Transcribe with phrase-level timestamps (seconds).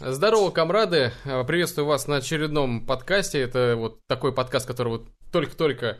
[0.00, 1.10] Здорово, комрады!
[1.24, 3.40] Приветствую вас на очередном подкасте.
[3.40, 5.98] Это вот такой подкаст, который вот только-только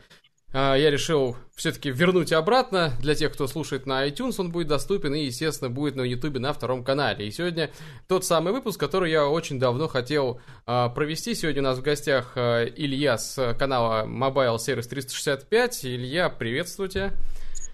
[0.53, 2.93] а, я решил все-таки вернуть обратно.
[3.01, 6.53] Для тех, кто слушает на iTunes, он будет доступен и, естественно, будет на YouTube на
[6.53, 7.27] втором канале.
[7.27, 7.71] И сегодня
[8.07, 11.35] тот самый выпуск, который я очень давно хотел а, провести.
[11.35, 15.83] Сегодня у нас в гостях Илья с канала Mobile Service 365.
[15.83, 17.11] Илья, приветствую тебя.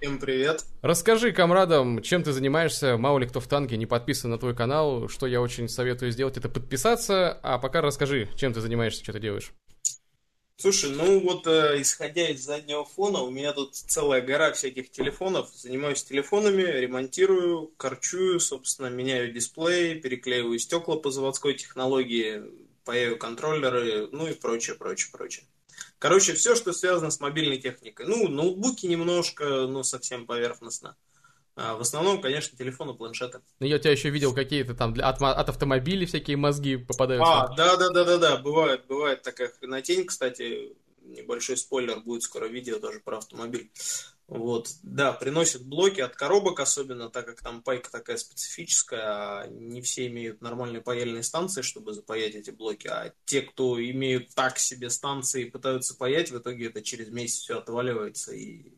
[0.01, 0.65] Всем привет.
[0.81, 5.07] Расскажи комрадам, чем ты занимаешься, мало ли кто в танке не подписан на твой канал,
[5.07, 9.19] что я очень советую сделать, это подписаться, а пока расскажи, чем ты занимаешься, что ты
[9.19, 9.53] делаешь.
[10.57, 15.49] Слушай, ну вот э, исходя из заднего фона, у меня тут целая гора всяких телефонов.
[15.53, 22.43] Занимаюсь телефонами, ремонтирую, корчую, собственно, меняю дисплей, переклеиваю стекла по заводской технологии,
[22.85, 25.45] паяю контроллеры, ну и прочее, прочее, прочее.
[25.99, 28.05] Короче, все, что связано с мобильной техникой.
[28.05, 30.95] Ну, ноутбуки немножко, ну, совсем поверхностно.
[31.55, 33.39] А в основном, конечно, телефоны, планшеты.
[33.59, 37.43] Ну, я у тебя еще видел какие-то там для, от, от автомобилей всякие мозги попадаются.
[37.43, 43.71] А, да-да-да-да-да, бывает, бывает такая хренотень, кстати, небольшой спойлер, будет скоро видео тоже про автомобиль.
[44.27, 49.81] Вот, да, приносят блоки от коробок особенно, так как там пайка такая специфическая, а не
[49.81, 54.89] все имеют нормальные паяльные станции, чтобы запаять эти блоки, а те, кто имеют так себе
[54.89, 58.73] станции и пытаются паять, в итоге это через месяц все отваливается, и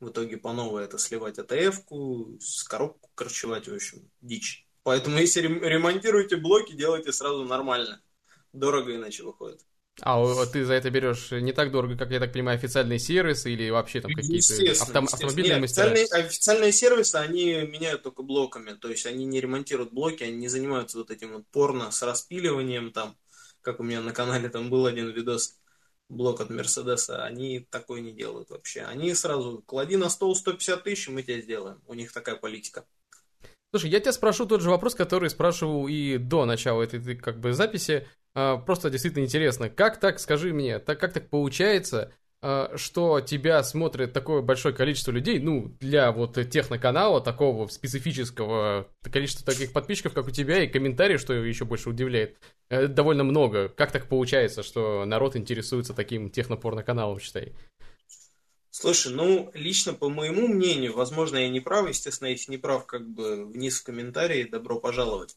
[0.00, 4.66] в итоге по новой это сливать АТФ-ку, с коробку корчевать, в общем, дичь.
[4.82, 8.00] Поэтому если ремонтируете блоки, делайте сразу нормально.
[8.54, 9.60] Дорого иначе выходит.
[10.02, 13.70] А ты за это берешь не так дорого, как я так понимаю, официальные сервисы или
[13.70, 15.90] вообще там какие-то авто, автомобильные Нет, мастера?
[15.90, 20.48] Официальные, официальные сервисы, они меняют только блоками, то есть они не ремонтируют блоки, они не
[20.48, 23.16] занимаются вот этим вот порно с распиливанием там,
[23.62, 25.56] как у меня на канале там был один видос,
[26.08, 28.82] блок от Мерседеса, они такое не делают вообще.
[28.82, 31.80] Они сразу, клади на стол 150 тысяч, мы тебе сделаем.
[31.86, 32.84] У них такая политика.
[33.72, 37.52] Слушай, я тебя спрошу тот же вопрос, который спрашивал и до начала этой как бы
[37.52, 38.06] записи.
[38.36, 39.70] А, просто действительно интересно.
[39.70, 45.10] Как так, скажи мне, так, как так получается, а, что тебя смотрит такое большое количество
[45.10, 51.18] людей, ну, для вот техноканала, такого специфического количества таких подписчиков, как у тебя, и комментариев,
[51.18, 52.36] что еще больше удивляет,
[52.68, 53.70] э, довольно много.
[53.70, 57.54] Как так получается, что народ интересуется таким технопорноканалом, считай?
[58.68, 63.08] Слушай, ну, лично по моему мнению, возможно, я не прав, естественно, если не прав, как
[63.08, 65.36] бы вниз в комментарии, добро пожаловать.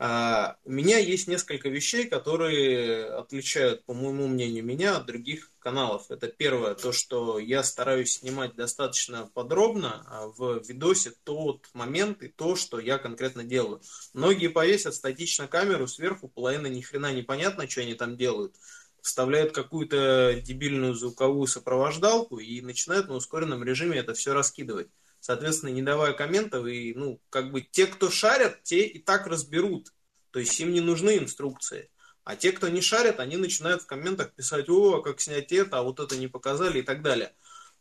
[0.00, 6.12] А, у меня есть несколько вещей, которые отличают, по моему мнению, меня от других каналов.
[6.12, 12.28] Это первое, то, что я стараюсь снимать достаточно подробно а, в видосе тот момент и
[12.28, 13.80] то, что я конкретно делаю.
[14.12, 18.54] Многие повесят статично камеру сверху, половина ни хрена непонятно, что они там делают.
[19.02, 25.82] Вставляют какую-то дебильную звуковую сопровождалку и начинают на ускоренном режиме это все раскидывать соответственно, не
[25.82, 29.92] давая комментов, и, ну, как бы те, кто шарят, те и так разберут.
[30.30, 31.90] То есть им не нужны инструкции.
[32.24, 35.82] А те, кто не шарят, они начинают в комментах писать, о, как снять это, а
[35.82, 37.34] вот это не показали и так далее.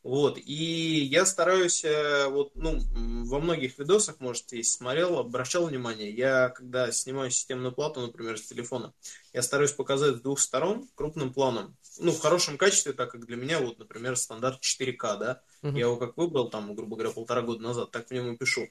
[0.08, 2.80] Вот, и я стараюсь, э, вот, ну,
[3.26, 8.44] во многих видосах, может, если смотрел, обращал внимание, я, когда снимаю системную плату, например, с
[8.44, 8.94] телефона,
[9.34, 13.36] я стараюсь показать с двух сторон крупным планом, ну, в хорошем качестве, так как для
[13.36, 15.74] меня, вот, например, стандарт 4К, да, uh-huh.
[15.74, 18.70] я его как выбрал, там, грубо говоря, полтора года назад, так в нем и пишу.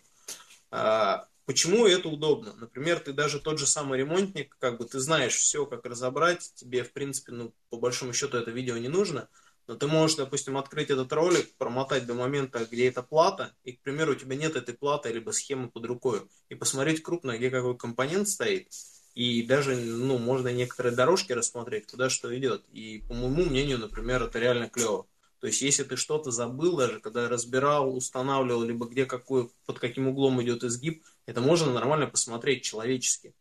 [0.71, 2.55] А, почему это удобно?
[2.55, 6.83] Например, ты даже тот же самый ремонтник, как бы ты знаешь все, как разобрать, тебе,
[6.83, 9.29] в принципе, ну, по большому счету это видео не нужно,
[9.67, 13.81] но ты можешь, допустим, открыть этот ролик, промотать до момента, где эта плата, и, к
[13.81, 17.77] примеру, у тебя нет этой платы, либо схемы под рукой, и посмотреть крупно, где какой
[17.77, 18.69] компонент стоит,
[19.17, 22.67] и даже, ну, можно некоторые дорожки рассмотреть, куда что идет.
[22.71, 25.07] И, по моему мнению, например, это реально клево.
[25.41, 30.09] То есть, если ты что-то забыл даже, когда разбирал, устанавливал, либо где какой, под каким
[30.09, 33.35] углом идет изгиб, это можно нормально посмотреть человечески.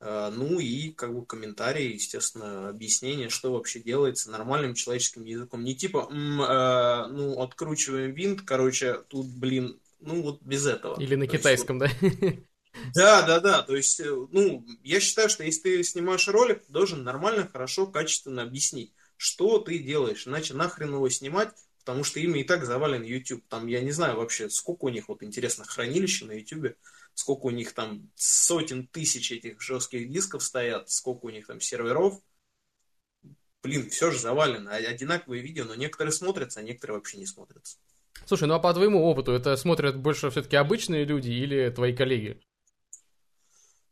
[0.00, 5.62] Э, ну и как бы комментарии, естественно, объяснение, что вообще делается нормальным человеческим языком.
[5.62, 10.98] Не типа, м, э, ну, откручиваем винт, короче, тут, блин, ну вот без этого.
[11.00, 12.32] Или на То китайском, есть, да?
[12.94, 13.62] Да, да, да.
[13.62, 17.86] То есть, э, ну, я считаю, что если ты снимаешь ролик, ты должен нормально, хорошо,
[17.86, 20.26] качественно объяснить, что ты делаешь.
[20.26, 21.50] Иначе нахрен его снимать,
[21.80, 23.44] потому что ими и так завален YouTube.
[23.48, 26.74] Там, я не знаю вообще, сколько у них, вот интересно, хранилища на YouTube
[27.20, 32.18] сколько у них там сотен тысяч этих жестких дисков стоят, сколько у них там серверов.
[33.62, 34.74] Блин, все же завалено.
[34.74, 37.76] Одинаковые видео, но некоторые смотрятся, а некоторые вообще не смотрятся.
[38.24, 42.40] Слушай, ну а по твоему опыту, это смотрят больше все-таки обычные люди или твои коллеги?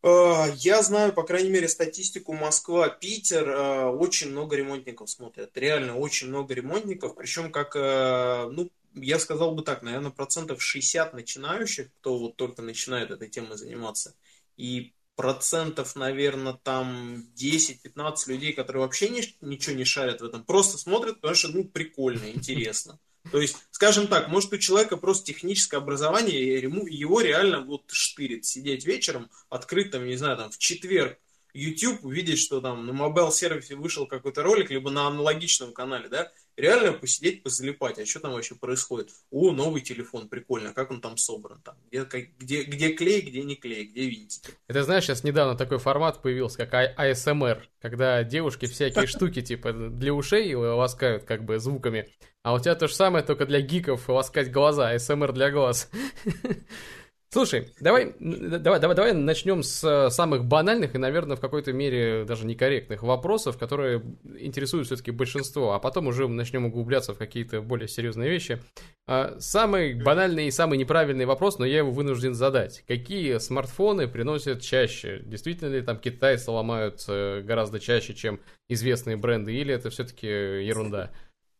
[0.02, 3.50] А, я знаю, по крайней мере, статистику Москва, Питер.
[3.50, 5.54] А, очень много ремонтников смотрят.
[5.54, 7.14] Реально очень много ремонтников.
[7.14, 12.62] Причем как, а, ну, я сказал бы так, наверное, процентов 60 начинающих, кто вот только
[12.62, 14.14] начинает этой темой заниматься,
[14.56, 20.79] и процентов, наверное, там 10-15 людей, которые вообще ни, ничего не шарят в этом, просто
[20.79, 23.00] смотрят, потому что, ну, прикольно, интересно.
[23.32, 28.44] То есть, скажем так, может у человека просто техническое образование, и его реально вот штырит
[28.44, 31.19] сидеть вечером, открыть там, не знаю, там в четверг
[31.52, 36.31] YouTube, увидеть, что там на Mobile Service вышел какой-то ролик, либо на аналогичном канале, да,
[36.58, 39.10] реально посидеть, позалипать, а что там вообще происходит?
[39.31, 42.05] О, новый телефон, прикольно, как он там собран, там, где,
[42.38, 44.50] где, где клей, где не клей, где винтики.
[44.66, 50.12] Это знаешь, сейчас недавно такой формат появился, как ASMR, когда девушки всякие штуки, типа, для
[50.12, 52.08] ушей ласкают, как бы, звуками,
[52.43, 55.90] а у тебя то же самое, только для гиков ласкать глаза, ASMR для глаз.
[57.30, 62.25] Слушай, давай, давай, давай, давай начнем с э, самых банальных и, наверное, в какой-то мере
[62.25, 64.02] даже некорректных вопросов, которые
[64.38, 68.62] интересуют все-таки большинство, а потом уже начнем углубляться в какие-то более серьезные вещи.
[69.06, 72.82] А, самый банальный и самый неправильный вопрос, но я его вынужден задать.
[72.88, 75.20] Какие смартфоны приносят чаще?
[75.22, 78.40] Действительно ли там китайцы ломают э, гораздо чаще, чем
[78.70, 81.10] известные бренды, или это все-таки ерунда?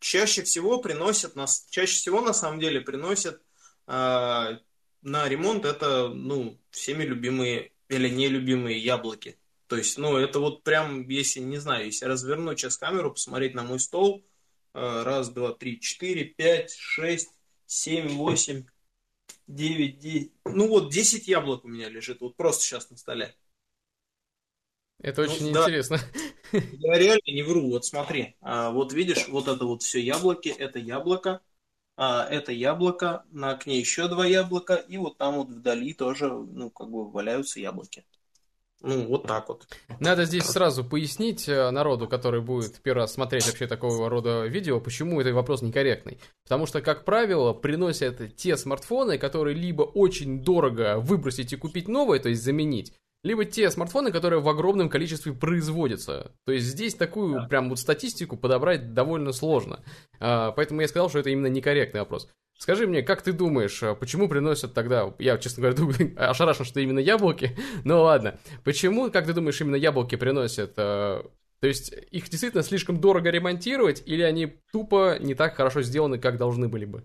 [0.01, 1.35] Чаще всего приносят,
[1.69, 3.43] чаще всего на самом деле приносят
[3.87, 4.59] а,
[5.03, 9.39] на ремонт это, ну, всеми любимые или нелюбимые яблоки.
[9.67, 13.65] То есть, ну, это вот прям, если, не знаю, если развернуть сейчас камеру, посмотреть на
[13.65, 14.25] мой стол,
[14.75, 17.31] э, раз, два, три, четыре, пять, шесть,
[17.67, 18.65] семь, восемь,
[19.47, 23.35] девять, десять, ну вот десять яблок у меня лежит, вот просто сейчас на столе.
[25.01, 25.63] Это ну, очень да.
[25.63, 26.01] интересно.
[26.53, 30.79] Я реально не вру, вот смотри, а, вот видишь, вот это вот все яблоки, это
[30.79, 31.41] яблоко,
[31.99, 36.89] это яблоко, на окне еще два яблока, и вот там вот вдали тоже, ну, как
[36.91, 38.05] бы валяются яблоки.
[38.81, 39.67] Ну, вот так вот.
[39.99, 44.81] Надо здесь сразу пояснить э, народу, который будет первый раз смотреть вообще такого рода видео,
[44.81, 46.21] почему этот вопрос некорректный.
[46.45, 52.21] Потому что, как правило, приносят те смартфоны, которые либо очень дорого выбросить и купить новое,
[52.21, 52.93] то есть заменить,
[53.23, 56.33] либо те смартфоны, которые в огромном количестве производятся.
[56.47, 57.47] То есть здесь такую да.
[57.47, 59.83] прям вот статистику подобрать довольно сложно.
[60.21, 62.29] А, поэтому я сказал, что это именно некорректный вопрос.
[62.59, 66.81] Скажи мне, как ты думаешь, а почему приносят тогда, я, честно говоря, думаю, ошарашен, что
[66.81, 70.75] именно яблоки, но ладно, почему, как ты думаешь, именно яблоки приносят?
[70.77, 71.25] А,
[71.61, 76.37] то есть их действительно слишком дорого ремонтировать, или они тупо не так хорошо сделаны, как
[76.37, 77.05] должны были бы?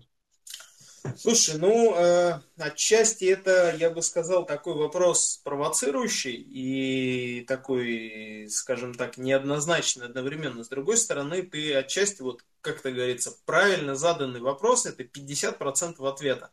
[1.16, 9.18] Слушай, ну, э, отчасти это, я бы сказал, такой вопрос провоцирующий и такой, скажем так,
[9.18, 10.64] неоднозначный одновременно.
[10.64, 16.50] С другой стороны, ты отчасти, вот, как это говорится, правильно заданный вопрос– это 50% ответа.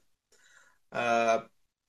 [0.92, 1.44] Э,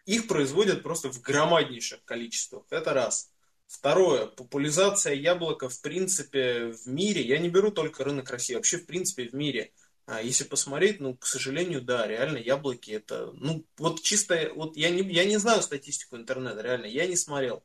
[0.07, 2.65] их производят просто в громаднейших количествах.
[2.71, 3.33] Это раз.
[3.67, 8.87] Второе, популяризация яблока в принципе в мире, я не беру только рынок России, вообще в
[8.87, 9.73] принципе в мире–
[10.21, 15.03] если посмотреть, ну, к сожалению, да, реально яблоки это, ну, вот чисто, вот я не,
[15.13, 17.65] я не знаю статистику интернета, реально, я не смотрел.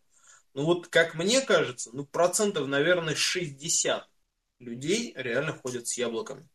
[0.53, 4.09] Ну, вот как мне кажется, ну, процентов, наверное, 60
[4.59, 6.47] людей реально ходят с яблоками.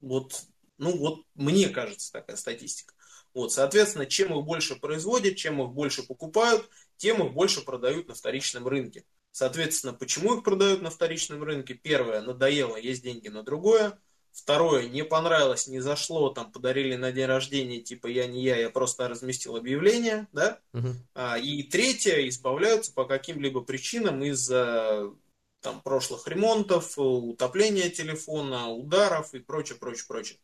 [0.00, 0.44] Вот,
[0.78, 2.94] ну, вот мне кажется такая статистика.
[3.32, 8.14] Вот, соответственно, чем их больше производят, чем их больше покупают, тем их больше продают на
[8.14, 9.04] вторичном рынке.
[9.32, 11.74] Соответственно, почему их продают на вторичном рынке?
[11.74, 13.98] Первое, надоело, есть деньги на другое.
[14.34, 18.68] Второе, не понравилось, не зашло, там подарили на день рождения, типа я не я, я
[18.68, 20.58] просто разместил объявление, да?
[20.72, 20.88] Угу.
[21.14, 25.12] А, и третье, избавляются по каким-либо причинам из-за
[25.60, 30.38] там прошлых ремонтов, утопления телефона, ударов и прочее, прочее, прочее.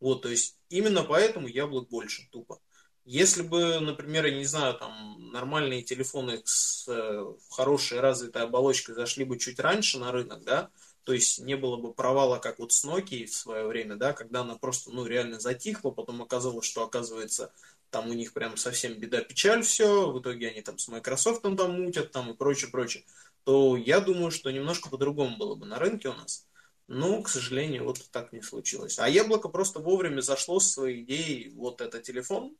[0.00, 2.58] Вот, то есть именно поэтому яблок больше, тупо.
[3.04, 9.24] Если бы, например, я не знаю, там нормальные телефоны с э, хорошей развитой оболочкой зашли
[9.24, 10.70] бы чуть раньше на рынок, да,
[11.06, 14.40] то есть не было бы провала, как вот с Nokia в свое время, да, когда
[14.40, 17.52] она просто, ну, реально затихла, потом оказалось, что, оказывается,
[17.90, 22.10] там у них прям совсем беда-печаль все, в итоге они там с Microsoft там мутят,
[22.10, 23.04] там и прочее, прочее,
[23.44, 26.44] то я думаю, что немножко по-другому было бы на рынке у нас.
[26.88, 28.98] Но, к сожалению, вот так не случилось.
[28.98, 32.56] А яблоко просто вовремя зашло с своей идеей, вот это телефон,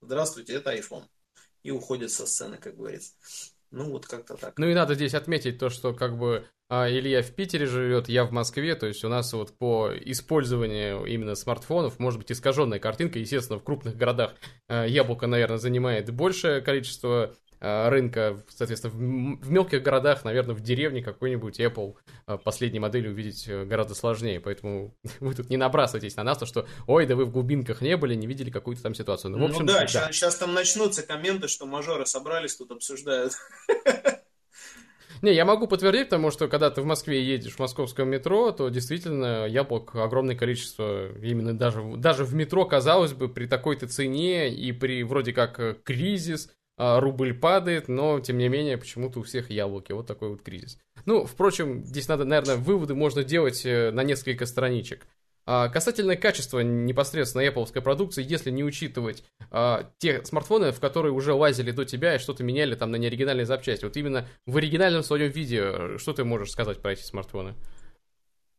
[0.00, 1.06] здравствуйте, это iPhone.
[1.62, 3.12] И уходит со сцены, как говорится.
[3.74, 4.54] Ну, вот как-то так.
[4.56, 8.24] Ну и надо здесь отметить то, что как бы а, Илья в Питере живет, я
[8.24, 13.18] в Москве, то есть у нас вот по использованию именно смартфонов может быть искаженная картинка.
[13.18, 14.34] Естественно, в крупных городах
[14.68, 18.42] а, яблоко, наверное, занимает большее количество рынка.
[18.48, 21.94] Соответственно, в, в мелких городах, наверное, в деревне какой-нибудь Apple
[22.26, 24.40] а, последней модели увидеть э, гораздо сложнее.
[24.40, 27.96] Поэтому вы тут не набрасывайтесь на нас, то что, ой, да вы в глубинках не
[27.96, 29.30] были, не видели какую-то там ситуацию.
[29.30, 29.86] Ну, в общем, ну да, да.
[29.86, 33.32] Сейчас, сейчас там начнутся комменты, что мажоры собрались, тут обсуждают.
[35.22, 38.68] Не, я могу подтвердить, потому что когда ты в Москве едешь в московском метро, то
[38.68, 44.70] действительно яблок огромное количество, именно даже, даже в метро, казалось бы, при такой-то цене и
[44.72, 49.92] при вроде как э, кризис, рубль падает, но, тем не менее, почему-то у всех яблоки.
[49.92, 50.78] Вот такой вот кризис.
[51.06, 55.06] Ну, впрочем, здесь надо, наверное, выводы можно делать э, на несколько страничек.
[55.46, 61.34] А, касательно качества непосредственно Apple продукции, если не учитывать а, те смартфоны, в которые уже
[61.34, 65.30] лазили до тебя и что-то меняли там на неоригинальные запчасти, вот именно в оригинальном своем
[65.30, 67.54] виде, что ты можешь сказать про эти смартфоны?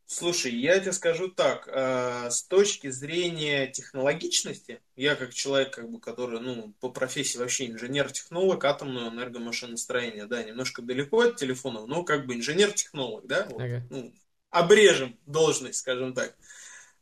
[0.08, 5.98] Слушай, я тебе скажу так, э, с точки зрения технологичности, я как человек, как бы,
[5.98, 12.26] который, ну, по профессии вообще инженер-технолог, атомного энергомашиностроения, да, немножко далеко от телефонов, но как
[12.26, 13.82] бы инженер-технолог, да, вот, ага.
[13.90, 14.14] ну,
[14.50, 16.36] обрежем должность, скажем так.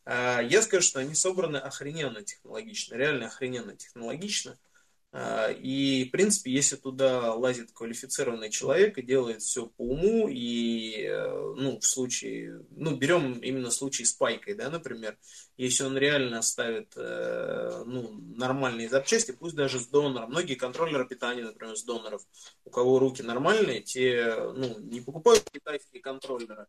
[0.06, 4.52] Э, я скажу, что они собраны охрененно технологично, реально охрененно технологично.
[4.52, 4.73] А,
[5.16, 11.54] и, в принципе, если туда лазит квалифицированный человек и делает все по уму, и, э,
[11.56, 15.16] ну, в случае, ну, берем именно случай с пайкой, да, например,
[15.56, 21.44] если он реально ставит, э, ну, нормальные запчасти, пусть даже с донором, многие контроллеры питания,
[21.44, 22.22] например, с доноров,
[22.64, 26.66] у кого руки нормальные, те, ну, не покупают китайские контроллеры,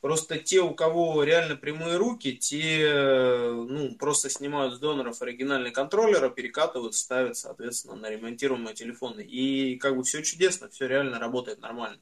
[0.00, 6.30] Просто те, у кого реально прямые руки, те ну, просто снимают с доноров оригинальный контроллер,
[6.30, 9.22] перекатывают, ставят, соответственно, на ремонтируемые телефоны.
[9.22, 12.00] И как бы все чудесно, все реально работает нормально.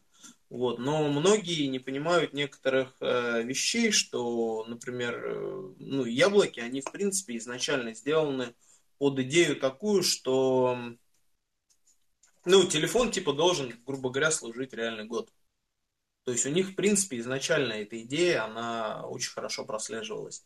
[0.48, 0.78] Вот.
[0.78, 7.36] Но многие не понимают некоторых э, вещей, что, например, э, ну, яблоки, они в принципе
[7.36, 8.54] изначально сделаны
[8.98, 10.78] под идею такую, что
[12.44, 15.32] ну, телефон типа должен, грубо говоря, служить реальный год.
[16.26, 20.44] То есть у них, в принципе, изначально эта идея, она очень хорошо прослеживалась.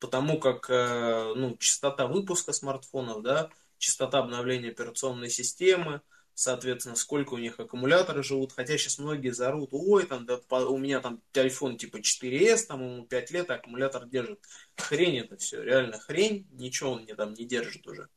[0.00, 6.00] Потому как э, ну, частота выпуска смартфонов, да, частота обновления операционной системы,
[6.34, 8.50] соответственно, сколько у них аккумуляторы живут.
[8.50, 13.06] Хотя сейчас многие зарут, ой, там, да, у меня там iPhone типа 4S, там ему
[13.06, 14.44] 5 лет, а аккумулятор держит.
[14.76, 18.08] Хрень это все, реально хрень, ничего он мне там не держит уже.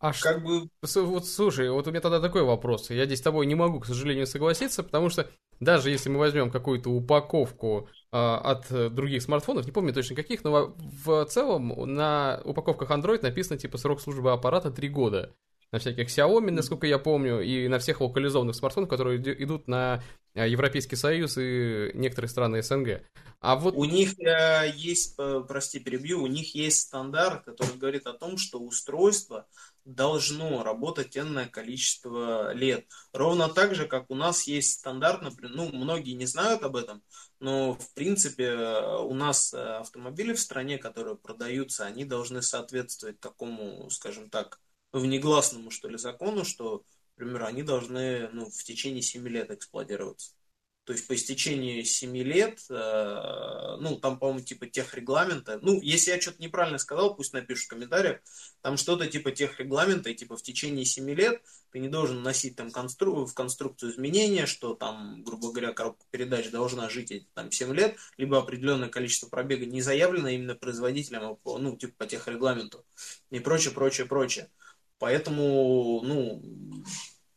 [0.00, 0.38] А как ш...
[0.38, 0.68] бы...
[0.82, 2.90] Вот слушай, вот у меня тогда такой вопрос.
[2.90, 5.30] Я здесь с тобой не могу, к сожалению, согласиться, потому что
[5.60, 10.74] даже если мы возьмем какую-то упаковку а, от других смартфонов, не помню точно каких, но
[11.04, 15.34] в, целом на упаковках Android написано типа срок службы аппарата 3 года.
[15.70, 20.02] На всяких Xiaomi, насколько я помню, и на всех локализованных смартфонах, которые идут на
[20.34, 23.02] а, Европейский Союз и некоторые страны СНГ.
[23.40, 23.74] А вот...
[23.74, 25.16] У них э, есть,
[25.46, 29.46] прости, перебью, у них есть стандарт, который говорит о том, что устройство
[29.84, 32.86] должно работать энное количество лет.
[33.12, 37.02] Ровно так же, как у нас есть стандарт, например, ну, многие не знают об этом,
[37.38, 43.88] но, в принципе, у нас э, автомобили в стране, которые продаются, они должны соответствовать такому,
[43.90, 44.60] скажем так,
[44.92, 46.84] внегласному, что ли, закону, что,
[47.16, 50.32] например, они должны ну, в течение 7 лет эксплуатироваться.
[50.90, 56.10] То есть по истечении 7 лет, э, ну, там, по-моему, типа тех регламента, ну, если
[56.10, 58.18] я что-то неправильно сказал, пусть напишут в комментариях,
[58.60, 62.56] там что-то типа тех регламента, и типа в течение 7 лет ты не должен носить
[62.56, 63.24] там констру...
[63.24, 68.38] в конструкцию изменения, что там, грубо говоря, коробка передач должна жить там 7 лет, либо
[68.38, 72.84] определенное количество пробега не заявлено именно производителем, а ну, типа по тех регламенту,
[73.30, 74.50] и прочее, прочее, прочее.
[74.98, 76.42] Поэтому, ну,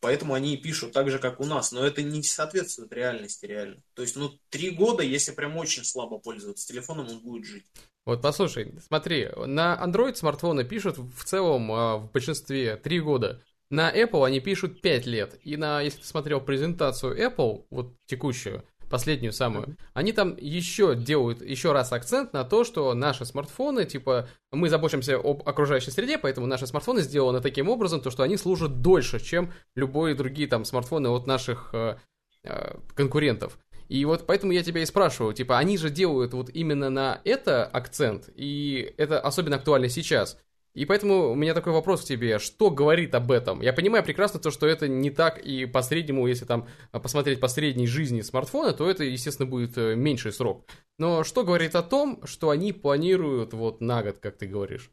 [0.04, 1.72] Поэтому они и пишут так же, как у нас.
[1.72, 3.76] Но это не соответствует реальности реально.
[3.94, 7.64] То есть, ну, три года, если прям очень слабо пользоваться телефоном, он будет жить.
[8.04, 13.42] Вот послушай, смотри, на Android смартфоны пишут в целом а, в большинстве три года.
[13.70, 15.40] На Apple они пишут 5 лет.
[15.42, 19.76] И на, если ты смотрел презентацию Apple, вот текущую, последнюю самую, mm-hmm.
[19.94, 25.16] они там еще делают еще раз акцент на то, что наши смартфоны, типа, мы заботимся
[25.16, 29.52] об окружающей среде, поэтому наши смартфоны сделаны таким образом, то, что они служат дольше, чем
[29.74, 31.96] любые другие там смартфоны от наших э,
[32.44, 33.58] э, конкурентов.
[33.88, 37.66] И вот поэтому я тебя и спрашиваю, типа, они же делают вот именно на это
[37.66, 40.38] акцент, и это особенно актуально сейчас.
[40.74, 43.62] И поэтому у меня такой вопрос к тебе, что говорит об этом?
[43.62, 47.38] Я понимаю прекрасно то, что это не так, и по среднему, если там а, посмотреть
[47.38, 50.68] по средней жизни смартфона, то это, естественно, будет э, меньший срок.
[50.98, 54.90] Но что говорит о том, что они планируют вот на год, как ты говоришь?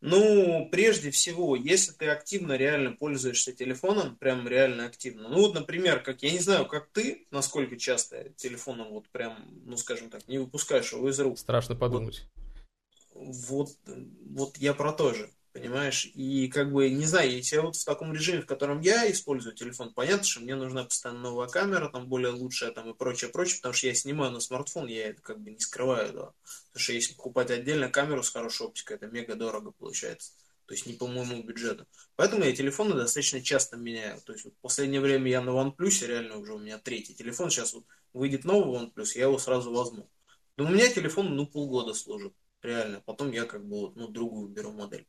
[0.00, 6.00] Ну, прежде всего, если ты активно реально пользуешься телефоном, прям реально активно, ну вот, например,
[6.00, 10.38] как я не знаю, как ты, насколько часто телефоном вот прям, ну скажем так, не
[10.38, 11.38] выпускаешь его из рук.
[11.38, 12.26] Страшно подумать.
[12.36, 12.43] Вот
[13.14, 16.10] вот, вот я про то же, понимаешь?
[16.14, 19.54] И как бы, не знаю, если я вот в таком режиме, в котором я использую
[19.54, 23.58] телефон, понятно, что мне нужна постоянно новая камера, там более лучшая, там и прочее, прочее,
[23.58, 26.32] потому что я снимаю на смартфон, я это как бы не скрываю, да.
[26.72, 30.32] Потому что если покупать отдельно камеру с хорошей оптикой, это мега дорого получается.
[30.66, 31.86] То есть не по моему бюджету.
[32.16, 34.18] Поэтому я телефоны достаточно часто меняю.
[34.22, 37.50] То есть вот в последнее время я на OnePlus, реально уже у меня третий телефон.
[37.50, 40.08] Сейчас вот выйдет новый OnePlus, я его сразу возьму.
[40.56, 42.32] Но у меня телефон ну полгода служит
[42.64, 43.02] реально.
[43.04, 45.06] Потом я как бы ну, другую беру модель.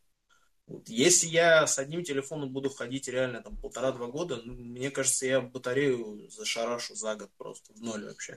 [0.68, 0.90] Вот.
[0.90, 5.42] Если я с одним телефоном буду ходить реально там полтора-два года, ну, мне кажется, я
[5.42, 8.36] батарею зашарашу за год просто в ноль вообще.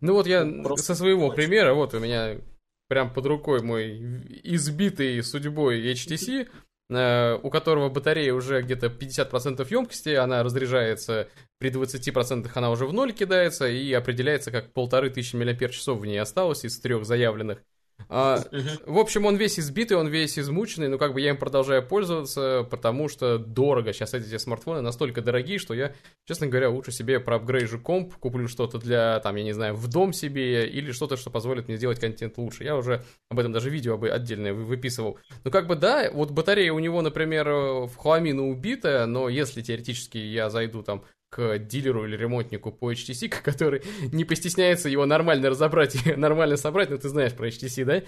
[0.00, 2.40] Ну вот я ну, просто со своего примера, вот у меня
[2.88, 3.98] прям под рукой мой
[4.44, 6.48] избитый судьбой HTC,
[6.90, 11.28] э, у которого батарея уже где-то 50% емкости, она разряжается
[11.58, 16.18] при 20% она уже в ноль кидается и определяется как полторы тысячи мАч в ней
[16.18, 17.62] осталось из трех заявленных.
[18.08, 18.42] А,
[18.86, 22.66] в общем, он весь избитый, он весь измученный, но как бы я им продолжаю пользоваться,
[22.70, 23.92] потому что дорого.
[23.92, 25.92] Сейчас эти смартфоны настолько дорогие, что я,
[26.26, 30.12] честно говоря, лучше себе проапгрейжу комп, куплю что-то для, там, я не знаю, в дом
[30.12, 32.64] себе или что-то, что позволит мне сделать контент лучше.
[32.64, 35.18] Я уже об этом даже видео отдельное выписывал.
[35.44, 40.18] Ну, как бы да, вот батарея у него, например, в хламину убитая, но если теоретически
[40.18, 43.82] я зайду там к дилеру или ремонтнику по HTC, который
[44.12, 48.02] не постесняется его нормально разобрать и нормально собрать, ну ты знаешь про HTC, да?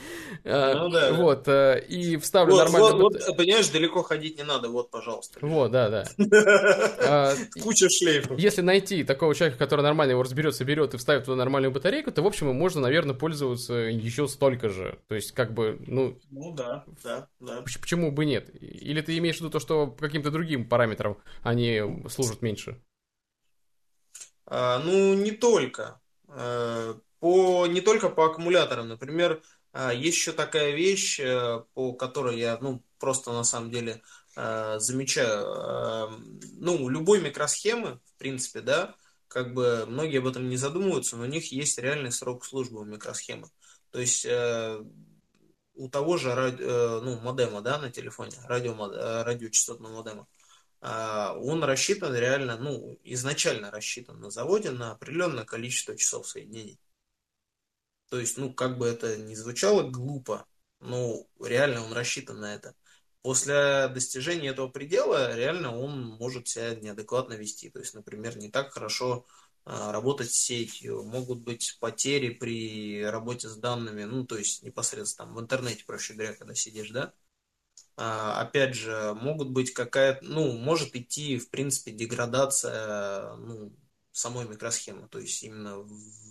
[0.44, 1.12] А, ну да.
[1.12, 2.96] Вот, э, и вставлю вот, нормально...
[2.96, 5.38] Вот, вот, понимаешь, далеко ходить не надо, вот, пожалуйста.
[5.42, 6.04] Вот, да, да.
[7.02, 8.38] А, Куча шлейфов.
[8.38, 12.22] Если найти такого человека, который нормально его разберет, соберет и вставит туда нормальную батарейку, то,
[12.22, 14.98] в общем, можно, наверное, пользоваться еще столько же.
[15.08, 16.18] То есть, как бы, ну...
[16.30, 17.62] Ну да, да, да.
[17.62, 18.50] Почему бы нет?
[18.60, 22.80] Или ты имеешь в виду то, что по каким-то другим параметрам они служат меньше?
[24.50, 26.00] А, ну, не только.
[26.28, 28.88] А, по, не только по аккумуляторам.
[28.88, 29.42] Например,
[29.72, 34.02] а, есть еще такая вещь, э, по которой я ну, просто на самом деле
[34.36, 36.22] замечаю.
[36.52, 38.94] Ну, любой микросхемы, в принципе, да,
[39.26, 42.84] как бы многие об этом не задумываются, но у них есть реальный срок службы у
[42.84, 43.48] микросхемы.
[43.90, 44.80] То есть э,
[45.74, 48.74] у того же э, ну, модема да, на телефоне, радио,
[49.24, 50.26] радиочастотного модема,
[50.82, 56.80] он рассчитан реально, ну, изначально рассчитан на заводе на определенное количество часов соединений.
[58.08, 60.46] То есть, ну, как бы это ни звучало глупо,
[60.80, 62.74] но реально он рассчитан на это.
[63.22, 67.70] После достижения этого предела реально он может себя неадекватно вести.
[67.70, 69.26] То есть, например, не так хорошо
[69.64, 75.32] а, работать с сетью, могут быть потери при работе с данными, ну, то есть непосредственно
[75.32, 77.12] в интернете, проще говоря, когда сидишь, да, а,
[78.02, 83.72] опять же, могут быть какая-то, ну, может идти, в принципе, деградация, ну,
[84.12, 85.86] самой микросхемы, то есть именно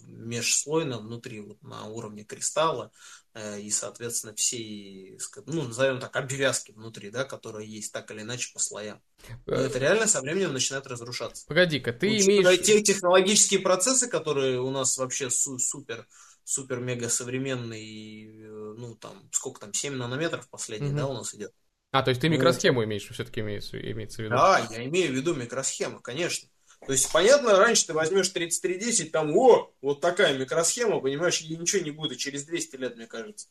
[0.05, 2.91] межслойно внутри, вот на уровне кристалла
[3.33, 8.51] э, и, соответственно, всей, ну, назовем так, обвязки внутри, да, которые есть так или иначе
[8.53, 9.01] по слоям.
[9.45, 11.45] Но это реально со временем начинает разрушаться.
[11.47, 12.65] Погоди-ка, ты Учитывая имеешь...
[12.65, 16.07] Те технологические процессы, которые у нас вообще су- супер
[16.49, 20.97] супер-мега современный, э, ну, там, сколько там, 7 нанометров последний, угу.
[20.97, 21.53] да, у нас идет.
[21.91, 24.35] А, то есть ты микросхему имеешь, все-таки имеется, имеется в виду?
[24.35, 26.49] Да, я имею в виду микросхему, конечно.
[26.85, 31.83] То есть, понятно, раньше ты возьмешь 3310, там, о, вот такая микросхема, понимаешь, и ничего
[31.83, 33.47] не будет через 200 лет, мне кажется.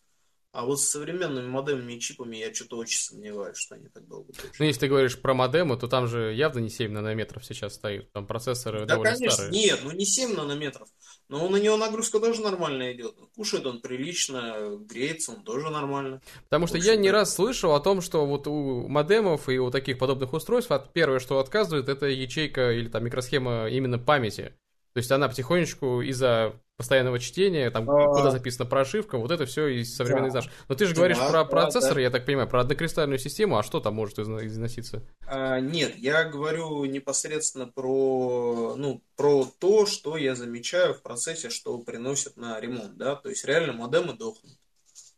[0.58, 4.32] А вот с современными модемами и чипами я что-то очень сомневаюсь, что они так долго.
[4.58, 8.10] Ну, если ты говоришь про модемы, то там же явно не 7 нанометров сейчас стоит.
[8.10, 9.52] Там процессоры да, довольно конечно, старые.
[9.52, 10.88] Нет, ну не 7 нанометров.
[11.28, 13.14] Но на него нагрузка тоже нормально идет.
[13.36, 16.22] Кушает он прилично, греется он тоже нормально.
[16.48, 19.96] Потому что я не раз слышал о том, что вот у модемов и у таких
[19.96, 24.54] подобных устройств первое, что отказывает, это ячейка или там микросхема именно памяти.
[24.92, 28.14] То есть она потихонечку из-за постоянного чтения, там, а...
[28.14, 30.42] куда записана прошивка, вот это все из современных да.
[30.68, 32.00] Но ты же говоришь про процессор, да.
[32.00, 35.02] я так понимаю, про однокристальную систему, а что там может износиться?
[35.26, 41.78] А, нет, я говорю непосредственно про, ну, про то, что я замечаю в процессе, что
[41.78, 44.56] приносят на ремонт, да, то есть реально модемы дохнут.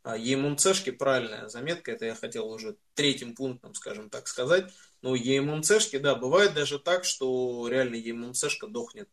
[0.03, 5.99] А EMMC-шки, правильная заметка, это я хотел уже третьим пунктом, скажем так, сказать, но EMMC-шки,
[5.99, 9.11] да, бывает даже так, что реально EMMC-шка дохнет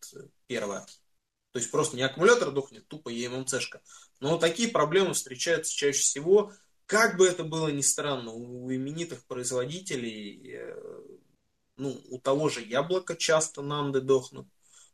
[0.48, 0.86] первая.
[1.58, 3.82] То есть просто не аккумулятор дохнет, тупо EMMC-шка.
[4.20, 6.54] Но такие проблемы встречаются чаще всего.
[6.86, 11.02] Как бы это было ни странно, у именитых производителей, э,
[11.76, 14.48] ну, у того же яблока часто нанды дохнут,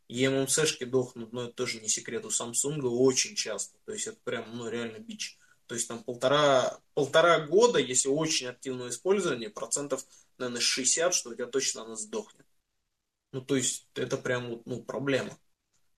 [0.08, 3.76] EMMC-шки дохнут, но это тоже не секрет, у Samsung очень часто.
[3.84, 5.38] То есть это прям, ну, реально бич.
[5.66, 10.06] То есть там полтора, полтора года, если очень активное использование, процентов,
[10.38, 12.46] наверное, 60, что у тебя точно она сдохнет.
[13.32, 15.38] Ну, то есть это прям, ну, проблема.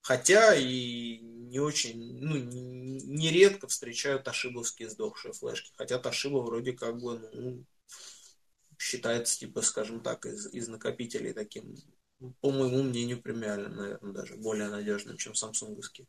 [0.06, 5.72] Хотя и не очень, ну, нередко встречают ашибовские сдохшие флешки.
[5.76, 7.64] Хотя Toshiba вроде как бы, ну,
[8.78, 11.74] считается, типа, скажем так, из, из накопителей таким,
[12.40, 16.06] по моему мнению, премиальным, наверное, даже более надежным, чем самсунговские.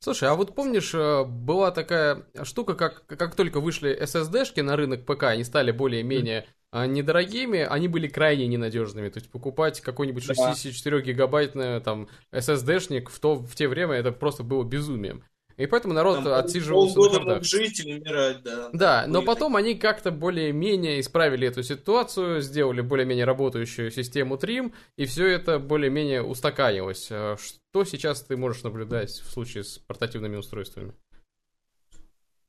[0.00, 5.06] Слушай, а вот помнишь, э, была такая штука, как, как только вышли SSD-шки на рынок
[5.06, 9.08] ПК, они стали более-менее а недорогими, они были крайне ненадежными.
[9.08, 14.42] То есть покупать какой-нибудь 64 гигабайтный там SSD-шник в, то, в те время это просто
[14.42, 15.22] было безумием.
[15.56, 17.44] И поэтому народ Там отсиживался на хардах.
[17.44, 18.70] жить и умирать, да.
[18.72, 25.04] Да, но потом они как-то более-менее исправили эту ситуацию, сделали более-менее работающую систему Trim, и
[25.06, 27.08] все это более-менее устаканилось.
[27.12, 30.92] А Что сейчас ты можешь наблюдать в случае с портативными устройствами?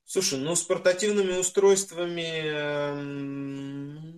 [0.05, 4.15] Слушай, ну с портативными устройствами эм,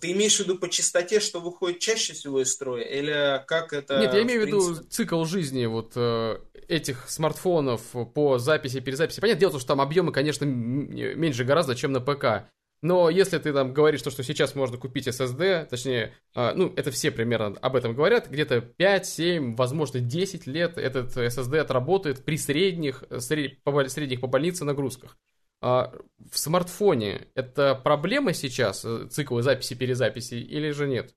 [0.00, 4.00] ты имеешь в виду по частоте, что выходит чаще всего из строя, или как это?
[4.00, 4.88] Нет, я имею в виду принципе?
[4.88, 7.82] цикл жизни вот э, этих смартфонов
[8.14, 9.20] по записи и перезаписи.
[9.20, 12.48] Понятное дело, что там объемы, конечно, меньше гораздо, чем на ПК.
[12.86, 16.92] Но если ты там говоришь, то, что сейчас можно купить SSD, точнее, э, ну, это
[16.92, 22.38] все примерно об этом говорят, где-то 5, 7, возможно, 10 лет этот SSD отработает при
[22.38, 25.18] средних, средних по больнице нагрузках.
[25.60, 25.92] А
[26.30, 31.12] в смартфоне это проблема сейчас, э, циклы записи-перезаписи, или же нет?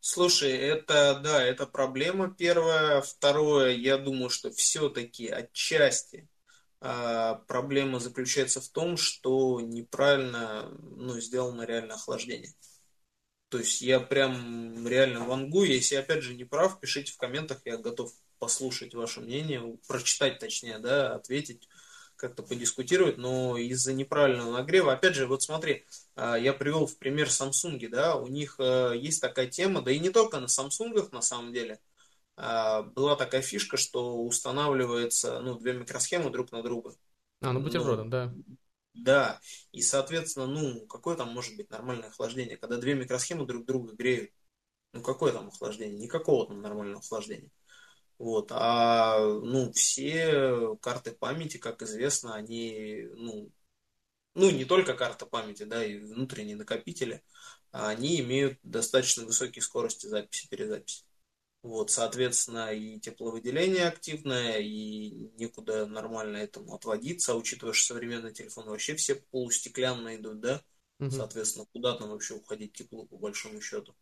[0.00, 3.00] Слушай, это, да, это проблема первая.
[3.00, 6.37] Второе, я думаю, что все-таки отчасти а,
[6.80, 12.52] проблема заключается в том, что неправильно, ну, сделано реально охлаждение.
[13.48, 15.68] То есть я прям реально вангую.
[15.68, 20.78] Если опять же не прав, пишите в комментах, я готов послушать ваше мнение, прочитать точнее,
[20.78, 21.68] да, ответить,
[22.16, 25.86] как-то подискутировать, но из-за неправильного нагрева, опять же, вот смотри,
[26.16, 30.00] а, я привел в пример Samsung, да, у них э, есть такая тема, да и
[30.00, 31.87] не только на Samsung на самом деле, а,
[32.94, 36.94] была такая фишка, что устанавливается, ну, две микросхемы друг на друга.
[37.40, 38.32] А, ну Ну, бутербродом, да.
[38.94, 39.40] да,
[39.72, 44.32] и, соответственно, ну, какое там может быть нормальное охлаждение, когда две микросхемы друг друга греют?
[44.92, 45.98] Ну, какое там охлаждение?
[45.98, 47.50] Никакого там нормального охлаждения.
[48.18, 53.52] Вот, а, ну, все карты памяти, как известно, они, ну,
[54.34, 57.24] ну, не только карта памяти, да, и внутренние накопители,
[57.72, 61.04] а они имеют достаточно высокие скорости записи-перезаписи.
[61.62, 68.70] Вот, соответственно, и тепловыделение активное, и некуда нормально этому отводиться, а учитывая, что современные телефоны
[68.70, 70.62] вообще все полустеклянные идут, да,
[70.98, 71.10] Мгм.
[71.16, 73.94] соответственно, куда там вообще уходить теплу, по большому счету.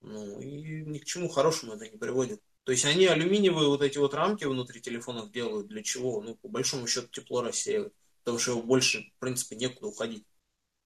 [0.00, 2.40] Ну, и ни к чему хорошему это не приводит.
[2.64, 6.20] То есть они алюминиевые вот эти вот рамки внутри телефонов делают для чего?
[6.22, 7.92] Ну, по большому счету тепло рассеивать,
[8.24, 10.24] потому что его больше, в принципе, некуда уходить.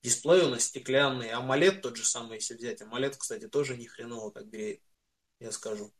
[0.02, 2.82] Дисплей у нас стеклянный, AMOLED тот же самый, если взять.
[2.82, 4.80] AMOLED, кстати, тоже ни хреново так греет,
[5.42, 5.92] я скажу.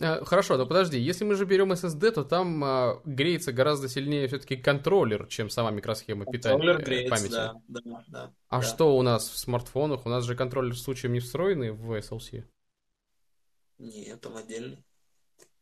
[0.00, 4.28] А, Хорошо, но подожди, если мы же берем SSD, то там а, греется гораздо сильнее
[4.28, 7.32] все-таки контроллер, чем сама микросхема питания Контроллер э, греется, памяти.
[7.32, 8.34] да, да, да.
[8.48, 8.62] А да.
[8.62, 10.06] что у нас в смартфонах?
[10.06, 12.44] У нас же контроллер случаем не встроенный в SLC.
[13.78, 14.82] Нет, там отдельно.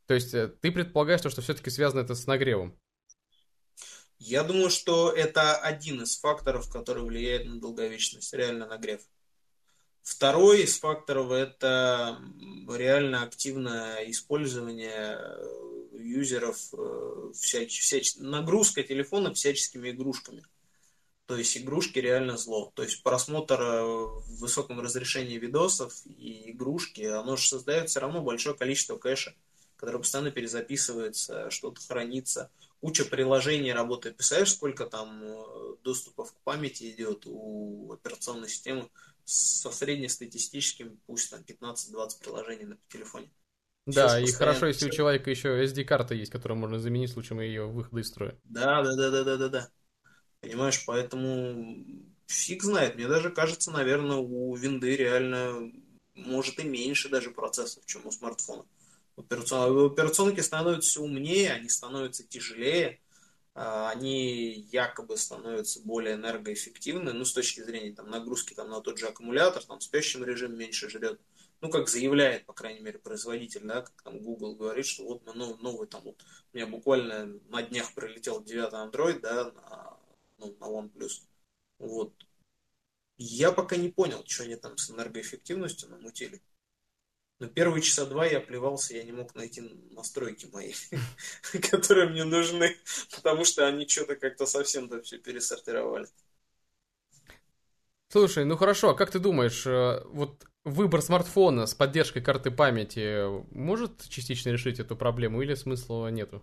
[0.07, 2.79] То есть э, ты предполагаешь, то, что все-таки связано это с нагревом?
[4.19, 9.01] Я думаю, что это один из факторов, который влияет на долговечность, реально нагрев.
[10.09, 12.19] Второй из факторов это
[12.67, 20.47] реально активное использование э, юзеров, э, всяч, всяч, нагрузка телефона всяческими игрушками.
[21.27, 22.73] То есть игрушки реально зло.
[22.75, 28.23] То есть просмотр э, в высоком разрешении видосов и игрушки, оно же создает все равно
[28.23, 29.35] большое количество кэша,
[29.77, 32.51] которое постоянно перезаписывается, что-то хранится.
[32.81, 34.17] Куча приложений работает.
[34.17, 35.23] Представляешь, сколько там
[35.85, 38.89] доступов к памяти идет у операционной системы
[39.29, 43.31] со среднестатистическим, пусть там 15-20 приложений на телефоне.
[43.87, 47.15] Да, Сейчас и хорошо, если у всё- человека еще SD-карта есть, которую можно заменить в
[47.15, 48.37] случае ее выхода из строя.
[48.45, 49.71] Да, да, да, да, да, да, да.
[50.41, 51.85] Понимаешь, поэтому
[52.27, 52.97] фиг знает.
[52.97, 55.73] Мне даже кажется, наверное, у винды реально
[56.15, 58.65] может и меньше даже процессов, чем у смартфона.
[59.17, 63.01] Операцион- Операционки становятся все умнее, они становятся тяжелее,
[63.59, 69.09] они якобы становятся более энергоэффективны, ну, с точки зрения там, нагрузки там, на тот же
[69.09, 71.21] аккумулятор, там, в спящем режиме меньше жрет.
[71.61, 75.35] Ну, как заявляет, по крайней мере, производитель, да, как там Google говорит, что вот мы
[75.35, 79.99] новый, новый там, вот, у меня буквально на днях прилетел 9 Android, да, на,
[80.39, 81.23] ну, на OnePlus.
[81.81, 82.13] Вот.
[83.17, 86.41] Я пока не понял, что они там с энергоэффективностью намутили.
[87.41, 89.61] Но первые часа два я плевался, я не мог найти
[89.93, 90.73] настройки мои,
[91.71, 92.77] которые мне нужны,
[93.15, 96.09] потому что они что-то как-то совсем там все пересортировали.
[98.09, 103.27] Слушай, ну хорошо, а как ты думаешь, э, вот выбор смартфона с поддержкой карты памяти
[103.55, 106.43] может частично решить эту проблему или смысла нету?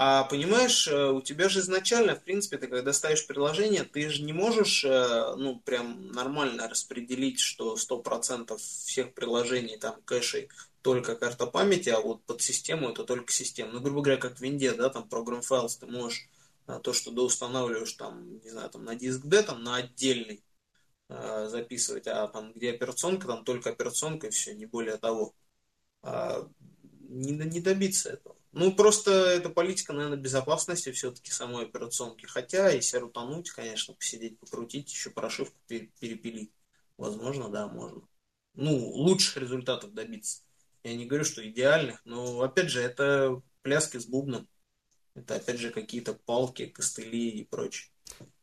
[0.00, 4.22] А понимаешь, э, у тебя же изначально, в принципе, ты когда ставишь приложение, ты же
[4.22, 10.50] не можешь, э, ну, прям нормально распределить, что 100% всех приложений, там, кэшей,
[10.82, 13.72] только карта памяти, а вот под систему это только система.
[13.72, 16.28] Ну, грубо говоря, как в Винде, да, там, Program Files ты можешь
[16.68, 20.44] э, то, что доустанавливаешь, там, не знаю, там, на диск D, там, на отдельный
[21.08, 25.34] записывать, а там, где операционка, там только операционка и все, не более того.
[26.02, 26.46] А,
[27.08, 28.37] не, не добиться этого.
[28.52, 32.26] Ну, просто это политика, наверное, безопасности все-таки самой операционки.
[32.26, 36.52] Хотя, если рутануть, конечно, посидеть, покрутить, еще прошивку перепилить.
[36.96, 38.02] Возможно, да, можно.
[38.54, 40.42] Ну, лучших результатов добиться.
[40.82, 44.48] Я не говорю, что идеальных, но, опять же, это пляски с бубном.
[45.14, 47.90] Это, опять же, какие-то палки, костыли и прочее.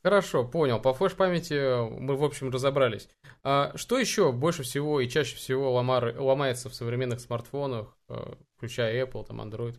[0.04, 0.80] Хорошо, понял.
[0.80, 3.10] По флеш-памяти мы, в общем, разобрались.
[3.44, 6.20] А что еще больше всего и чаще всего ломар...
[6.20, 9.78] ломается в современных смартфонах, э, включая Apple, там, Android?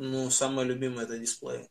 [0.00, 1.68] Ну, самое любимое это дисплей.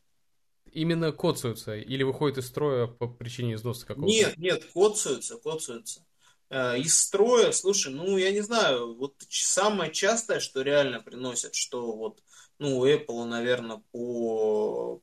[0.70, 4.12] Именно коцаются или выходит из строя по причине износа какого-то?
[4.12, 6.04] Нет, нет, коцаются, коцаются.
[6.50, 11.96] Э, из строя, слушай, ну, я не знаю, вот самое частое, что реально приносят, что
[11.96, 12.22] вот,
[12.58, 15.00] ну, Apple, наверное, по,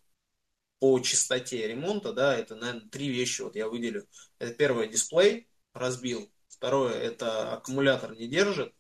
[0.80, 4.08] по частоте ремонта, да, это, наверное, три вещи вот я выделю.
[4.38, 6.32] Это первое, дисплей разбил.
[6.48, 8.72] Второе, это аккумулятор не держит.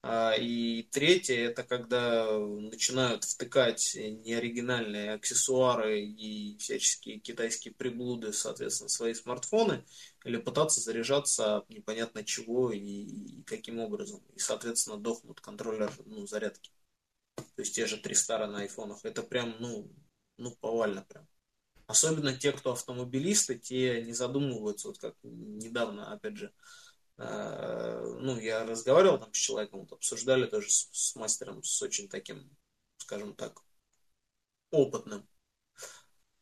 [0.00, 9.12] А, и третье, это когда начинают втыкать неоригинальные аксессуары и всяческие китайские приблуды, соответственно, свои
[9.14, 9.84] смартфоны,
[10.24, 14.22] или пытаться заряжаться непонятно чего и, и каким образом.
[14.34, 16.70] И, соответственно, дохнут контроллер ну, зарядки.
[17.36, 19.04] То есть те же три стара на айфонах.
[19.04, 19.90] Это прям, ну,
[20.36, 21.26] ну, повально прям.
[21.86, 26.52] Особенно те, кто автомобилисты, те не задумываются, вот как недавно, опять же,
[27.18, 32.48] ну, я разговаривал там с человеком, вот, обсуждали тоже с, с мастером, с очень таким,
[32.98, 33.60] скажем так,
[34.70, 35.26] опытным.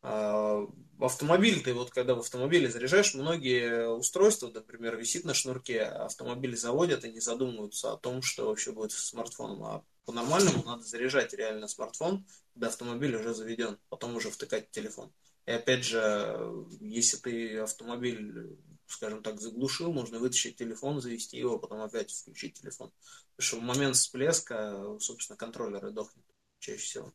[0.03, 0.67] Э,
[0.99, 7.03] автомобиль, ты вот когда в автомобиле заряжаешь, многие устройства, например, висит на шнурке, автомобиль заводят
[7.03, 9.63] и не задумываются о том, что вообще будет с смартфоном.
[9.63, 15.11] А по-нормальному надо заряжать реально смартфон, когда автомобиль уже заведен, потом уже втыкать телефон.
[15.45, 18.57] И опять же, если ты автомобиль,
[18.87, 22.91] скажем так, заглушил, можно вытащить телефон, завести его, потом опять включить телефон.
[23.35, 26.25] Потому что в момент всплеска, собственно, контроллер и дохнет
[26.59, 27.13] чаще всего.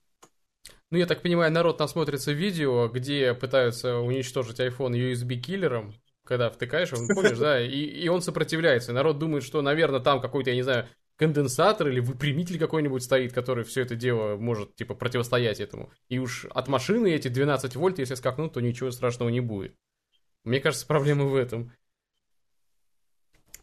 [0.91, 7.09] Ну, я так понимаю, народ насмотрится видео, где пытаются уничтожить iPhone USB-киллером, когда втыкаешь, он,
[7.15, 8.93] помнишь, да, и, и он сопротивляется.
[8.93, 13.65] Народ думает, что, наверное, там какой-то, я не знаю, конденсатор или выпрямитель какой-нибудь стоит, который
[13.65, 15.93] все это дело может, типа, противостоять этому.
[16.09, 19.75] И уж от машины эти 12 вольт, если скакнут, то ничего страшного не будет.
[20.44, 21.72] Мне кажется, проблема в этом.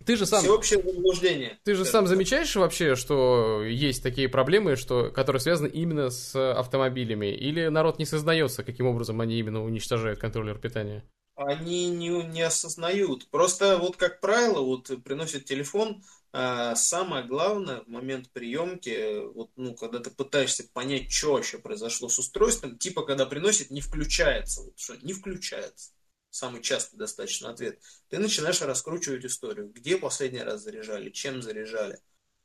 [0.05, 0.41] Ты же сам...
[0.41, 1.59] Всеобщее заблуждение.
[1.63, 7.27] Ты же сам замечаешь вообще, что есть такие проблемы, что, которые связаны именно с автомобилями?
[7.27, 11.03] Или народ не сознается, каким образом они именно уничтожают контроллер питания?
[11.35, 13.29] Они не, не осознают.
[13.29, 19.75] Просто вот, как правило, вот приносят телефон, а самое главное в момент приемки, вот, ну,
[19.75, 24.61] когда ты пытаешься понять, что вообще произошло с устройством, типа, когда приносит, не включается.
[24.61, 25.91] Вот, что не включается.
[26.39, 27.81] Самый частый достаточно ответ.
[28.07, 29.67] Ты начинаешь раскручивать историю.
[29.67, 31.99] Где последний раз заряжали, чем заряжали,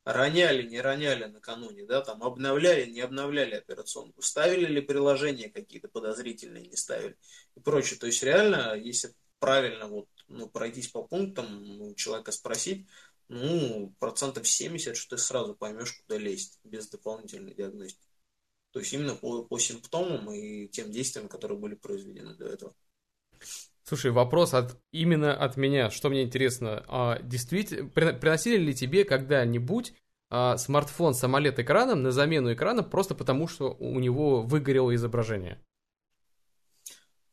[0.04, 6.66] роняли, не роняли накануне, да, там обновляли, не обновляли операционку, ставили ли приложения какие-то подозрительные,
[6.66, 7.16] не ставили
[7.54, 7.96] и прочее.
[8.00, 12.88] То есть реально, если правильно вот, ну, пройтись по пунктам, у человека спросить,
[13.28, 18.08] ну, процентов 70, что ты сразу поймешь, куда лезть, без дополнительной диагностики.
[18.72, 22.74] То есть именно по, по симптомам и тем действиям, которые были произведены до этого.
[23.84, 26.84] Слушай, вопрос от, именно от меня, что мне интересно.
[26.88, 29.92] А, действительно, приносили ли тебе когда-нибудь
[30.30, 35.62] а, смартфон с AMOLED-экраном на замену экрана просто потому, что у него выгорело изображение?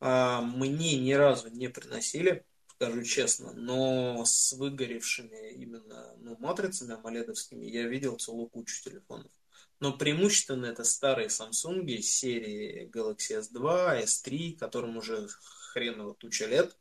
[0.01, 2.45] А, мне ни разу не приносили
[2.81, 9.31] скажу честно, но с выгоревшими именно ну, матрицами амоледовскими я видел целую кучу телефонов.
[9.79, 15.27] Но преимущественно это старые Samsung серии Galaxy S2, S3, которым уже
[15.71, 16.77] хреново туча лет.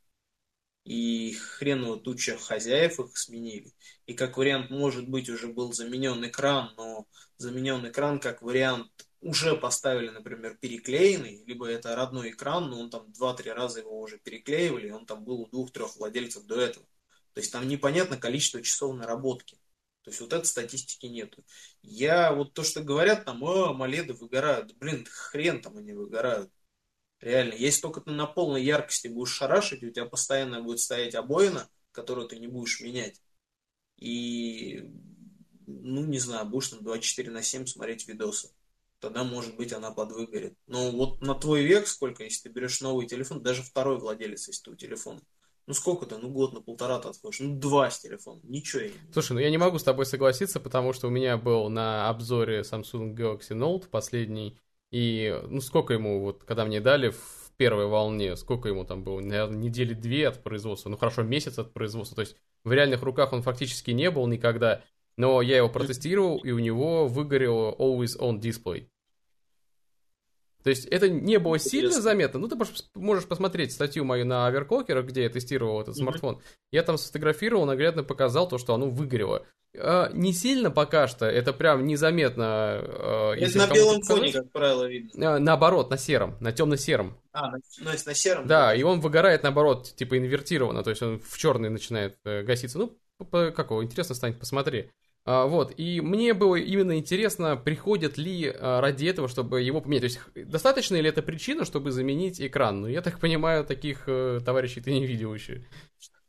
[0.84, 3.72] И хреново туча хозяев их сменили.
[4.06, 9.56] И как вариант, может быть, уже был заменен экран, но заменен экран как вариант уже
[9.56, 14.88] поставили, например, переклеенный, либо это родной экран, но он там 2-3 раза его уже переклеивали,
[14.88, 16.86] и он там был у двух-трех владельцев до этого.
[17.34, 19.56] То есть там непонятно количество часов наработки.
[20.02, 21.44] То есть вот этой статистики нету.
[21.82, 24.74] Я вот то, что говорят, там, о, моледы выгорают.
[24.78, 26.50] Блин, хрен там они выгорают.
[27.20, 31.68] Реально, если только ты на полной яркости будешь шарашить, у тебя постоянно будет стоять обоина,
[31.92, 33.20] которую ты не будешь менять.
[33.98, 34.90] И,
[35.66, 38.50] ну, не знаю, будешь на 24 на 7 смотреть видосы
[39.00, 40.54] тогда, может быть, она подвыгорит.
[40.66, 44.62] Но вот на твой век сколько, если ты берешь новый телефон, даже второй владелец, если
[44.62, 45.20] ты у телефона,
[45.66, 49.12] ну сколько-то, ну год на полтора ты отходишь, ну два с телефона, ничего я не
[49.12, 52.60] Слушай, ну я не могу с тобой согласиться, потому что у меня был на обзоре
[52.60, 54.58] Samsung Galaxy Note последний,
[54.90, 59.20] и ну сколько ему, вот когда мне дали в первой волне, сколько ему там было,
[59.20, 63.32] наверное, недели две от производства, ну хорошо, месяц от производства, то есть в реальных руках
[63.32, 64.82] он фактически не был никогда,
[65.16, 68.88] но я его протестировал, и у него выгорел Always On Display.
[70.62, 72.40] То есть это не было сильно заметно.
[72.40, 72.56] Ну, ты
[72.94, 75.98] можешь посмотреть статью мою на Аверкокер, где я тестировал этот mm-hmm.
[75.98, 76.42] смартфон.
[76.70, 79.46] Я там сфотографировал, наглядно показал то, что оно выгорело.
[79.78, 82.44] А, не сильно пока что, это прям незаметно.
[82.44, 85.36] А, это на белом фоне, как правило, видно.
[85.36, 87.16] А, наоборот, на сером, на темно-сером.
[87.32, 88.46] А, ну, если на сером.
[88.46, 92.78] Да, и он выгорает наоборот, типа инвертированно, то есть он в черный начинает э, гаситься.
[92.78, 92.98] Ну,
[93.30, 94.90] как его, интересно станет, посмотри.
[95.24, 100.00] А, вот, и мне было именно интересно, приходят ли а, ради этого, чтобы его поменять.
[100.00, 102.80] То есть, достаточно ли это причина, чтобы заменить экран?
[102.80, 105.66] Ну, я так понимаю, таких э, товарищей ты не видел еще.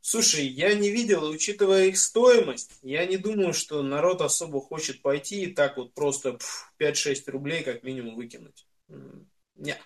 [0.01, 5.43] Слушай, я не видел, учитывая их стоимость, я не думаю, что народ особо хочет пойти
[5.43, 6.37] и так вот просто
[6.79, 8.67] 5-6 рублей как минимум выкинуть.
[9.55, 9.79] Нет.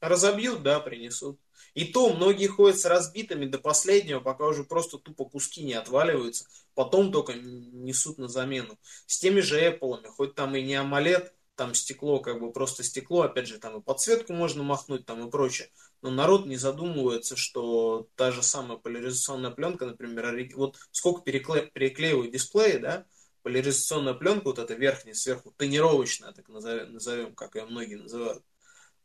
[0.00, 1.38] Разобьют, да, принесут.
[1.74, 6.46] И то многие ходят с разбитыми до последнего, пока уже просто тупо куски не отваливаются.
[6.74, 8.78] Потом только несут на замену.
[9.06, 11.30] С теми же Apple, хоть там и не AMOLED,
[11.60, 15.30] там стекло, как бы просто стекло, опять же, там и подсветку можно махнуть, там и
[15.30, 15.68] прочее.
[16.00, 21.66] Но народ не задумывается, что та же самая поляризационная пленка, например, вот сколько перекле...
[21.66, 23.04] переклеивают дисплеи, да,
[23.42, 28.42] поляризационная пленка, вот эта верхняя, сверху, тонировочная, так назовем, назовем как ее многие называют,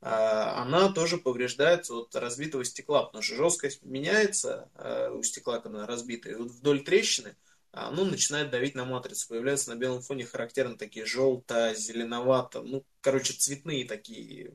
[0.07, 5.87] она тоже повреждается от разбитого стекла, потому что жесткость меняется а, у стекла, когда она
[5.87, 7.35] разбита, и вот вдоль трещины
[7.71, 9.27] оно начинает давить на матрицу.
[9.27, 14.53] Появляются на белом фоне характерно такие желто, зеленовато, ну, короче, цветные такие,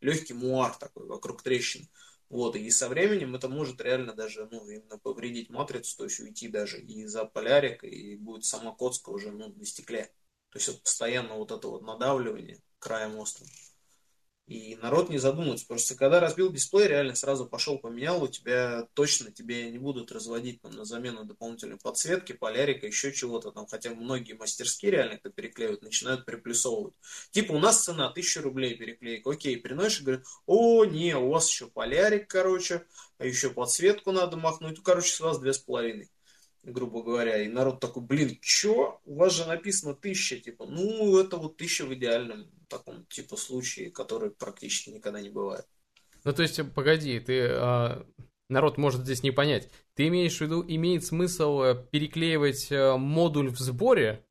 [0.00, 1.88] легкий муар такой вокруг трещин.
[2.30, 6.48] Вот, и со временем это может реально даже, ну, именно повредить матрицу, то есть уйти
[6.48, 10.04] даже и за полярик, и будет сама коцка уже, ну, на стекле.
[10.50, 13.48] То есть вот постоянно вот это вот надавливание краем острым.
[14.52, 15.66] И народ не задумывается.
[15.66, 20.60] Просто когда разбил дисплей, реально сразу пошел, поменял, у тебя точно тебе не будут разводить
[20.60, 23.66] там, на замену дополнительной подсветки, полярика, еще чего-то там.
[23.66, 26.92] Хотя многие мастерские реально это переклеивают, начинают приплюсовывать.
[27.30, 29.30] Типа у нас цена 1000 рублей переклейка.
[29.30, 32.84] Окей, приносишь и говорят, о, не, у вас еще полярик, короче,
[33.16, 34.76] а еще подсветку надо махнуть.
[34.76, 36.10] Ну, короче, с вас две с половиной
[36.64, 39.00] грубо говоря, и народ такой, блин, чё?
[39.04, 43.90] У вас же написано тысяча, типа, ну, это вот тысяча в идеальном таком, типа, случае,
[43.90, 45.66] который практически никогда не бывает.
[46.24, 48.06] Ну, то есть, погоди, ты, а,
[48.48, 53.50] народ может здесь не понять, ты имеешь в виду, имеет смысл э, переклеивать э, модуль
[53.50, 54.24] в сборе,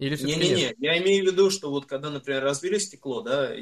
[0.00, 3.54] или Не-не-не, я имею в виду, что вот когда, например, разбили стекло, да,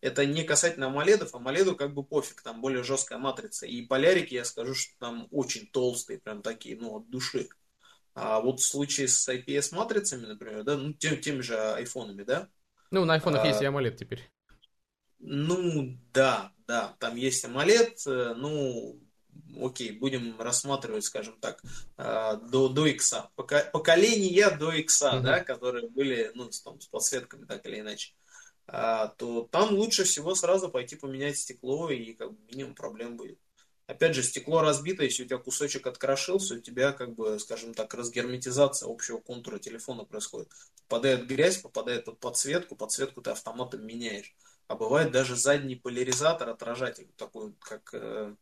[0.00, 3.66] это не касательно амоледов, амоледу как бы пофиг, там более жесткая матрица.
[3.66, 7.48] И полярики, я скажу, что там очень толстые, прям такие, ну, от души.
[8.14, 12.48] А вот в случае с IPS-матрицами, например, да, ну, тем, теми же айфонами, да.
[12.96, 14.30] Ну, на айфонах а, есть и AMOLED теперь.
[15.18, 18.98] Ну, да, да, там есть AMOLED, э, ну,
[19.60, 21.62] окей, будем рассматривать, скажем так,
[21.98, 23.14] э, до, до X.
[23.36, 25.20] Поколения до X, uh-huh.
[25.20, 28.14] да, которые были, ну, с, там, с подсветками, так или иначе.
[28.66, 33.38] А, то там лучше всего сразу пойти поменять стекло, и как минимум проблем будет.
[33.86, 37.94] Опять же, стекло разбито, если у тебя кусочек открошился, у тебя, как бы, скажем так,
[37.94, 40.48] разгерметизация общего контура телефона происходит.
[40.88, 44.34] Попадает грязь, попадает под подсветку, подсветку ты автоматом меняешь.
[44.66, 48.34] А бывает даже задний поляризатор, отражатель, такой, как э,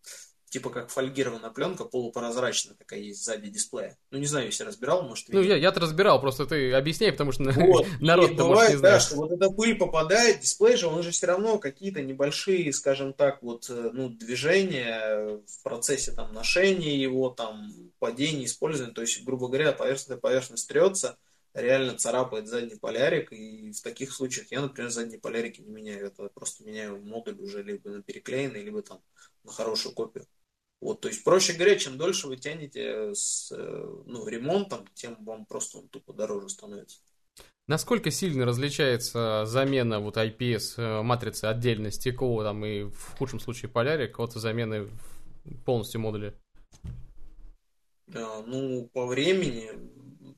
[0.55, 3.99] типа как фольгированная пленка, полупрозрачная такая есть сзади дисплея.
[4.13, 5.41] Ну, не знаю, если разбирал, может, видел.
[5.41, 7.89] Ну, я, я-то разбирал, просто ты объясняй, потому что вот.
[8.01, 8.95] народ-то, может, не знает.
[8.95, 13.15] Да, что вот эта пыль попадает, дисплей же, он же все равно какие-то небольшие, скажем
[13.15, 19.25] так, вот, э, ну, движения в процессе там ношения его, там, падения, использования, то есть,
[19.25, 21.19] грубо говоря, поверхность поверхность трется,
[21.53, 26.29] реально царапает задний полярик, и в таких случаях я, например, задние полярики не меняю, это
[26.33, 29.01] просто меняю модуль уже либо на переклеенный, либо там
[29.43, 30.27] на хорошую копию.
[30.85, 35.47] Вот, то есть, проще говоря, чем дольше вы тянете с э, ну, ремонтом, тем вам
[35.47, 36.99] просто он тупо дороже становится.
[37.67, 43.71] Насколько сильно различается замена вот IPS э, матрицы отдельно стекло там и в худшем случае
[43.71, 44.91] полярик от замены
[45.65, 46.35] полностью модуля?
[48.07, 49.71] Да, ну, по времени,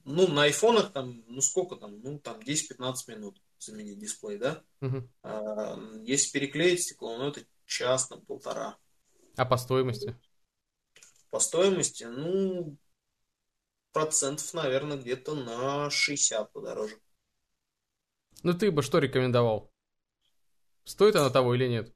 [0.05, 4.63] ну, на айфонах там, ну, сколько там, ну, там 10-15 минут заменить дисплей, да?
[4.81, 5.09] Угу.
[5.25, 8.77] А, если переклеить стекло, ну, это час, там, полтора.
[9.37, 10.17] А по стоимости?
[11.31, 12.79] По стоимости, ну,
[13.93, 16.99] процентов, наверное, где-то на 60 подороже.
[18.43, 19.73] Ну, ты бы что рекомендовал?
[20.85, 21.93] Стоит она того или нет?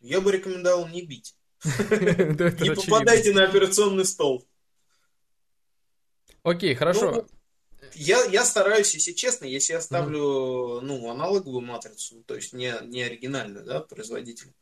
[0.00, 1.34] Я бы рекомендовал не бить.
[1.64, 4.48] Не попадайте на операционный стол.
[6.42, 7.10] Окей, хорошо.
[7.12, 7.26] Ну,
[7.94, 13.02] я, я стараюсь, если честно, если я ставлю ну, аналоговую матрицу, то есть не, не
[13.02, 14.54] оригинальную, да, производителя,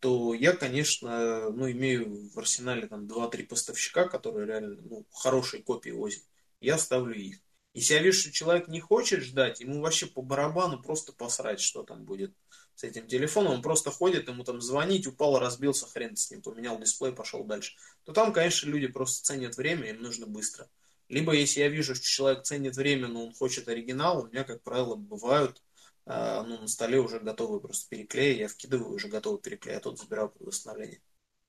[0.00, 5.90] то я, конечно, ну, имею в арсенале там 2-3 поставщика, которые реально ну, хорошие копии
[5.90, 6.22] возят.
[6.60, 7.38] Я ставлю их.
[7.74, 11.82] Если я вижу, что человек не хочет ждать, ему вообще по барабану просто посрать, что
[11.82, 12.34] там будет
[12.74, 16.78] с этим телефоном, он просто ходит, ему там звонить, упал, разбился, хрен с ним, поменял
[16.78, 17.74] дисплей, пошел дальше.
[18.04, 20.68] То там, конечно, люди просто ценят время, им нужно быстро.
[21.08, 24.62] Либо если я вижу, что человек ценит время, но он хочет оригинал, у меня, как
[24.62, 25.62] правило, бывают
[26.06, 30.30] ну, на столе уже готовые просто переклеи, я вкидываю уже готовый переклей, а тот забираю
[30.30, 31.00] под восстановление.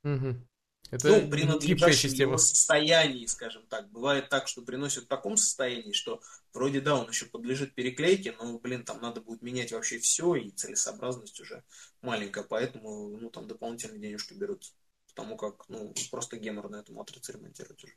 [0.04, 0.46] Угу.
[0.92, 3.90] Это ну, при надлежащем его состоянии, скажем так.
[3.90, 6.22] Бывает так, что приносят в таком состоянии, что
[6.54, 10.52] вроде да, он еще подлежит переклейке, но, блин, там надо будет менять вообще все, и
[10.52, 11.64] целесообразность уже
[12.02, 14.74] маленькая, поэтому, ну, там дополнительные денежки берутся.
[15.08, 17.94] Потому как, ну, просто геморно эту матрицу ремонтировать уже.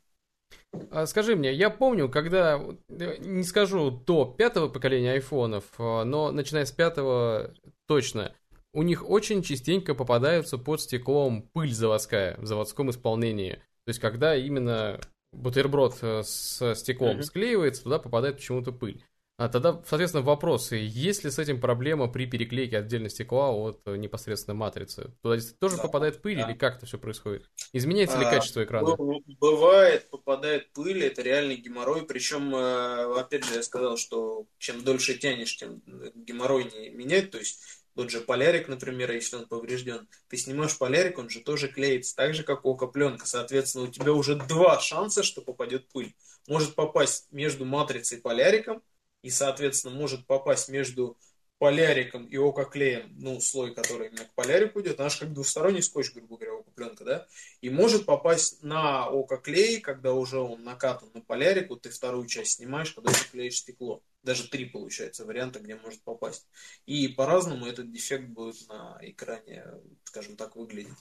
[0.91, 6.65] А скажи мне, я помню, когда, не скажу до пятого поколения айфонов, а, но начиная
[6.65, 7.53] с пятого
[7.87, 8.33] точно,
[8.73, 13.53] у них очень частенько попадаются под стеклом пыль заводская в заводском исполнении.
[13.85, 14.99] То есть, когда именно
[15.31, 17.23] бутерброд э, с стеклом mm-hmm.
[17.23, 19.03] склеивается, туда попадает почему-то пыль.
[19.37, 23.95] А тогда, соответственно, вопросы, есть ли с этим проблема при переклейке отдельно стекла от э,
[23.95, 25.13] непосредственно матрицы?
[25.21, 26.49] Туда тоже да, попадает пыль да.
[26.49, 27.47] или как это все происходит?
[27.71, 28.97] Изменяется ли а, качество экрана?
[29.39, 32.01] Бывает, попадает пыль, это реальный геморрой.
[32.07, 35.83] Причем, э, опять же, я сказал, что чем дольше тянешь, тем
[36.15, 37.29] геморрой не менять.
[37.29, 37.61] То есть
[37.95, 42.33] тот же полярик, например, если он поврежден, ты снимаешь полярик, он же тоже клеится, так
[42.33, 43.27] же, как око-пленка.
[43.27, 46.15] Соответственно, у тебя уже два шанса, что попадет пыль.
[46.47, 48.81] Может попасть между матрицей и поляриком,
[49.27, 51.17] и, соответственно, может попасть между
[51.57, 56.37] поляриком и ококлеем, ну, слой, который именно к полярику идет, же как двусторонний скотч, грубо
[56.37, 57.27] говоря, окопленка, да,
[57.59, 62.93] и может попасть на ококлей, когда уже он накатан на полярику, ты вторую часть снимаешь,
[62.93, 64.01] когда ты клеишь стекло.
[64.23, 66.47] Даже три, получается, варианта, где может попасть.
[66.85, 69.65] И по-разному этот дефект будет на экране,
[70.05, 70.93] скажем так, выглядеть.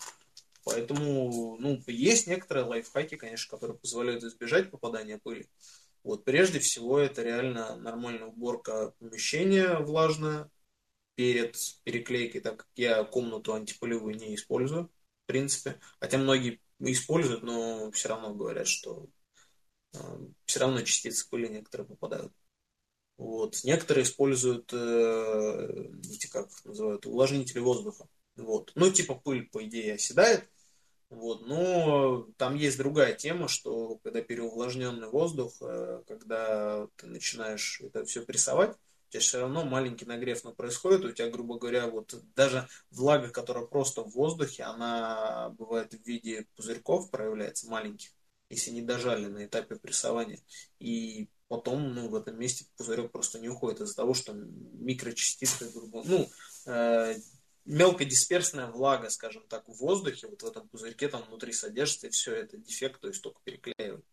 [0.64, 5.46] Поэтому, ну, есть некоторые лайфхаки, конечно, которые позволяют избежать попадания пыли.
[6.06, 10.48] Вот, прежде всего, это реально нормальная уборка помещения влажное
[11.16, 15.80] перед переклейкой, так как я комнату антипылевую не использую, в принципе.
[15.98, 19.08] Хотя многие используют, но все равно говорят, что
[19.94, 19.98] э,
[20.44, 22.32] все равно частицы пыли некоторые попадают.
[23.18, 23.64] Вот.
[23.64, 28.06] Некоторые используют э, эти, как называют, увлажнители воздуха.
[28.36, 28.70] Вот.
[28.76, 30.48] Ну, типа пыль, по идее, оседает,
[31.08, 38.04] вот, но там есть другая тема, что когда переувлажненный воздух, э, когда ты начинаешь это
[38.04, 42.14] все прессовать, у тебя все равно маленький нагрев но происходит, у тебя, грубо говоря, вот
[42.34, 48.10] даже влага, которая просто в воздухе, она бывает в виде пузырьков проявляется маленьких,
[48.50, 50.40] если не дожали на этапе прессования.
[50.80, 56.02] И потом, ну, в этом месте пузырек просто не уходит из-за того, что микрочастицы, грубо,
[56.04, 56.28] ну,
[56.66, 57.14] э,
[57.66, 62.34] мелкодисперсная влага, скажем так, в воздухе, вот в этом пузырьке там внутри содержится, и все
[62.34, 64.04] это дефект, то есть только переклеивать.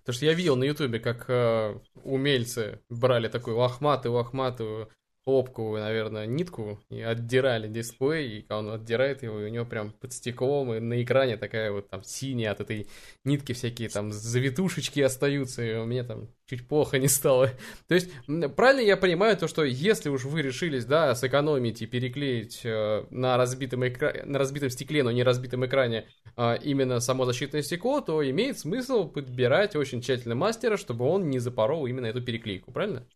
[0.00, 4.90] Потому что я видел на ютубе, как э, умельцы брали такую лохматую, лохматую
[5.26, 10.12] хлопковую, наверное, нитку и отдирали дисплей, и он отдирает его, и у него прям под
[10.12, 12.86] стеклом и на экране такая вот там синяя от этой
[13.24, 17.50] нитки всякие там завитушечки остаются, и меня там чуть плохо не стало.
[17.88, 18.08] То есть,
[18.54, 23.36] правильно я понимаю то, что если уж вы решились, да, сэкономить и переклеить э, на,
[23.36, 24.22] разбитом экра...
[24.24, 26.06] на разбитом стекле, но не разбитом экране
[26.36, 31.40] э, именно само защитное стекло, то имеет смысл подбирать очень тщательно мастера, чтобы он не
[31.40, 33.08] запорол именно эту переклейку, правильно?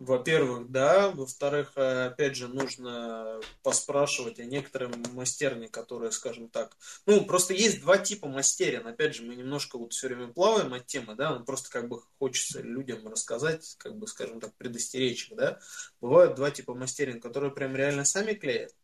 [0.00, 1.10] Во-первых, да.
[1.10, 6.74] Во-вторых, э, опять же, нужно поспрашивать о некоторых мастерне, которые, скажем так...
[7.04, 8.86] Ну, просто есть два типа мастерин.
[8.86, 12.00] Опять же, мы немножко вот все время плаваем от темы, да, ну, просто как бы
[12.18, 15.60] хочется людям рассказать, как бы, скажем так, предостеречь их, да.
[16.00, 18.74] Бывают два типа мастерин, которые прям реально сами клеят.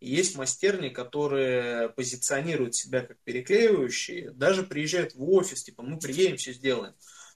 [0.00, 6.36] И есть мастерни, которые позиционируют себя как переклеивающие, даже приезжают в офис, типа, мы приедем,
[6.36, 6.94] все сделаем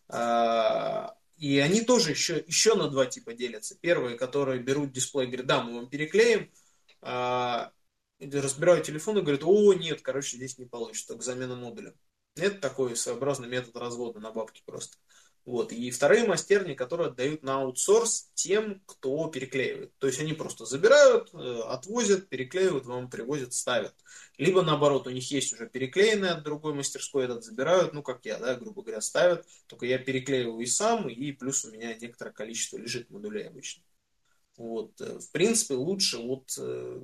[0.08, 3.74] а, и они тоже еще, еще на два типа делятся.
[3.80, 6.52] Первые, которые берут дисплей, говорят, да, мы вам переклеим,
[7.00, 7.72] а,
[8.20, 11.94] разбирают телефон и говорят, о, нет, короче, здесь не получится, только замена модуля.
[12.36, 14.98] Это такой своеобразный метод развода на бабки просто.
[15.46, 15.72] Вот.
[15.72, 19.92] И вторые мастерни, которые отдают на аутсорс тем, кто переклеивает.
[19.98, 23.94] То есть они просто забирают, э, отвозят, переклеивают, вам привозят, ставят.
[24.36, 28.38] Либо наоборот, у них есть уже переклеенный от другой мастерской, этот забирают, ну как я,
[28.38, 29.46] да, грубо говоря, ставят.
[29.66, 33.82] Только я переклеиваю и сам, и плюс у меня некоторое количество лежит модулей обычно.
[34.56, 35.00] Вот.
[35.00, 37.02] Э, в принципе, лучше вот э,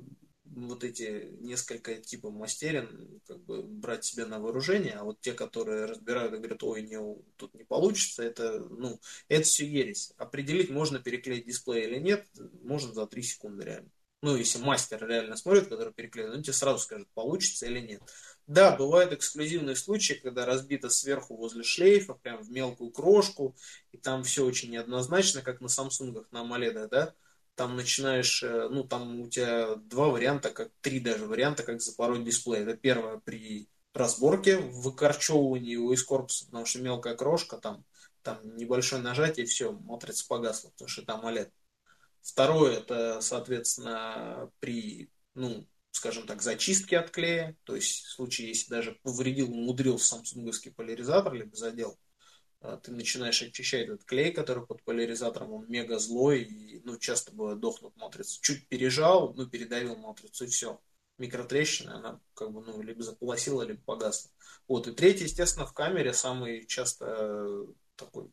[0.55, 5.85] вот эти несколько типов мастерин как бы брать себе на вооружение, а вот те, которые
[5.85, 6.97] разбирают и говорят, ой, не,
[7.35, 10.13] тут не получится, это, ну, это все ересь.
[10.17, 12.25] Определить, можно переклеить дисплей или нет,
[12.63, 13.89] можно за 3 секунды реально.
[14.23, 18.01] Ну, если мастер реально смотрит, который переклеит, он тебе сразу скажет, получится или нет.
[18.47, 23.55] Да, бывают эксклюзивные случаи, когда разбито сверху возле шлейфа, прям в мелкую крошку,
[23.91, 27.13] и там все очень неоднозначно, как на Samsung, на AMOLED, да?
[27.57, 32.23] Там начинаешь, э, ну, там у тебя два варианта, как три даже варианта, как запороть
[32.23, 32.61] дисплей.
[32.61, 37.83] Это первое при разборке, выкорчевывании его из корпуса, потому что мелкая крошка, там,
[38.21, 41.49] там небольшое нажатие, и все, матрица погасла, потому что там OLED.
[42.21, 48.69] Второе, это, соответственно, при, ну, скажем так, зачистки от клея, то есть в случае, если
[48.69, 51.97] даже повредил, умудрил самсунговский поляризатор, либо задел,
[52.59, 57.59] ты начинаешь очищать этот клей, который под поляризатором, он мега злой, и, ну, часто бывает
[57.59, 58.39] дохнут матрицы.
[58.41, 60.81] Чуть пережал, ну, передавил матрицу, и все.
[61.17, 64.31] Микротрещина, она как бы, ну, либо заполосила, либо погасла.
[64.67, 68.31] Вот, и третий, естественно, в камере самый часто э, такой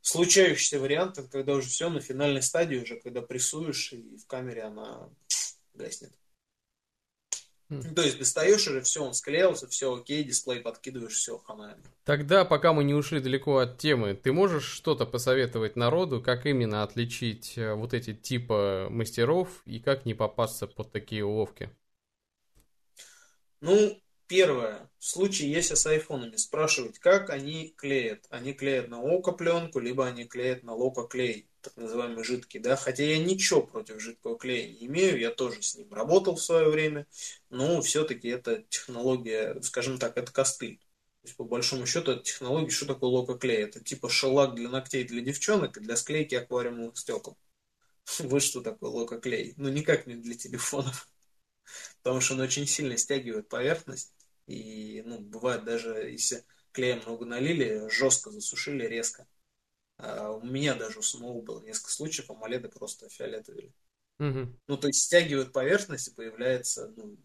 [0.00, 4.62] случающийся вариант, это когда уже все на финальной стадии, уже когда прессуешь, и в камере
[4.62, 5.10] она
[5.74, 6.12] гаснет.
[7.70, 7.94] Mm.
[7.94, 11.76] То есть достаешь уже, все, он склеился, все окей, дисплей подкидываешь, все, хана.
[12.04, 16.82] Тогда, пока мы не ушли далеко от темы, ты можешь что-то посоветовать народу, как именно
[16.82, 21.70] отличить э, вот эти типа мастеров и как не попасться под такие уловки?
[23.60, 24.90] Ну, Первое.
[24.98, 28.26] В случае, если с айфонами спрашивать, как они клеят.
[28.28, 32.60] Они клеят на око пленку, либо они клеят на локо клей, так называемый жидкий.
[32.60, 32.76] Да?
[32.76, 36.68] Хотя я ничего против жидкого клея не имею, я тоже с ним работал в свое
[36.68, 37.06] время,
[37.50, 40.78] но все-таки это технология, скажем так, это костыль.
[40.78, 43.64] То есть, по большому счету, это технология, что такое локо клей?
[43.64, 47.36] Это типа шелак для ногтей для девчонок и для склейки аквариумных стекол.
[48.20, 49.54] Вот что такое локо клей.
[49.56, 51.08] Ну, никак не для телефонов.
[52.02, 54.14] Потому что он очень сильно стягивает поверхность
[54.46, 59.26] и, ну, бывает даже, если клея много налили, жестко засушили, резко.
[59.98, 63.72] А у меня даже у самого было несколько случаев, а амоледы просто фиолетовые.
[64.20, 64.48] Угу.
[64.66, 67.16] Ну, то есть стягивают поверхность и появляется, ну,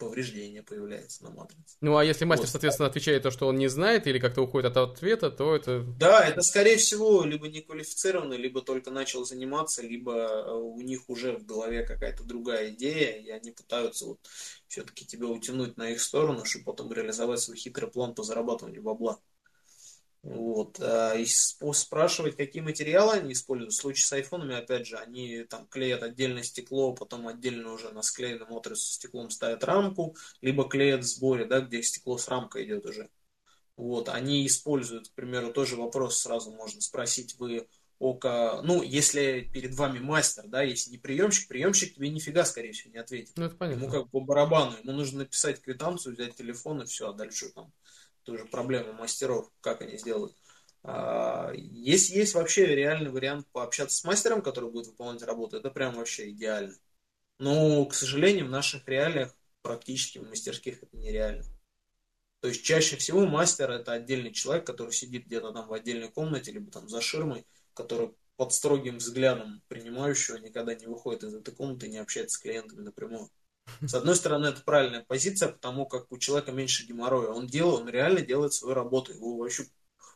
[0.00, 1.76] повреждение появляется на матрице.
[1.80, 2.52] Ну, а если мастер, вот.
[2.52, 5.84] соответственно, отвечает то, что он не знает или как-то уходит от ответа, то это...
[5.98, 11.08] Да, это, скорее всего, либо не квалифицированный, либо только начал заниматься, либо э, у них
[11.08, 14.20] уже в голове какая-то другая идея, и они пытаются вот
[14.68, 19.20] все-таки тебя утянуть на их сторону, чтобы потом реализовать свой хитрый план по зарабатыванию бабла.
[20.22, 20.78] Вот.
[20.80, 23.72] А, и спрашивать, какие материалы они используют.
[23.72, 28.02] В случае с айфонами, опять же, они там клеят отдельное стекло, потом отдельно уже на
[28.02, 32.84] склеенном с стеклом ставят рамку, либо клеят в сборе, да, где стекло с рамкой идет
[32.84, 33.08] уже.
[33.76, 34.10] Вот.
[34.10, 37.66] Они используют, к примеру, тоже вопрос сразу можно спросить, вы
[37.98, 42.92] око, ну, если перед вами мастер, да, если не приемщик, приемщик тебе нифига, скорее всего,
[42.92, 43.32] не ответит.
[43.36, 43.82] Ну, это понятно.
[43.82, 47.72] Ему как по барабану, ему нужно написать квитанцию, взять телефон и все, а дальше там
[48.24, 50.34] тоже проблема мастеров, как они сделают.
[50.82, 55.94] А, есть, есть вообще реальный вариант пообщаться с мастером, который будет выполнять работу, это прям
[55.94, 56.74] вообще идеально.
[57.38, 61.44] Но, к сожалению, в наших реалиях практически в мастерских это нереально.
[62.40, 66.52] То есть чаще всего мастер это отдельный человек, который сидит где-то там в отдельной комнате,
[66.52, 71.86] либо там за ширмой, который под строгим взглядом принимающего никогда не выходит из этой комнаты
[71.86, 73.30] и не общается с клиентами напрямую.
[73.80, 77.28] С одной стороны, это правильная позиция, потому как у человека меньше геморроя.
[77.30, 79.12] Он делает, он реально делает свою работу.
[79.12, 79.64] Его вообще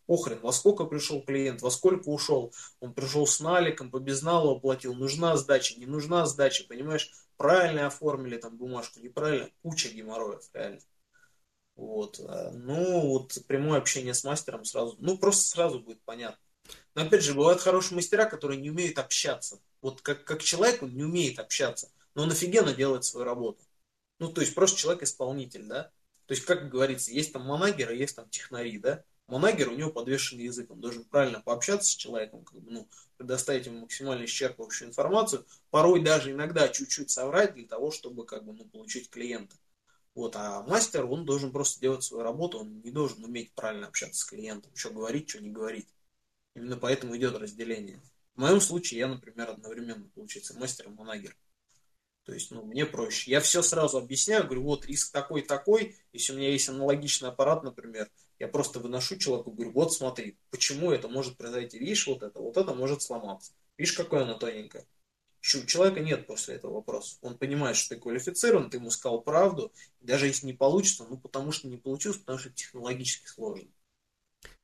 [0.07, 2.53] похрен, во сколько пришел клиент, во сколько ушел.
[2.81, 7.11] Он пришел с наликом, по безналу оплатил, нужна сдача, не нужна сдача, понимаешь?
[7.37, 10.81] Правильно оформили там бумажку, неправильно, куча геморроев, реально.
[11.77, 12.21] Вот.
[12.53, 16.39] Ну, вот прямое общение с мастером сразу, ну, просто сразу будет понятно.
[16.95, 19.61] Но опять же, бывают хорошие мастера, которые не умеют общаться.
[19.83, 23.63] Вот как, как человек он не умеет общаться но он офигенно делает свою работу.
[24.19, 25.91] Ну, то есть просто человек-исполнитель, да.
[26.27, 29.05] То есть, как говорится, есть там манагеры, есть там технари, да.
[29.27, 33.67] Манагер, у него подвешенный язык, он должен правильно пообщаться с человеком, как бы, ну, предоставить
[33.67, 38.67] ему максимально исчерпывающую информацию, порой даже иногда чуть-чуть соврать для того, чтобы как бы, ну,
[38.67, 39.57] получить клиента.
[40.15, 44.21] Вот, а мастер, он должен просто делать свою работу, он не должен уметь правильно общаться
[44.21, 45.89] с клиентом, что говорить, что не говорить.
[46.55, 48.01] Именно поэтому идет разделение.
[48.35, 51.37] В моем случае я, например, одновременно, получается, мастер и манагер.
[52.25, 53.31] То есть, ну, мне проще.
[53.31, 58.11] Я все сразу объясняю, говорю, вот риск такой-такой, если у меня есть аналогичный аппарат, например,
[58.39, 62.57] я просто выношу человеку, говорю, вот смотри, почему это может произойти, видишь, вот это, вот
[62.57, 63.53] это может сломаться.
[63.77, 64.87] Видишь, какое оно тоненькое.
[65.41, 67.19] У человека нет после этого вопроса.
[67.21, 71.53] Он понимает, что ты квалифицирован, ты ему сказал правду, даже если не получится, ну потому
[71.53, 73.69] что не получилось, потому что технологически сложно.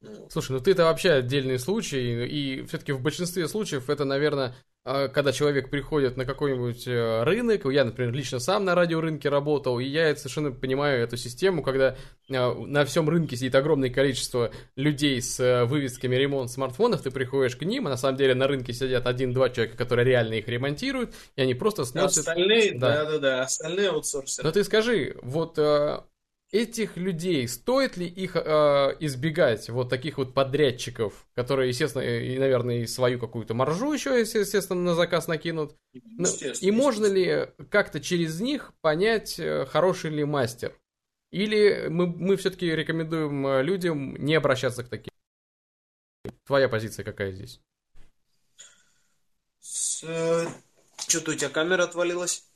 [0.00, 4.56] Ну, Слушай, ну ты это вообще отдельный случай, и все-таки в большинстве случаев это, наверное,
[4.84, 9.84] когда человек приходит на какой-нибудь э, рынок, я, например, лично сам на радиорынке работал, и
[9.84, 11.96] я совершенно понимаю эту систему, когда
[12.30, 17.56] а, на всем рынке сидит огромное количество людей с э, вывесками ремонт смартфонов, ты приходишь
[17.56, 21.12] к ним, а на самом деле на рынке сидят один-два человека, которые реально их ремонтируют,
[21.36, 22.20] и они просто сносят...
[22.20, 24.46] Остальные, да-да-да, остальные аутсорсеры.
[24.46, 26.00] Но ты скажи, вот э,
[26.52, 28.40] этих людей, стоит ли их э,
[29.00, 34.80] избегать, вот таких вот подрядчиков, которые, естественно, и, наверное, и свою какую-то маржу еще, естественно,
[34.82, 35.76] на заказ накинут?
[35.92, 36.28] Ну,
[36.60, 40.76] и можно ли как-то через них понять, э, хороший ли мастер?
[41.30, 45.12] Или мы, мы все-таки рекомендуем э, людям не обращаться к таким?
[46.44, 47.60] Твоя позиция какая здесь?
[49.60, 50.02] С...
[50.02, 50.48] Э,
[51.06, 52.49] Что-то у тебя камера отвалилась?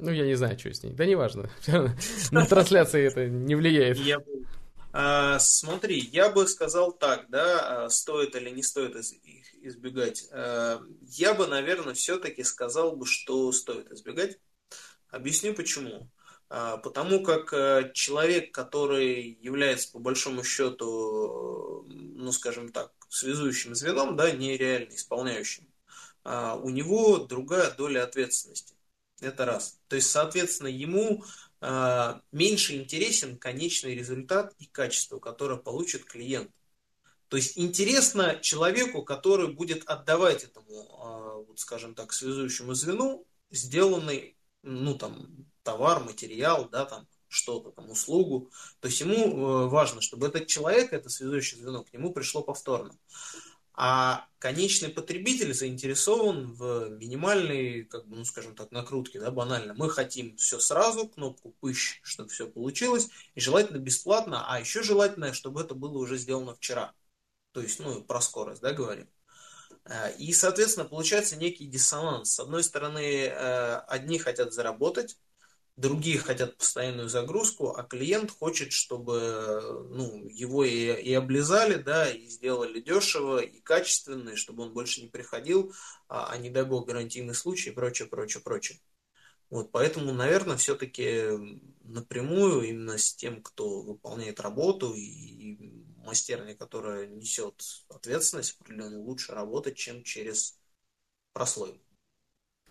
[0.00, 0.92] Ну, я не знаю, что с ней.
[0.92, 1.50] Да неважно.
[2.30, 3.98] На трансляции это не влияет.
[3.98, 4.18] Я
[4.92, 10.28] а, смотри, я бы сказал так, да, а, стоит или не стоит их избегать.
[10.32, 14.38] А, я бы, наверное, все-таки сказал бы, что стоит избегать.
[15.10, 16.10] Объясню почему.
[16.48, 24.16] А, потому как а, человек, который является по большому счету, ну, скажем так, связующим звеном,
[24.16, 25.68] да, нереально исполняющим,
[26.24, 28.74] а, у него другая доля ответственности.
[29.20, 29.78] Это раз.
[29.88, 31.24] То есть, соответственно, ему
[31.60, 36.50] э, меньше интересен конечный результат и качество, которое получит клиент.
[37.28, 44.36] То есть интересно человеку, который будет отдавать этому, э, вот скажем так, связующему звену сделанный,
[44.62, 45.28] ну там,
[45.62, 48.50] товар, материал, да, там, что-то, там, услугу.
[48.80, 52.92] То есть ему э, важно, чтобы этот человек, это связующее звено, к нему пришло повторно.
[53.74, 59.74] А конечный потребитель заинтересован в минимальной, как бы, ну, скажем так, накрутке, да, банально.
[59.74, 65.32] Мы хотим все сразу, кнопку пыщ, чтобы все получилось, и желательно бесплатно, а еще желательно,
[65.32, 66.94] чтобы это было уже сделано вчера.
[67.52, 69.08] То есть, ну, про скорость, да, говорим.
[69.84, 72.32] Э, и, соответственно, получается некий диссонанс.
[72.32, 75.18] С одной стороны, э, одни хотят заработать,
[75.80, 82.28] другие хотят постоянную загрузку, а клиент хочет, чтобы ну, его и, и облизали, да, и
[82.28, 85.72] сделали дешево и качественно, и чтобы он больше не приходил,
[86.08, 88.78] а, а не дай бог гарантийный случай и прочее, прочее, прочее.
[89.48, 91.24] Вот, поэтому, наверное, все-таки
[91.82, 99.32] напрямую именно с тем, кто выполняет работу и, и мастерня, которая несет ответственность определенно, лучше
[99.32, 100.58] работать, чем через
[101.32, 101.80] прослойку.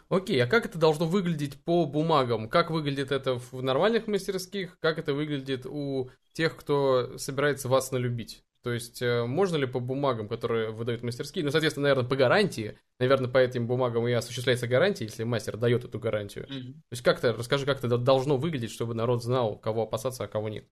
[0.10, 2.50] Окей, а как это должно выглядеть по бумагам?
[2.50, 4.80] Как выглядит это в нормальных мастерских?
[4.80, 8.44] Как это выглядит у тех, кто собирается вас налюбить?
[8.62, 12.78] То есть, э, можно ли по бумагам, которые выдают мастерские, ну, соответственно, наверное, по гарантии,
[13.00, 16.46] наверное, по этим бумагам и осуществляется гарантия, если мастер дает эту гарантию.
[16.46, 16.74] Mm-hmm.
[16.74, 20.50] То есть, как-то, расскажи, как это должно выглядеть, чтобы народ знал, кого опасаться, а кого
[20.50, 20.66] нет.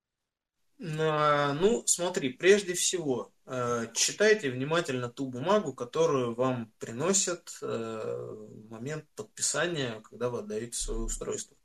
[0.78, 9.04] Ну, смотри, прежде всего, э, читайте внимательно ту бумагу, которую вам приносят э, в момент
[9.16, 11.56] подписания, когда вы отдаете свое устройство.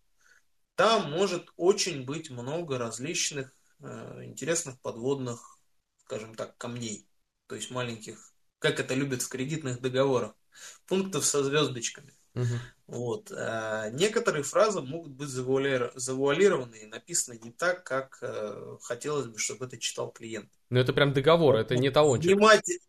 [0.76, 5.60] Там может очень быть много различных э, интересных подводных,
[6.06, 7.08] скажем так, камней,
[7.46, 10.36] то есть маленьких, как это любят в кредитных договорах,
[10.88, 12.14] пунктов со звездочками.
[12.36, 12.46] Угу.
[12.88, 13.32] Вот.
[13.32, 19.66] А некоторые фразы могут быть завуалированы и написаны не так, как э, хотелось бы, чтобы
[19.66, 20.52] это читал клиент.
[20.70, 22.32] Но это прям договор, это не талончик.
[22.32, 22.80] Внимательно.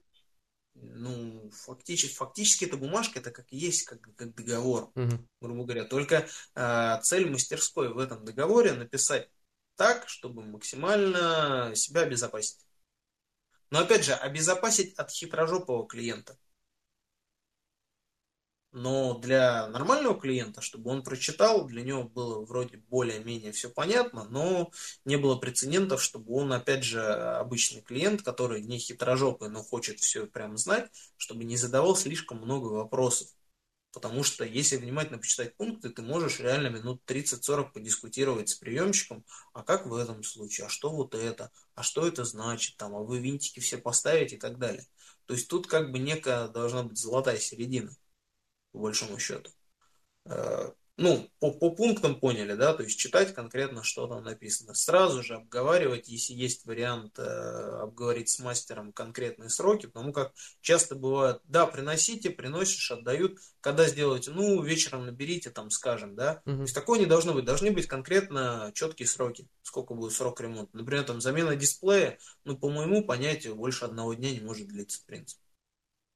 [0.74, 5.28] Ну, фактически, фактически эта бумажка, это как есть, как, как договор, угу.
[5.40, 5.84] грубо говоря.
[5.84, 9.30] Только э, цель мастерской в этом договоре написать
[9.76, 12.64] так, чтобы максимально себя обезопасить.
[13.70, 16.36] Но опять же, обезопасить от хитрожопого клиента.
[18.77, 24.72] Но для нормального клиента, чтобы он прочитал, для него было вроде более-менее все понятно, но
[25.05, 30.27] не было прецедентов, чтобы он, опять же, обычный клиент, который не хитрожопый, но хочет все
[30.27, 33.29] прям знать, чтобы не задавал слишком много вопросов.
[33.93, 39.62] Потому что если внимательно почитать пункты, ты можешь реально минут 30-40 подискутировать с приемщиком, а
[39.62, 43.20] как в этом случае, а что вот это, а что это значит, там, а вы
[43.20, 44.85] винтики все поставите и так далее.
[45.27, 47.95] То есть тут как бы некая должна быть золотая середина
[48.75, 49.53] по большому счету.
[50.27, 54.75] Э, ну, по, по пунктам поняли, да, то есть читать конкретно, что там написано.
[54.75, 60.97] Сразу же обговаривать, если есть вариант э, обговорить с мастером конкретные сроки, потому как часто
[60.97, 66.43] бывает, да, приносите, приносишь, отдают, когда сделаете, ну, вечером наберите, там, скажем, да.
[66.47, 66.57] Угу.
[66.57, 70.77] То есть такое не должно быть, должны быть конкретно четкие сроки, сколько будет срок ремонта.
[70.77, 75.05] Например, там, замена дисплея, ну, по моему понятию, больше одного дня не может длиться, в
[75.05, 75.43] принципе.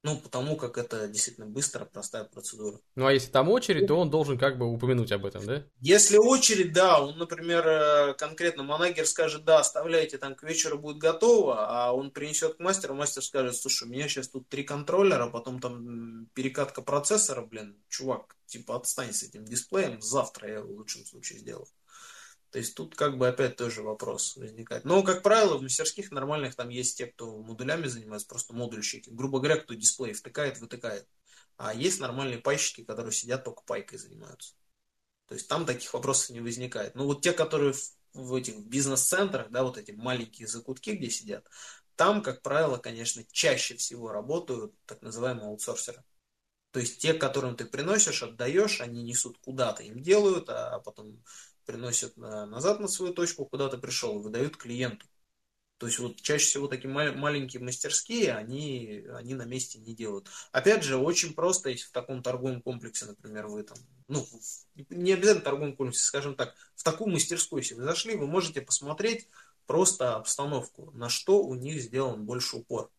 [0.04, 2.78] Ну, потому как это действительно быстрая, простая процедура.
[2.94, 5.64] Ну, а если там очередь, то он должен как бы упомянуть об этом, да?
[5.80, 10.98] Если очередь, да, он, например, э, конкретно манагер скажет, да, оставляйте, там к вечеру будет
[10.98, 15.28] готово, а он принесет к мастеру, мастер скажет, слушай, у меня сейчас тут три контроллера,
[15.28, 21.04] потом там перекатка процессора, блин, чувак, типа отстань с этим дисплеем, завтра я в лучшем
[21.06, 21.66] случае сделаю.
[22.50, 24.84] То есть тут как бы опять тоже вопрос возникает.
[24.84, 29.10] Но, как правило, в мастерских нормальных там есть те, кто модулями занимается, просто модульщики.
[29.10, 31.06] Грубо говоря, кто дисплей втыкает, вытыкает.
[31.56, 34.54] А есть нормальные пайщики, которые сидят только пайкой занимаются.
[35.26, 36.94] То есть там таких вопросов не возникает.
[36.94, 37.82] Но вот те, которые в,
[38.14, 41.46] в этих бизнес-центрах, да, вот эти маленькие закутки, где сидят,
[41.96, 46.02] там, как правило, конечно, чаще всего работают так называемые аутсорсеры.
[46.70, 51.22] То есть те, которым ты приносишь, отдаешь, они несут куда-то, им делают, а потом
[51.68, 55.06] приносят назад на свою точку, куда ты пришел, выдают клиенту.
[55.76, 60.28] То есть вот чаще всего такие маленькие мастерские, они, они на месте не делают.
[60.50, 63.76] Опять же, очень просто, если в таком торговом комплексе, например, вы там,
[64.08, 64.26] ну,
[64.88, 69.28] не обязательно торговом комплексе, скажем так, в такую мастерскую, если вы зашли, вы можете посмотреть
[69.66, 72.90] просто обстановку, на что у них сделан больше упор.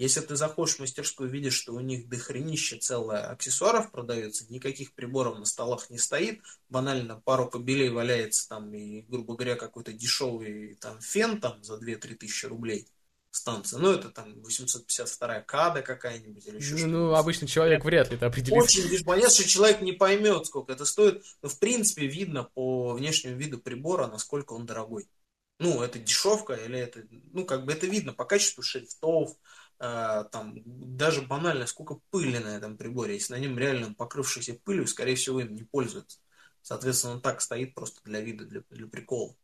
[0.00, 5.38] Если ты заходишь в мастерскую, видишь, что у них дохренище целое аксессуаров продается, никаких приборов
[5.38, 6.40] на столах не стоит,
[6.70, 12.14] банально пару кабелей валяется там и, грубо говоря, какой-то дешевый там фен там за 2-3
[12.14, 12.88] тысячи рублей
[13.30, 13.78] станция.
[13.78, 16.92] Ну, это там 852 када какая-нибудь или еще ну, что-то.
[16.92, 18.58] Ну, обычный человек вряд ли это определит.
[18.58, 21.22] Очень понятно, что человек не поймет, сколько это стоит.
[21.42, 25.10] Но, в принципе, видно по внешнему виду прибора, насколько он дорогой.
[25.58, 27.04] Ну, это дешевка или это...
[27.32, 29.36] Ну, как бы это видно по качеству шрифтов,
[29.80, 33.14] там даже банально, сколько пыли на этом приборе.
[33.14, 36.20] Если на нем реально покрывшийся пылью, скорее всего, им не пользуются.
[36.62, 39.34] Соответственно, он так стоит просто для вида, для, для прикола.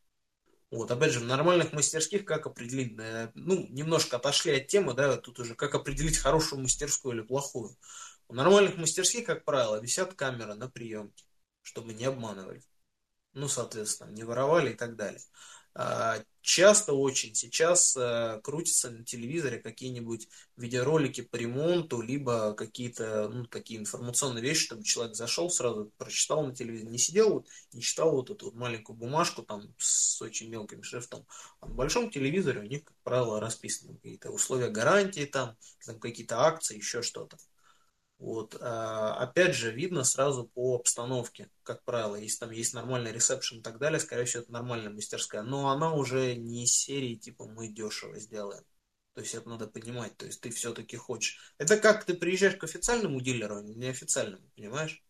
[0.71, 2.99] Вот, опять же, в нормальных мастерских как определить,
[3.35, 7.77] ну, немножко отошли от темы, да, тут уже как определить хорошую мастерскую или плохую.
[8.29, 11.25] У нормальных мастерских, как правило, висят камеры на приемке,
[11.63, 12.63] чтобы не обманывали.
[13.33, 15.21] Ну, соответственно, не воровали и так далее.
[15.79, 23.45] А, часто очень сейчас э, крутятся на телевизоре какие-нибудь видеоролики по ремонту, либо какие-то ну,
[23.45, 28.13] такие информационные вещи, чтобы человек зашел, сразу прочитал на телевизоре, не сидел, вот, не читал
[28.13, 31.27] вот эту вот маленькую бумажку там с очень мелким шрифтом.
[31.61, 36.41] А на большом телевизоре у них, как правило, расписаны какие-то условия гарантии, там, там какие-то
[36.41, 37.37] акции, еще что-то.
[38.19, 38.57] Вот.
[38.61, 43.63] А, опять же, видно сразу по обстановке, как правило, если там есть нормальный ресепшн и
[43.63, 45.43] так далее, скорее всего, это нормальная мастерская.
[45.43, 48.65] Но она уже не из серии, типа, мы дешево сделаем.
[49.15, 50.17] То есть это надо понимать.
[50.17, 51.55] То есть ты все-таки хочешь.
[51.59, 55.06] Это как ты приезжаешь к официальному дилеру, а не неофициальному, понимаешь?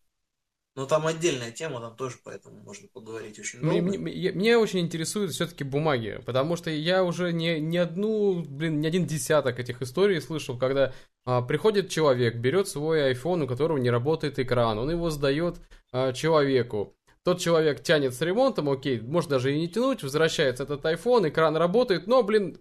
[0.77, 3.81] Но там отдельная тема, там тоже поэтому можно поговорить очень много.
[3.81, 8.79] Мне, мне, меня очень интересует все-таки бумаги, потому что я уже не, не одну, блин,
[8.79, 10.93] не один десяток этих историй слышал, когда
[11.25, 15.55] а, приходит человек, берет свой iPhone, у которого не работает экран, он его сдает
[15.91, 16.95] а, человеку.
[17.23, 21.57] Тот человек тянет с ремонтом, окей, может даже и не тянуть, возвращается этот iPhone, экран
[21.57, 22.55] работает, но, блин,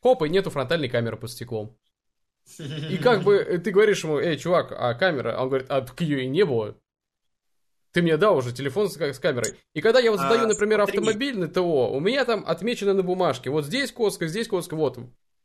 [0.00, 1.76] хоп, и нету фронтальной камеры под стеклом.
[2.60, 5.36] И как бы ты говоришь ему, эй, чувак, а камера?
[5.36, 6.76] А он говорит, а так ее и не было.
[7.92, 9.58] Ты мне дал уже телефон с, с камерой.
[9.74, 10.98] И когда я вот задаю, а, например, смотри.
[10.98, 14.98] автомобильный ТО, у меня там отмечено на бумажке, вот здесь коска, здесь коска, вот.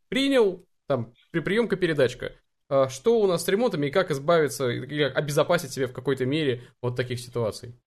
[0.10, 2.34] Принял, там, при приемка передачка.
[2.70, 6.64] А что у нас с ремонтами и как избавиться, или обезопасить себя в какой-то мере
[6.82, 7.80] от таких ситуаций?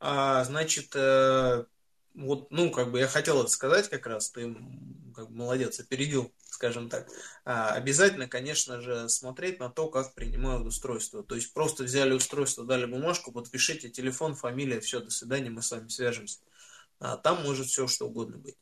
[0.00, 1.64] А, значит, э,
[2.14, 4.54] вот, ну, как бы я хотел это сказать как раз, ты
[5.14, 7.08] как бы молодец, опередил, скажем так.
[7.44, 11.22] А, обязательно, конечно же, смотреть на то, как принимают устройство.
[11.22, 15.70] То есть просто взяли устройство, дали бумажку, подпишите телефон, фамилия, все, до свидания, мы с
[15.70, 16.38] вами свяжемся.
[17.00, 18.56] А, там может все что угодно быть.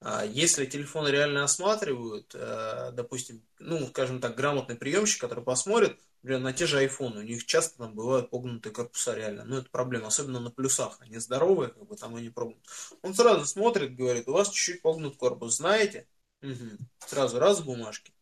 [0.00, 6.42] А, если телефон реально осматривают, э, допустим, ну, скажем так, грамотный приемщик, который посмотрит, Например,
[6.42, 9.44] на те же iPhone, у них часто там бывают погнутые корпуса реально.
[9.44, 10.98] Ну, это проблема, особенно на плюсах.
[11.00, 12.62] Они здоровые, как бы там они пробуют.
[13.02, 16.06] Он сразу смотрит, говорит, у вас чуть-чуть погнут корпус, знаете?
[16.42, 16.76] Угу.
[17.06, 18.12] Сразу раз в бумажке.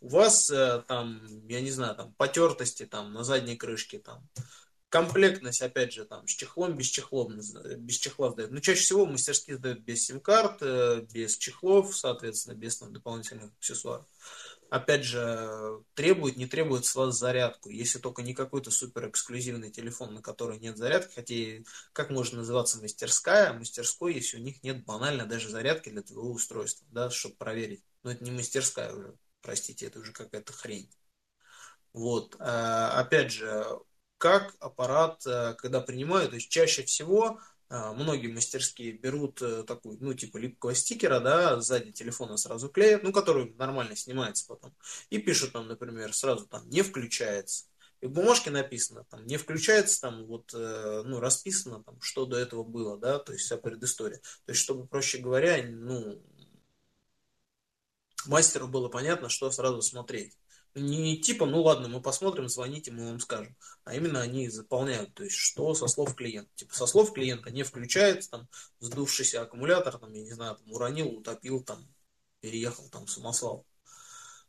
[0.00, 4.28] У вас э, там, я не знаю, там потертости там на задней крышке там.
[4.92, 7.40] Комплектность, опять же, там, с чехлом, без чехлом,
[7.78, 8.50] без чехла сдают.
[8.50, 14.04] Но чаще всего мастерские сдают без сим-карт, э, без чехлов, соответственно, без там, дополнительных аксессуаров
[14.68, 17.70] опять же, требует, не требует с вас зарядку.
[17.70, 22.80] Если только не какой-то супер эксклюзивный телефон, на который нет зарядки, хотя как может называться
[22.80, 27.82] мастерская, мастерской, если у них нет банально даже зарядки для твоего устройства, да, чтобы проверить.
[28.02, 30.90] Но это не мастерская уже, простите, это уже какая-то хрень.
[31.92, 33.66] Вот, а, опять же,
[34.22, 39.98] как аппарат, э, когда принимают, то есть чаще всего а, многие мастерские берут э, такую,
[40.00, 44.72] ну, типа липкого стикера, да, сзади телефона сразу клеят, ну, который нормально снимается потом,
[45.10, 47.64] и пишут там, например, сразу там «не включается».
[48.00, 52.36] И в бумажке написано, там, не включается, там, вот, э, ну, расписано, там, что до
[52.36, 54.18] этого было, да, то есть вся предыстория.
[54.46, 56.22] То есть, чтобы, проще говоря, ну,
[58.26, 60.36] мастеру было понятно, что сразу смотреть.
[60.74, 63.54] Не типа, ну ладно, мы посмотрим, звоните, мы вам скажем.
[63.84, 66.50] А именно они заполняют, то есть что со слов клиента.
[66.54, 68.48] Типа со слов клиента не включается, там,
[68.80, 71.86] сдувшийся аккумулятор, там, я не знаю, там, уронил, утопил, там,
[72.40, 73.66] переехал, там, самосвал.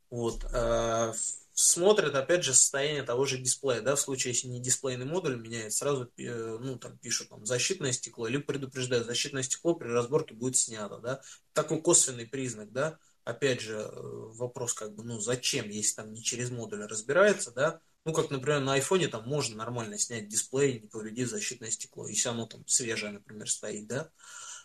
[0.09, 0.45] Вот.
[0.53, 1.13] А,
[1.51, 5.73] смотрят, опять же, состояние того же дисплея, да, в случае, если не дисплейный модуль меняет,
[5.73, 10.55] сразу, э, ну, там, пишут, там, защитное стекло, либо предупреждают, защитное стекло при разборке будет
[10.55, 11.21] снято, да.
[11.51, 16.23] Такой косвенный признак, да опять же, э, вопрос как бы, ну, зачем, если там не
[16.23, 20.87] через модуль разбирается, да, ну, как, например, на айфоне там можно нормально снять дисплей, не
[20.87, 24.09] повредив защитное стекло, если оно там свежее, например, стоит, да.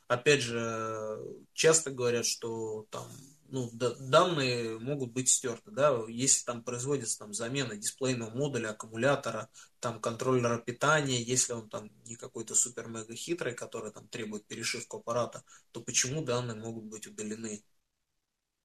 [0.09, 1.19] Опять же,
[1.53, 3.07] часто говорят, что там,
[3.49, 9.51] ну, данные могут быть стерты, да, если там производится там замена дисплейного модуля, аккумулятора,
[9.81, 15.45] там контроллера питания, если он там не какой-то супер-мега хитрый, который там требует перешивку аппарата,
[15.71, 17.63] то почему данные могут быть удалены?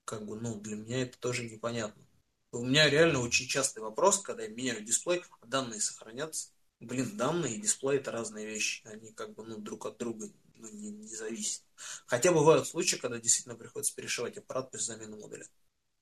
[0.05, 2.03] Как бы, ну, для меня это тоже непонятно.
[2.51, 6.49] У меня реально очень частый вопрос, когда я меняю дисплей, а данные сохранятся.
[6.79, 8.85] Блин, данные и дисплей это разные вещи.
[8.85, 11.63] Они как бы, ну, друг от друга ну, не, не зависят.
[12.05, 15.45] Хотя бывают случаи, когда действительно приходится перешивать аппарат без замены модуля.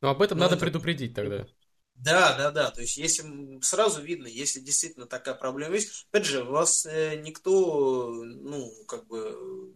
[0.01, 0.65] Но об этом Но надо это...
[0.65, 1.47] предупредить тогда.
[1.95, 2.71] Да, да, да.
[2.71, 8.11] То есть, если сразу видно, если действительно такая проблема есть, опять же, вас э, никто,
[8.11, 9.75] ну, как бы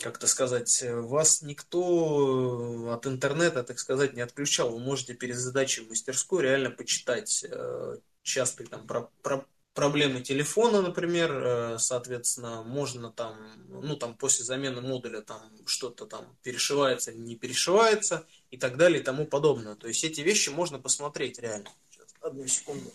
[0.00, 4.70] как-то сказать, вас никто от интернета, так сказать, не отключал.
[4.70, 10.82] Вы можете перед задачей в мастерскую реально почитать э, частые там про, про, проблемы телефона,
[10.82, 13.36] например, э, соответственно, можно там,
[13.68, 19.04] ну там после замены модуля там что-то там перешивается не перешивается и так далее и
[19.04, 19.76] тому подобное.
[19.76, 21.70] То есть эти вещи можно посмотреть реально.
[21.90, 22.92] Сейчас, одну секунду.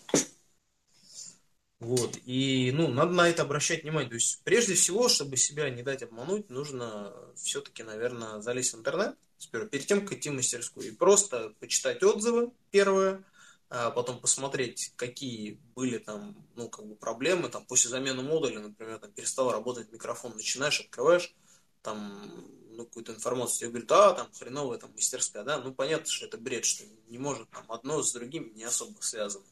[1.78, 2.18] Вот.
[2.24, 4.08] И, ну, надо на это обращать внимание.
[4.08, 9.16] То есть, прежде всего, чтобы себя не дать обмануть, нужно все-таки, наверное, залезть в интернет,
[9.38, 13.22] сперва, перед тем, как идти в мастерскую, и просто почитать отзывы, первое,
[13.68, 18.98] а потом посмотреть, какие были там, ну, как бы проблемы, там, после замены модуля, например,
[18.98, 21.34] там, перестал работать микрофон, начинаешь, открываешь,
[21.82, 22.32] там,
[22.70, 26.38] ну, какую-то информацию, тебе говорят, а, там, хреновая там мастерская, да, ну, понятно, что это
[26.38, 29.44] бред, что не может там одно с другим не особо связано.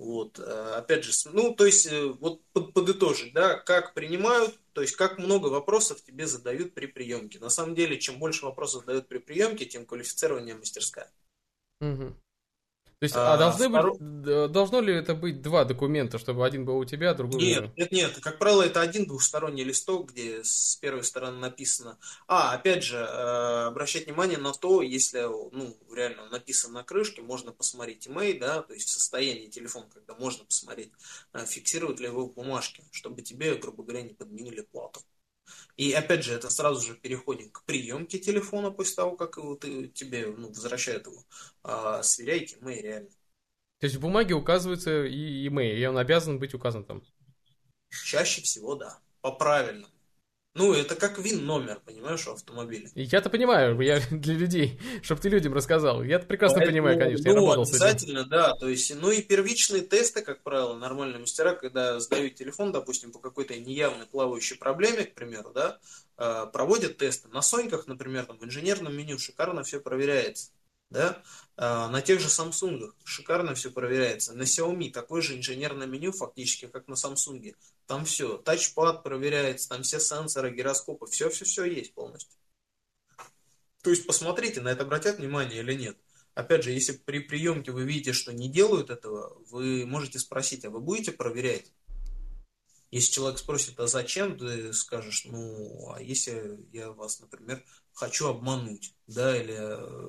[0.00, 0.42] Вот, э,
[0.78, 5.48] опять же, ну, то есть, э, вот подытожить, да, как принимают, то есть, как много
[5.48, 7.38] вопросов тебе задают при приемке.
[7.38, 11.12] На самом деле, чем больше вопросов задают при приемке, тем квалифицирование мастерская.
[11.82, 12.14] Угу.
[13.00, 13.98] То есть, а, а должны второй...
[13.98, 17.74] быть, должно ли это быть два документа, чтобы один был у тебя, а другой нет,
[17.74, 21.96] Нет, нет, как правило, это один двухсторонний листок, где с первой стороны написано.
[22.28, 27.52] А, опять же, э, обращать внимание на то, если, ну, реально написано на крышке, можно
[27.52, 30.92] посмотреть имей, да, то есть в состоянии телефона, когда можно посмотреть,
[31.32, 35.00] э, фиксируют ли его в бумажке, чтобы тебе, грубо говоря, не подменили плату.
[35.76, 39.88] И опять же, это сразу же переходим к приемке телефона после того, как его, ты,
[39.88, 41.24] тебе ну, возвращают его.
[41.62, 43.10] А, сверяйте имей реально.
[43.78, 47.02] То есть в бумаге указывается и имей, и он обязан быть указан там?
[48.04, 49.92] Чаще всего да, по правильному.
[50.54, 52.90] Ну, это как вин номер, понимаешь, у автомобиля.
[52.94, 56.02] Я-то понимаю, я для людей, чтобы ты людям рассказал.
[56.02, 58.30] Я прекрасно Поэтому, понимаю, конечно, ну, я работал обязательно, с этим.
[58.30, 58.54] да.
[58.56, 63.20] То есть, ну и первичные тесты, как правило, нормальные мастера, когда сдают телефон, допустим, по
[63.20, 65.78] какой-то неявной плавающей проблеме, к примеру, да,
[66.16, 67.28] а, проводят тесты.
[67.28, 70.50] На Соньках, например, там в инженерном меню шикарно все проверяется
[70.90, 71.22] да,
[71.56, 74.34] а, на тех же Samsung шикарно все проверяется.
[74.34, 77.54] На Xiaomi такое же инженерное меню фактически, как на Samsung.
[77.86, 82.38] Там все, тачпад проверяется, там все сенсоры, гироскопы, все-все-все есть полностью.
[83.82, 85.96] То есть посмотрите, на это обратят внимание или нет.
[86.34, 90.70] Опять же, если при приемке вы видите, что не делают этого, вы можете спросить, а
[90.70, 91.72] вы будете проверять?
[92.90, 97.64] Если человек спросит, а зачем, ты скажешь, ну, а если я вас, например,
[98.00, 99.58] хочу обмануть, да, или,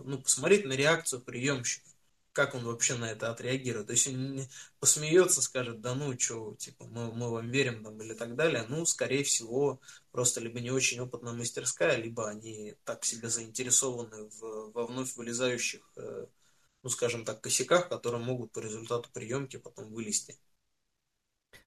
[0.06, 1.89] ну, посмотреть на реакцию приемщика,
[2.32, 3.88] как он вообще на это отреагирует.
[3.88, 4.42] То есть он
[4.80, 8.86] посмеется, скажет, да ну, что, типа, мы, мы вам верим, там, или так далее, ну,
[8.86, 9.82] скорее всего,
[10.12, 15.82] просто либо не очень опытная мастерская, либо они так себе заинтересованы в, во вновь вылезающих,
[15.98, 16.28] э,
[16.84, 20.39] ну, скажем так, косяках, которые могут по результату приемки потом вылезти.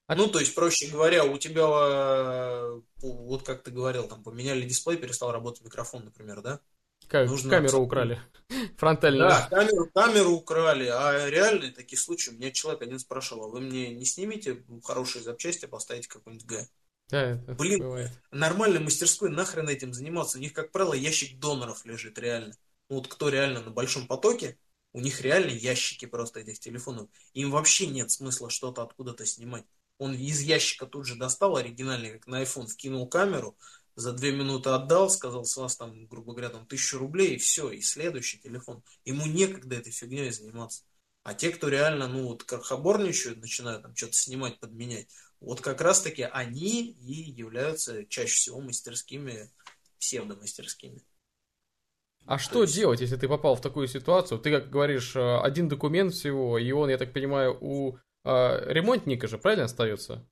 [0.07, 0.15] А...
[0.15, 4.99] Ну, то есть, проще говоря, у тебя, э, вот как ты говорил, там поменяли дисплей,
[4.99, 6.61] перестал работать микрофон, например, да?
[7.09, 8.21] Как, нужно камеру украли.
[8.79, 9.29] Фронтальную.
[9.29, 10.87] Да, камеру, камеру украли.
[10.87, 12.31] А реально такие случаи.
[12.31, 16.69] У меня человек один спрашивал, а вы мне не снимите хорошие запчасти, поставите какой-нибудь Г?
[17.09, 18.11] Да, Блин, бывает.
[18.31, 20.39] нормальной мастерской нахрен этим заниматься.
[20.39, 22.55] У них, как правило, ящик доноров лежит реально.
[22.89, 24.59] Ну, вот кто реально на большом потоке,
[24.93, 27.09] у них реально ящики просто этих телефонов.
[27.35, 29.65] Им вообще нет смысла что-то откуда-то снимать.
[29.99, 33.57] Он из ящика тут же достал оригинальный, как на iPhone, вкинул камеру,
[33.97, 37.71] за две минуты отдал, сказал, с вас там, грубо говоря, там тысячу рублей, и все,
[37.71, 38.83] и следующий телефон.
[39.05, 40.83] Ему некогда этой фигней заниматься.
[41.23, 45.09] А те, кто реально, ну, вот крохоборничают, начинают там что-то снимать, подменять,
[45.41, 49.51] вот как раз-таки они и являются чаще всего мастерскими,
[49.99, 51.03] псевдомастерскими.
[52.27, 52.75] А что есть...
[52.75, 54.39] делать, если ты попал в такую ситуацию?
[54.39, 59.29] Ты, как говоришь, э, один документ всего, и он, я так понимаю, у э, ремонтника
[59.29, 60.27] же, правильно остается?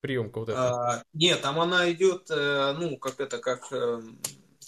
[0.00, 0.68] Приемка вот эта.
[0.68, 4.00] А, нет, там она идет, э, ну, как это, как, э,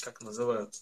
[0.02, 0.74] как называют?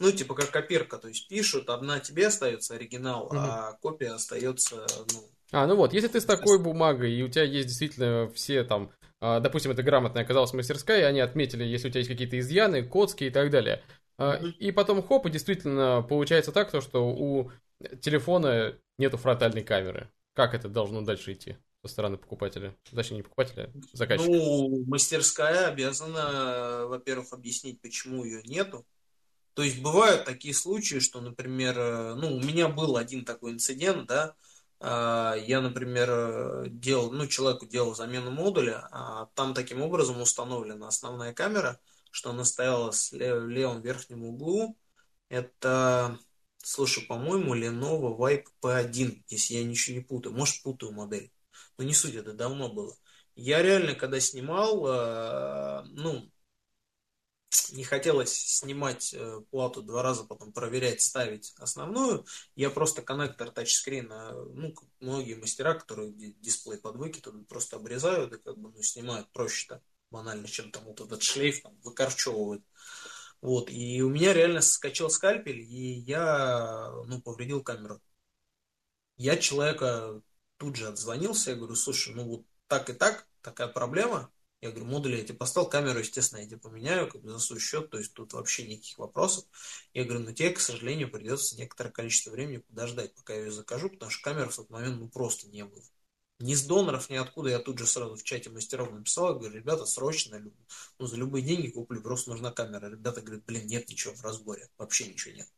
[0.00, 3.36] Ну, типа как копирка, то есть пишут, одна тебе остается оригинал, угу.
[3.36, 5.28] а копия остается, ну...
[5.50, 8.92] А, ну вот, если ты с такой бумагой, и у тебя есть действительно все там,
[9.20, 12.84] а, допустим, это грамотная оказалась мастерская, и они отметили, если у тебя есть какие-то изъяны,
[12.84, 13.82] коцки и так далее.
[14.18, 17.50] А, и потом хоп, и действительно получается так, то, что у
[18.00, 20.10] телефона нету фронтальной камеры.
[20.38, 22.76] Как это должно дальше идти со стороны покупателя?
[22.94, 24.30] Точнее, не покупателя, а заказчика.
[24.30, 28.86] Ну, мастерская обязана, во-первых, объяснить, почему ее нету.
[29.54, 34.06] То есть бывают такие случаи, что, например, э, ну, у меня был один такой инцидент,
[34.06, 34.36] да,
[34.78, 41.34] а, я, например, делал, ну, человеку делал замену модуля, а там таким образом установлена основная
[41.34, 41.80] камера,
[42.12, 44.76] что она стояла в левом верхнем углу.
[45.30, 46.16] Это,
[46.62, 50.34] слушай, по-моему, Lenovo Vibe P1, если я ничего не путаю.
[50.34, 51.32] Может, путаю модель.
[51.76, 52.96] Но не суть, это давно было.
[53.34, 56.30] Я реально, когда снимал, э, ну,
[57.72, 62.26] не хотелось снимать э, плату два раза, потом проверять, ставить основную.
[62.56, 68.58] Я просто коннектор тачскрина, ну, многие мастера, которые дисплей под выкид, просто обрезают и как
[68.58, 72.64] бы, ну, снимают проще-то, банально, чем там вот этот шлейф там выкорчевывают.
[73.40, 78.00] Вот, и у меня реально скачал скальпель, и я, ну, повредил камеру.
[79.16, 80.22] Я человека
[80.56, 84.30] тут же отзвонился, я говорю, слушай, ну вот так и так, такая проблема,
[84.60, 87.60] я говорю, модули я тебе поставил, камеру, естественно, я тебе поменяю, как бы за свой
[87.60, 89.44] счет, то есть тут вообще никаких вопросов.
[89.92, 93.88] Я говорю, но тебе, к сожалению, придется некоторое количество времени подождать, пока я ее закажу,
[93.90, 95.82] потому что камеры в тот момент ну просто не было.
[96.40, 97.50] Ни с доноров, ни откуда.
[97.50, 100.40] Я тут же сразу в чате мастеров написал, говорю, ребята, срочно,
[100.98, 102.88] ну, за любые деньги куплю, просто нужна камера.
[102.88, 105.48] Ребята говорят, блин, нет ничего в разборе, вообще ничего нет.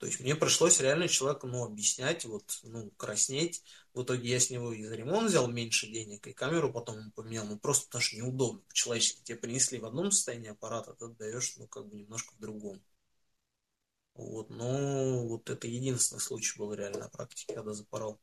[0.00, 3.62] То есть мне пришлось реально человеку ну, объяснять, вот, ну, краснеть.
[3.92, 7.44] В итоге я с него и за ремонт взял меньше денег, и камеру потом поменял.
[7.46, 8.60] Ну, просто потому что неудобно.
[8.68, 12.40] По-человечески тебе принесли в одном состоянии аппарат, а ты отдаешь, ну, как бы немножко в
[12.40, 12.82] другом.
[14.14, 18.18] Вот, но вот это единственный случай был реально на практике, когда запорол.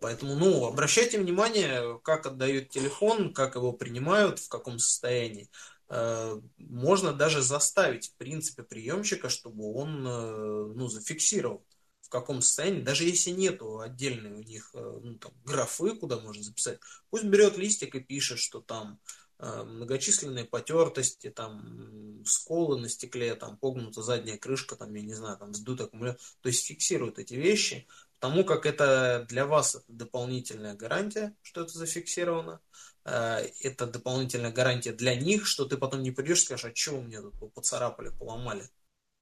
[0.00, 5.50] Поэтому, ну, обращайте внимание, как отдают телефон, как его принимают, в каком состоянии.
[5.90, 11.66] Э, можно даже заставить, в принципе, приемщика, чтобы он э, ну, зафиксировал,
[12.00, 16.42] в каком состоянии, даже если нету отдельной у них э, ну, там, графы, куда можно
[16.42, 16.78] записать,
[17.10, 18.98] пусть берет листик и пишет, что там
[19.42, 25.54] многочисленные потертости, там сколы на стекле, там погнута задняя крышка, там, я не знаю, там
[25.54, 27.86] сдут аккумулятор, то есть фиксирует эти вещи,
[28.20, 32.60] потому как это для вас дополнительная гарантия, что это зафиксировано,
[33.04, 37.02] Э, это дополнительная гарантия для них, что ты потом не придешь и скажешь, а у
[37.02, 38.64] меня тут поцарапали, поломали.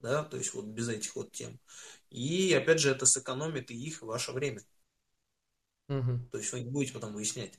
[0.00, 1.58] Да, то есть вот без этих вот тем.
[2.10, 4.62] И опять же это сэкономит и их, и ваше время.
[5.88, 6.28] Угу.
[6.30, 7.58] То есть вы не будете потом выяснять.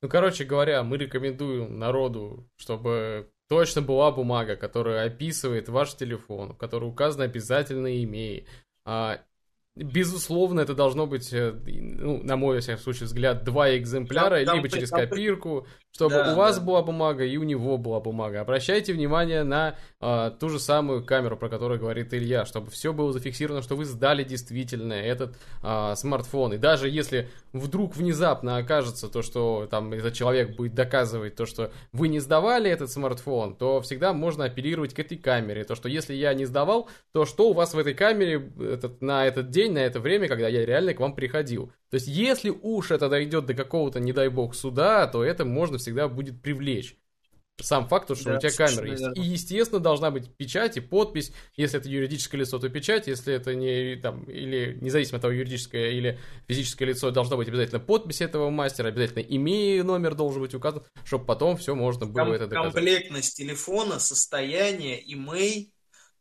[0.00, 6.56] Ну, короче говоря, мы рекомендуем народу, чтобы точно была бумага, которая описывает ваш телефон, в
[6.56, 8.48] которой указано обязательно имей,
[8.84, 9.24] а,
[9.74, 14.56] Безусловно, это должно быть, э, ну, на мой, во всяком случае, взгляд, два экземпляра, там,
[14.56, 16.64] либо там, через там, копирку, чтобы да, у вас да.
[16.64, 18.40] была бумага и у него была бумага.
[18.40, 23.12] Обращайте внимание на а, ту же самую камеру, про которую говорит Илья, чтобы все было
[23.12, 26.54] зафиксировано, что вы сдали действительно этот а, смартфон.
[26.54, 31.72] И даже если вдруг внезапно окажется то, что там этот человек будет доказывать то, что
[31.92, 35.64] вы не сдавали этот смартфон, то всегда можно апеллировать к этой камере.
[35.64, 39.26] То, что если я не сдавал, то что у вас в этой камере этот, на
[39.26, 41.72] этот день, на это время, когда я реально к вам приходил.
[41.90, 45.78] То есть, если уж это дойдет до какого-то, не дай бог, суда, то это можно
[45.78, 46.96] всегда будет привлечь.
[47.60, 49.04] Сам факт, что да, у тебя камера есть.
[49.16, 51.32] И, естественно, должна быть печать и подпись.
[51.54, 53.06] Если это юридическое лицо, то печать.
[53.06, 57.78] Если это не там, или независимо от того, юридическое или физическое лицо, должна быть обязательно
[57.78, 62.32] подпись этого мастера, обязательно имея номер должен быть указан, чтобы потом все можно было Ком-
[62.32, 62.74] это доказать.
[62.74, 65.71] Комплектность телефона, состояние, имей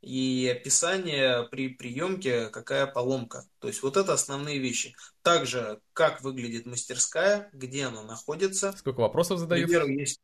[0.01, 3.45] и описание при приемке, какая поломка.
[3.59, 4.95] То есть вот это основные вещи.
[5.21, 8.73] Также, как выглядит мастерская, где она находится.
[8.77, 9.65] Сколько вопросов задают?
[9.65, 10.19] К примеру, есть,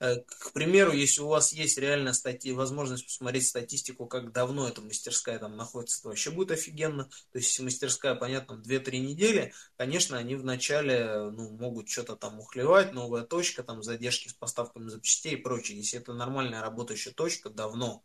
[0.00, 2.52] э, к примеру, если у вас есть реально стати...
[2.52, 7.04] возможность посмотреть статистику, как давно эта мастерская там находится, то вообще будет офигенно.
[7.32, 12.94] То есть, если мастерская, понятно, 2-3 недели, конечно, они вначале ну, могут что-то там ухлевать,
[12.94, 15.76] новая точка, там задержки с поставками запчастей и прочее.
[15.76, 18.02] Если это нормальная работающая точка, давно,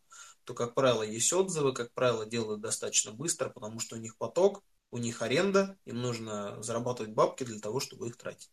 [0.48, 4.64] то, как правило, есть отзывы, как правило, делают достаточно быстро, потому что у них поток,
[4.92, 8.50] у них аренда, им нужно зарабатывать бабки для того, чтобы их тратить.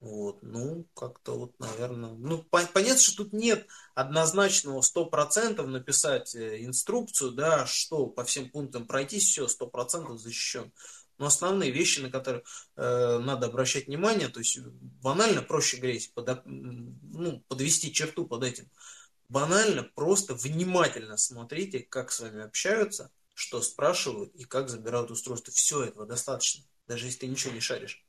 [0.00, 7.30] Вот, ну, как-то вот, наверное, ну, понятно, что тут нет однозначного 100% написать э, инструкцию,
[7.30, 10.72] да, что по всем пунктам пройтись, все, 100% защищен.
[11.16, 12.42] Но основные вещи, на которые
[12.74, 18.68] э, надо обращать внимание, то есть банально проще говорить, под, ну, подвести черту под этим–
[19.28, 25.52] банально просто внимательно смотрите, как с вами общаются, что спрашивают и как забирают устройство.
[25.52, 28.04] Все этого достаточно, даже если ты ничего не шаришь.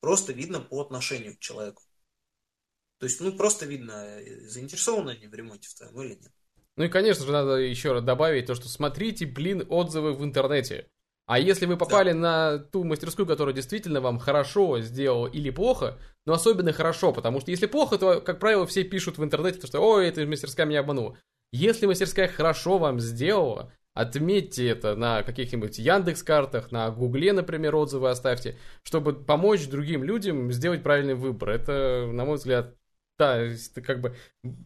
[0.00, 1.82] Просто видно по отношению к человеку.
[2.98, 6.32] То есть, ну, просто видно, заинтересованы они в ремонте в твоем или нет.
[6.76, 10.88] Ну и, конечно же, надо еще раз добавить то, что смотрите, блин, отзывы в интернете.
[11.26, 12.18] А если вы попали да.
[12.18, 17.50] на ту мастерскую, которая действительно вам хорошо сделала или плохо, но особенно хорошо, потому что
[17.50, 21.16] если плохо, то, как правило, все пишут в интернете, что «Ой, эта мастерская меня обманула».
[21.50, 28.10] Если мастерская хорошо вам сделала, отметьте это на каких-нибудь Яндекс картах, на Гугле, например, отзывы
[28.10, 31.50] оставьте, чтобы помочь другим людям сделать правильный выбор.
[31.50, 32.74] Это, на мой взгляд,
[33.18, 34.14] да, это как бы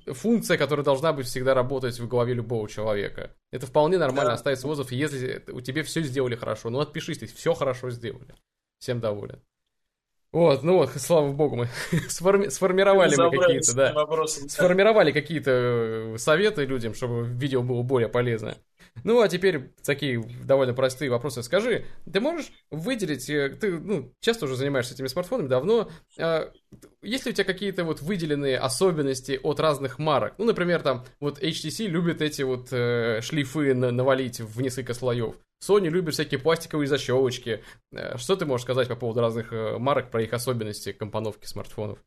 [0.06, 3.34] функция, которая должна быть всегда работать в голове любого человека.
[3.50, 4.34] Это вполне нормально да.
[4.34, 6.70] оставить отзыв, если у тебя все сделали хорошо.
[6.70, 8.34] Ну, отпишись, все хорошо сделали.
[8.78, 9.42] Всем доволен.
[10.30, 11.68] Вот, ну вот, слава богу, мы
[12.08, 18.10] сформи- сформировали мы какие-то, да, вопросом, сформировали какие-то э, советы людям, чтобы видео было более
[18.10, 18.58] полезное.
[19.04, 21.42] Ну, а теперь такие довольно простые вопросы.
[21.42, 26.50] Скажи, ты можешь выделить, э, ты, ну, часто уже занимаешься этими смартфонами, давно, э,
[27.02, 30.34] есть ли у тебя какие-то вот выделенные особенности от разных марок?
[30.38, 35.36] Ну, например, там, вот HTC любит эти вот э, шлифы на навалить в несколько слоев.
[35.62, 37.62] Sony любит всякие пластиковые защелочки.
[37.92, 41.98] Э, что ты можешь сказать по поводу разных э, марок, про их особенности компоновки смартфонов?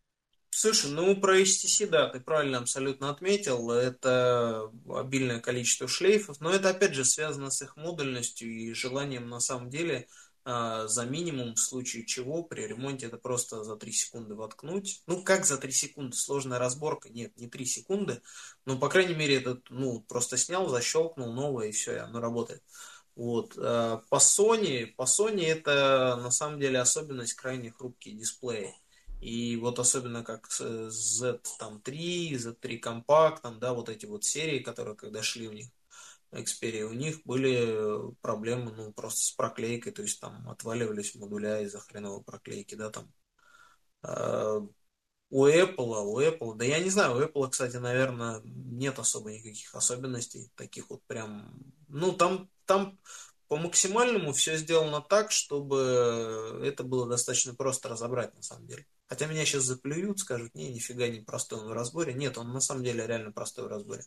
[0.54, 3.72] Слушай, ну про HTC, да, ты правильно абсолютно отметил.
[3.72, 9.40] Это обильное количество шлейфов, но это опять же связано с их модульностью и желанием на
[9.40, 10.08] самом деле
[10.44, 15.04] а, за минимум, в случае чего при ремонте это просто за 3 секунды воткнуть.
[15.08, 16.18] Ну, как за 3 секунды?
[16.18, 17.10] Сложная разборка?
[17.10, 18.22] Нет, не 3 секунды.
[18.66, 22.64] Но, по крайней мере, этот, ну, просто снял, защелкнул, новое, и все, и оно работает.
[23.16, 23.54] Вот.
[23.58, 28.76] А, по Sony, по Sony это на самом деле особенность крайне хрупкие дисплеи.
[29.22, 35.22] И вот особенно как Z3, Z3 Compact, там, да, вот эти вот серии, которые когда
[35.22, 35.68] шли у них
[36.32, 41.80] Xperia, у них были проблемы, ну, просто с проклейкой, то есть там отваливались модуля из-за
[41.80, 43.14] хреновой проклейки, да, там.
[44.02, 44.60] А,
[45.30, 49.76] у Apple, у Apple, да я не знаю, у Apple, кстати, наверное, нет особо никаких
[49.76, 51.54] особенностей, таких вот прям,
[51.90, 53.00] ну, там, там
[53.48, 58.88] по максимальному все сделано так, чтобы это было достаточно просто разобрать, на самом деле.
[59.12, 62.14] Хотя меня сейчас заплюют, скажут, не, нифига не простой в разборе.
[62.14, 64.04] Нет, он на самом деле реально простой в разборе.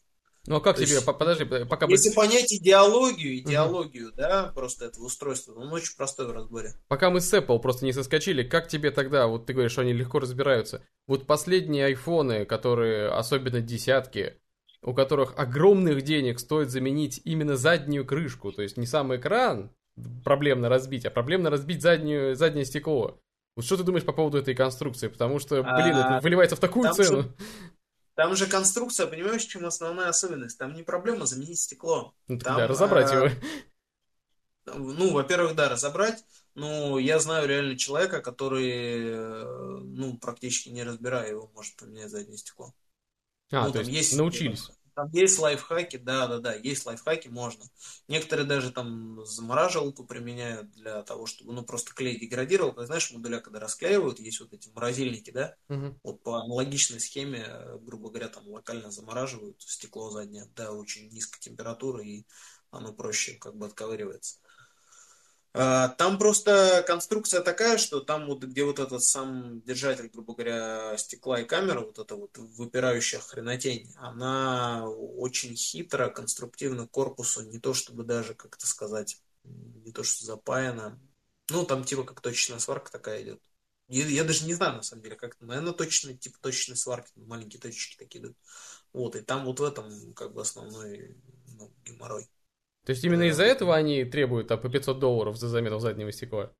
[0.47, 1.87] Ну а как То тебе, есть, подожди, пока...
[1.89, 2.15] Если бы...
[2.15, 4.17] понять идеологию, идеологию, угу.
[4.17, 6.73] да, просто этого устройства, он очень простой в разборе.
[6.89, 9.93] Пока мы с Apple просто не соскочили, как тебе тогда, вот ты говоришь, что они
[9.93, 14.41] легко разбираются, вот последние айфоны, которые, особенно десятки,
[14.81, 19.71] у которых огромных денег стоит заменить именно заднюю крышку, то есть не сам экран
[20.25, 23.21] проблемно разбить, а проблемно разбить заднюю, заднее стекло.
[23.57, 25.09] Вот что ты думаешь по поводу этой конструкции?
[25.09, 27.23] Потому что, блин, а, это выливается в такую там цену.
[27.23, 27.35] Же,
[28.15, 30.59] там же конструкция, понимаешь, в чем основная особенность?
[30.59, 32.15] Там не проблема заменить стекло.
[32.27, 33.31] Ну, там, да, разобрать а, его.
[34.67, 36.25] Ну, во-первых, да, разобрать.
[36.55, 39.45] Но я знаю реально человека, который,
[39.83, 42.75] ну, практически не разбирая его, может поменять заднее стекло.
[43.53, 44.71] А, ну, то есть, есть научились.
[44.95, 47.65] Там есть лайфхаки, да, да, да, есть лайфхаки, можно.
[48.07, 52.75] Некоторые даже там замораживалку применяют для того, чтобы, ну, просто клей деградировал.
[52.87, 55.99] знаешь, модуля, когда расклеивают, есть вот эти морозильники, да, угу.
[56.05, 57.47] вот по аналогичной схеме,
[57.81, 62.27] грубо говоря, там локально замораживают стекло заднее до очень низкой температуры, и
[62.71, 64.39] оно проще как бы отковыривается.
[65.57, 70.97] А, там просто конструкция такая, что там вот где вот этот сам держатель, грубо говоря,
[70.99, 77.73] стекла и камера, вот эта вот выпирающая хренотень, она очень хитро, конструктивно корпусу, не то
[77.73, 80.99] чтобы даже, как это сказать, не то что запаяна.
[81.51, 83.41] Ну, там типа как точечная сварка такая идет.
[83.87, 85.41] Я, я даже не знаю, на самом деле, как.
[85.41, 88.37] Наверное, точно, типа точечной сварки, маленькие точечки такие идут.
[88.93, 91.17] Вот, и там вот в этом как бы основной
[91.47, 92.29] ну, геморрой.
[92.85, 96.53] То есть именно из-за этого они требуют а, по 500 долларов за замену заднего стекла?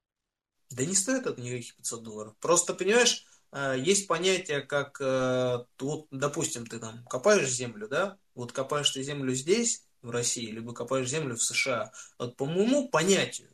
[0.71, 2.35] Да не стоит это никаких 500 долларов.
[2.41, 8.19] Просто, понимаешь, э, есть понятие, как, э, вот, допустим, ты там копаешь землю, да?
[8.35, 11.93] Вот копаешь ты землю здесь, в России, либо копаешь землю в США.
[12.19, 13.49] Вот по моему понятию,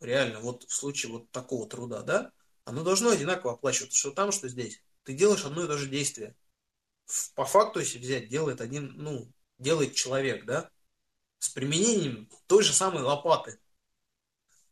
[0.00, 2.32] реально, вот в случае вот такого труда, да,
[2.64, 4.82] оно должно одинаково оплачиваться, что там, что здесь.
[5.04, 6.34] Ты делаешь одно и то же действие.
[7.34, 10.70] По факту, если взять, делает один, ну, делает человек, да,
[11.44, 13.58] с применением той же самой лопаты.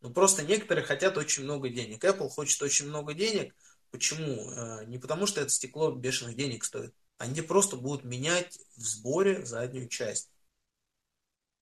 [0.01, 2.03] Ну, просто некоторые хотят очень много денег.
[2.03, 3.55] Apple хочет очень много денег.
[3.90, 4.51] Почему?
[4.51, 6.94] Э, не потому, что это стекло бешеных денег стоит.
[7.19, 10.31] Они просто будут менять в сборе заднюю часть.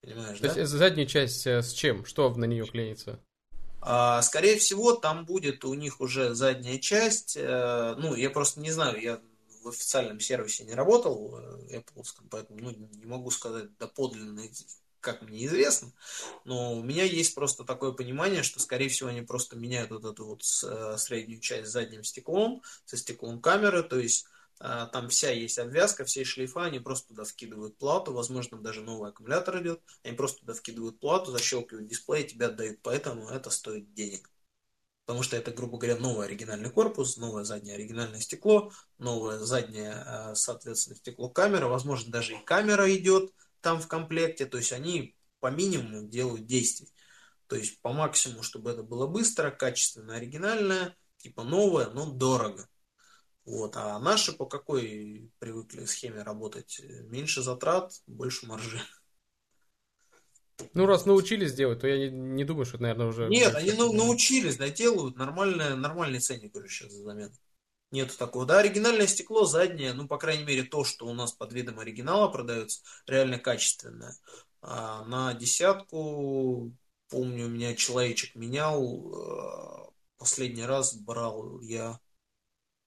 [0.00, 0.60] Понимаешь, То да?
[0.60, 2.04] есть заднюю часть э, с чем?
[2.04, 3.20] Что на нее клеится?
[3.80, 7.36] А, скорее всего, там будет у них уже задняя часть.
[7.36, 9.20] Э, ну, я просто не знаю, я
[9.64, 11.38] в официальном сервисе не работал,
[11.68, 14.48] Apple, поэтому ну, не могу сказать доподлинно
[15.00, 15.92] как мне известно,
[16.44, 20.26] но у меня есть просто такое понимание, что, скорее всего, они просто меняют вот эту
[20.26, 24.26] вот э, среднюю часть с задним стеклом, со стеклом камеры, то есть
[24.60, 29.10] э, там вся есть обвязка, все шлейфа, они просто туда вкидывают плату, возможно, даже новый
[29.10, 34.30] аккумулятор идет, они просто туда вкидывают плату, защелкивают дисплей, тебе отдают, поэтому это стоит денег.
[35.10, 40.34] Потому что это, грубо говоря, новый оригинальный корпус, новое заднее оригинальное стекло, новое заднее, э,
[40.36, 45.50] соответственно, стекло камеры, возможно, даже и камера идет, там в комплекте, то есть они по
[45.50, 46.92] минимуму делают действий.
[47.46, 52.68] То есть по максимуму, чтобы это было быстро, качественно, оригинальное, типа новое, но дорого.
[53.44, 53.76] Вот.
[53.76, 56.80] А наши по какой привыкли схеме работать?
[57.08, 58.80] Меньше затрат, больше маржи.
[60.74, 63.28] Ну, раз научились делать, то я не, не думаю, что это, наверное, уже...
[63.28, 67.32] Нет, они на, научились, да, делают нормальное, нормальный ценник уже сейчас за замену.
[67.90, 68.46] Нету такого.
[68.46, 72.28] Да, оригинальное стекло заднее, ну, по крайней мере, то, что у нас под видом оригинала
[72.28, 74.14] продается, реально качественное.
[74.62, 76.72] А на десятку,
[77.08, 81.98] помню, у меня человечек менял, а, последний раз брал я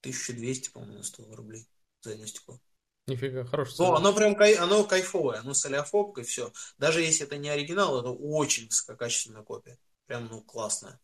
[0.02, 1.68] 1200, по-моему, стоило рублей
[2.02, 2.60] заднее стекло.
[3.08, 3.90] Нифига, хорошее.
[3.90, 6.54] Ну, оно прям кай, оно кайфовое, оно с олеофобкой, все.
[6.78, 9.78] Даже если это не оригинал, это очень высококачественная копия.
[10.06, 11.00] Прям, ну, классная.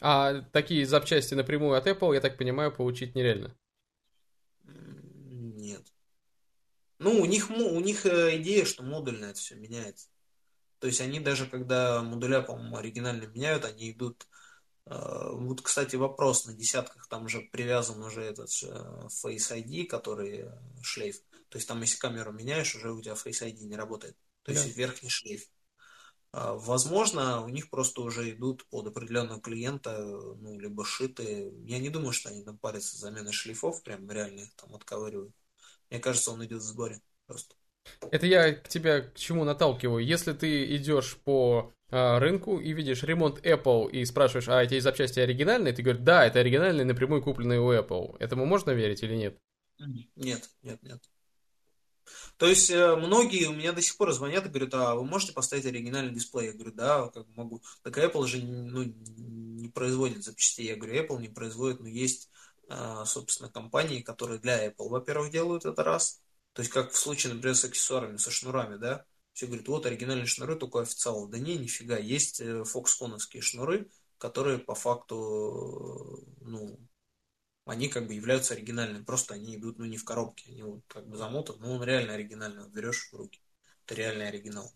[0.00, 3.56] А такие запчасти напрямую от Apple, я так понимаю, получить нереально.
[4.64, 5.86] Нет.
[6.98, 10.08] Ну, у них, у них э, идея, что модульно это все меняется.
[10.78, 14.26] То есть они даже, когда модуля, по-моему, оригинально меняют, они идут...
[14.86, 20.46] Э, вот, кстати, вопрос на десятках, там уже привязан уже этот э, Face ID, который
[20.82, 21.20] шлейф.
[21.48, 24.16] То есть там, если камеру меняешь, уже у тебя Face ID не работает.
[24.42, 24.60] То да.
[24.60, 25.48] есть верхний шлейф.
[26.38, 31.50] А, возможно, у них просто уже идут под определенного клиента, ну, либо шиты.
[31.64, 35.32] Я не думаю, что они там парятся заменой шлифов, прям реально их там отковыривают.
[35.88, 37.54] Мне кажется, он идет в сборе просто.
[38.10, 40.04] Это я к тебя к чему наталкиваю.
[40.04, 45.20] Если ты идешь по а, рынку и видишь ремонт Apple и спрашиваешь, а эти запчасти
[45.20, 48.14] оригинальные, ты говоришь, да, это оригинальные, напрямую купленные у Apple.
[48.18, 49.38] Этому можно верить или нет?
[50.16, 51.00] Нет, нет, нет.
[52.36, 55.32] То есть э, многие у меня до сих пор звонят и говорят, а вы можете
[55.32, 56.46] поставить оригинальный дисплей?
[56.46, 57.62] Я говорю, да, как могу.
[57.82, 60.66] Так Apple же ну, не производит запчастей.
[60.66, 62.30] Я говорю, Apple не производит, но есть,
[62.68, 66.20] э, собственно, компании, которые для Apple, во-первых, делают это раз.
[66.52, 69.04] То есть как в случае, например, с аксессуарами, со шнурами, да?
[69.32, 71.28] Все говорят, вот оригинальные шнуры, только официал.
[71.28, 71.98] Да не, нифига.
[71.98, 76.78] Есть фоксконовские э, шнуры, которые по факту, ну,
[77.66, 79.04] они как бы являются оригинальными.
[79.04, 82.14] Просто они идут, ну, не в коробке, они вот как бы замотаны, но он реально
[82.14, 83.40] оригинальный, берешь в руки.
[83.84, 84.72] Это реальный оригинал.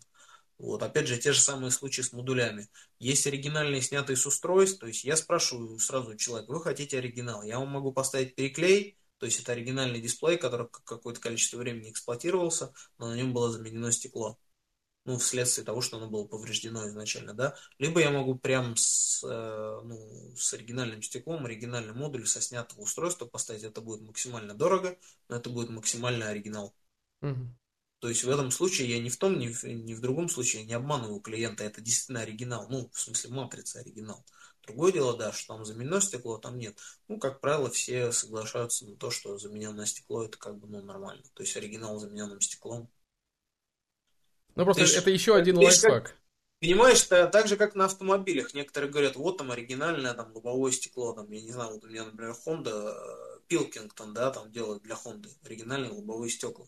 [0.57, 2.69] Вот, опять же, те же самые случаи с модулями.
[2.99, 7.41] Есть оригинальные, снятые с устройств, то есть я спрашиваю сразу человека, вы хотите оригинал?
[7.41, 12.73] Я вам могу поставить переклей, то есть это оригинальный дисплей, который какое-то количество времени эксплуатировался,
[12.99, 14.37] но на нем было заменено стекло
[15.05, 19.81] ну, вследствие того, что оно было повреждено изначально, да, либо я могу прям с, э,
[19.83, 24.97] ну, с оригинальным стеклом, оригинальный модуль со снятого устройства поставить, это будет максимально дорого,
[25.27, 26.75] но это будет максимально оригинал.
[27.21, 27.55] Угу.
[27.99, 30.63] То есть в этом случае я ни в том, ни в, ни в другом случае
[30.63, 34.25] не обманываю клиента, это действительно оригинал, ну, в смысле матрица оригинал.
[34.63, 36.79] Другое дело, да, что там заменено стекло, там нет.
[37.07, 41.23] Ну, как правило, все соглашаются на то, что замененное стекло это как бы ну, нормально.
[41.33, 42.89] То есть оригинал замененным стеклом
[44.55, 46.17] ну просто есть, это еще один лайфхак.
[46.59, 48.53] Понимаешь, это так же, как на автомобилях.
[48.53, 52.05] Некоторые говорят, вот там оригинальное там лобовое стекло, там, я не знаю, вот у меня,
[52.05, 52.93] например, Honda
[53.49, 56.67] Pilkington, да, там делают для Honda оригинальные лобовые стекла.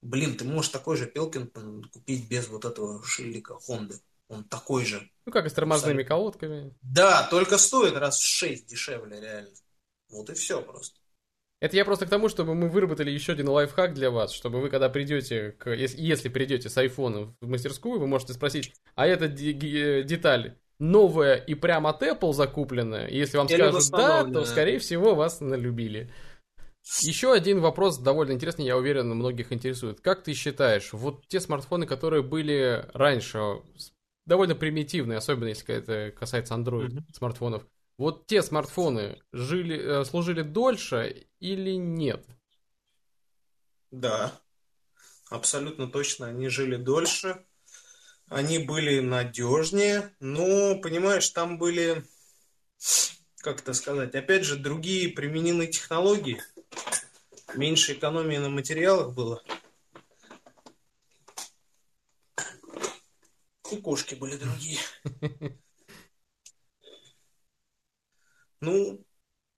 [0.00, 3.94] Блин, ты можешь такой же Pilkington купить без вот этого шильдика Honda.
[4.28, 5.08] Он такой же.
[5.24, 6.74] Ну, как и с тормозными колодками.
[6.82, 9.54] Да, только стоит раз в 6 дешевле, реально.
[10.08, 10.98] Вот и все просто.
[11.60, 14.68] Это я просто к тому, чтобы мы выработали еще один лайфхак для вас, чтобы вы,
[14.68, 19.28] когда придете, к, если, если придете с айфона в мастерскую, вы можете спросить, а эта
[19.28, 23.08] деталь новая и прямо от Apple закупленная?
[23.08, 26.12] Если вам Или скажут да, то, скорее всего, вас налюбили.
[27.00, 30.00] Еще один вопрос довольно интересный, я уверен, многих интересует.
[30.00, 33.62] Как ты считаешь, вот те смартфоны, которые были раньше,
[34.24, 37.14] довольно примитивные, особенно если это касается Android mm-hmm.
[37.14, 37.66] смартфонов,
[37.98, 42.26] вот те смартфоны жили, э, служили дольше или нет?
[43.90, 44.38] Да,
[45.30, 46.26] абсолютно точно.
[46.26, 47.44] Они жили дольше,
[48.28, 52.04] они были надежнее, но, понимаешь, там были,
[53.38, 56.42] как это сказать, опять же, другие применены технологии.
[57.54, 59.42] Меньше экономии на материалах было.
[63.70, 64.78] И кошки были другие.
[68.66, 69.00] Ну,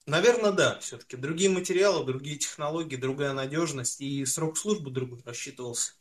[0.06, 1.16] наверное, да, все-таки.
[1.16, 5.94] Другие материалы, другие технологии, другая надежность и срок службы другой рассчитывался.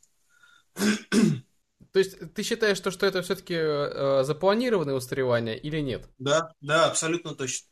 [0.74, 6.06] То есть ты считаешь, что, что это все-таки э, запланированное устаревание или нет?
[6.18, 7.66] Да, да, абсолютно точно.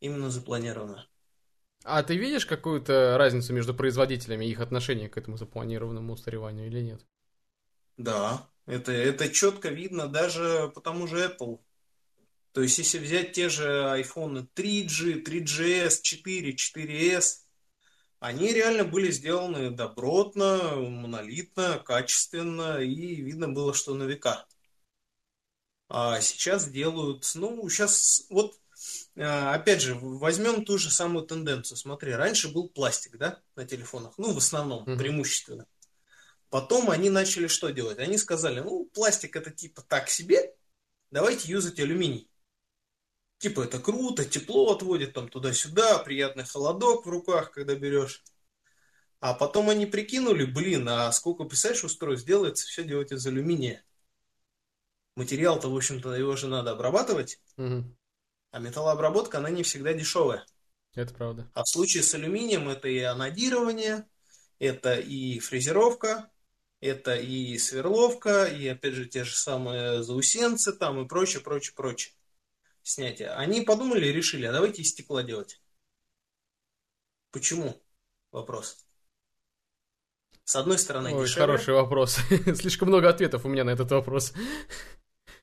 [0.00, 1.06] Именно запланировано.
[1.84, 6.80] А ты видишь какую-то разницу между производителями и их отношение к этому запланированному устареванию или
[6.80, 7.06] нет?
[7.96, 11.60] Да, это, это четко видно даже по тому же Apple.
[12.52, 17.24] То есть, если взять те же iPhone 3G, 3GS, 4, 4S,
[18.20, 24.46] они реально были сделаны добротно, монолитно, качественно, и видно было, что на века.
[25.88, 28.58] А сейчас делают, ну, сейчас, вот,
[29.16, 31.78] а, опять же, возьмем ту же самую тенденцию.
[31.78, 34.98] Смотри, раньше был пластик, да, на телефонах, ну, в основном, mm-hmm.
[34.98, 35.66] преимущественно.
[36.50, 37.98] Потом они начали что делать?
[37.98, 40.54] Они сказали, ну, пластик это типа так себе,
[41.10, 42.28] давайте юзать алюминий
[43.38, 48.22] типа это круто, тепло отводит там туда-сюда, приятный холодок в руках, когда берешь.
[49.20, 53.84] А потом они прикинули, блин, а сколько, представляешь, устройств делается, все делать из алюминия.
[55.16, 57.40] Материал-то, в общем-то, его же надо обрабатывать.
[57.56, 57.84] Угу.
[58.52, 60.46] А металлообработка, она не всегда дешевая.
[60.94, 61.50] Это правда.
[61.54, 64.06] А в случае с алюминием это и анодирование,
[64.60, 66.30] это и фрезеровка,
[66.80, 72.14] это и сверловка, и опять же те же самые заусенцы там и прочее, прочее, прочее
[72.88, 75.60] снятия, они подумали и решили, а давайте из стекла делать.
[77.30, 77.80] Почему?
[78.30, 78.86] Вопрос.
[80.44, 81.46] С одной стороны, Ой, дешевле.
[81.46, 82.16] хороший вопрос.
[82.56, 84.32] Слишком много ответов у меня на этот вопрос.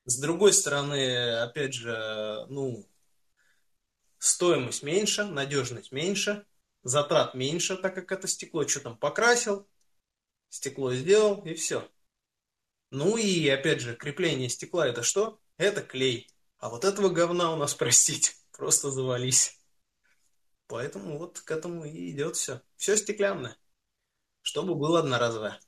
[0.05, 2.87] С другой стороны, опять же, ну,
[4.17, 6.45] стоимость меньше, надежность меньше,
[6.83, 9.67] затрат меньше, так как это стекло что там покрасил,
[10.49, 11.87] стекло сделал и все.
[12.91, 15.39] Ну и опять же, крепление стекла это что?
[15.57, 16.27] Это клей.
[16.59, 19.59] А вот этого говна у нас, простите, просто завались.
[20.67, 22.61] Поэтому вот к этому и идет все.
[22.75, 23.55] Все стеклянное.
[24.41, 25.59] Чтобы было одноразовое.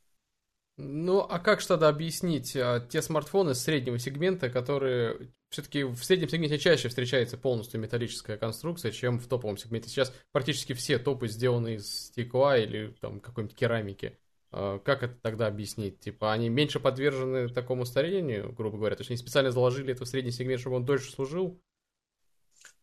[0.78, 6.60] Ну, а как тогда объяснить а, те смартфоны среднего сегмента, которые все-таки в среднем сегменте
[6.60, 9.90] чаще встречается полностью металлическая конструкция, чем в топовом сегменте?
[9.90, 14.20] Сейчас практически все топы сделаны из стекла или там какой-нибудь керамики.
[14.52, 16.00] А, как это тогда объяснить?
[16.00, 18.96] Типа, они меньше подвержены такому старению, грубо говоря?
[18.96, 21.62] То есть они специально заложили это в средний сегмент, чтобы он дольше служил?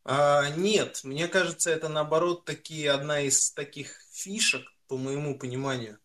[0.05, 5.99] А, нет, мне кажется, это наоборот таки одна из таких фишек, по моему пониманию,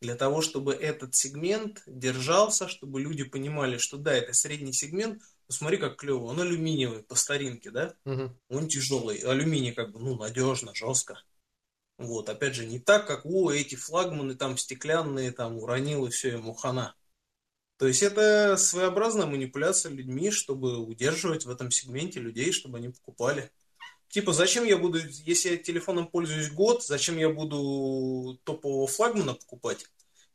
[0.00, 5.54] для того, чтобы этот сегмент держался, чтобы люди понимали, что да, это средний сегмент, ну
[5.54, 7.94] смотри, как клево, он алюминиевый по старинке, да?
[8.04, 8.36] Угу.
[8.48, 11.20] Он тяжелый, алюминий как бы, ну, надежно, жестко.
[11.98, 16.30] Вот, опять же, не так, как, о, эти флагманы там стеклянные, там, уронил и все,
[16.30, 16.94] ему хана.
[17.76, 23.50] То есть это своеобразная манипуляция людьми, чтобы удерживать в этом сегменте людей, чтобы они покупали.
[24.08, 29.86] Типа, зачем я буду, если я телефоном пользуюсь год, зачем я буду топового флагмана покупать?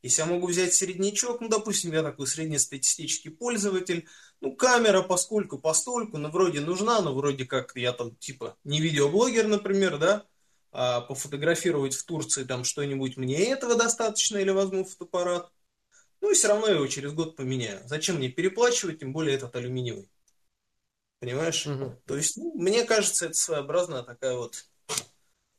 [0.02, 4.06] Если я могу взять среднячок, ну, допустим, я такой среднестатистический пользователь,
[4.40, 9.48] ну, камера поскольку, постольку, ну, вроде нужна, но вроде как я там, типа, не видеоблогер,
[9.48, 10.24] например, да,
[10.70, 15.50] а, пофотографировать в Турции там что-нибудь, мне этого достаточно или возьму фотоаппарат.
[16.20, 17.80] Ну и все равно его через год поменяю.
[17.86, 20.10] Зачем мне переплачивать, тем более этот алюминиевый.
[21.20, 21.66] Понимаешь?
[21.66, 22.02] Угу.
[22.06, 24.66] То есть, ну, мне кажется, это своеобразная такая вот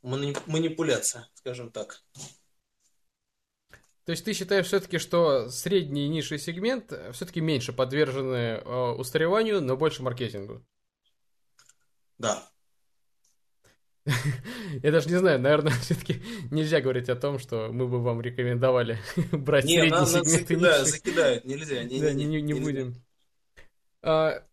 [0.02, 2.04] манипуляция, скажем так.
[4.06, 9.62] То есть ты считаешь все-таки, что средний и низший сегмент все-таки меньше подвержены э, устареванию,
[9.62, 10.66] но больше маркетингу?
[12.18, 12.50] Да.
[14.84, 16.22] Я даже не знаю, наверное, все-таки
[16.52, 18.98] нельзя говорить о том, что мы бы вам рекомендовали
[19.32, 20.28] брать не, средний на, сегмент.
[20.28, 21.84] Закидают, закидают, нельзя.
[21.84, 22.96] Не, да, не, не, не будем.
[24.02, 24.44] А,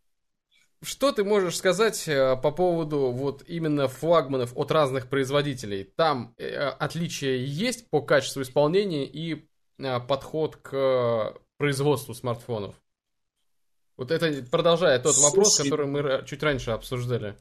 [0.83, 5.85] что ты можешь сказать э, по поводу вот именно флагманов от разных производителей?
[5.85, 12.75] Там э, отличия есть по качеству исполнения и э, подход к производству смартфонов?
[13.97, 17.37] Вот это продолжая тот Слушай, вопрос, который мы чуть раньше обсуждали.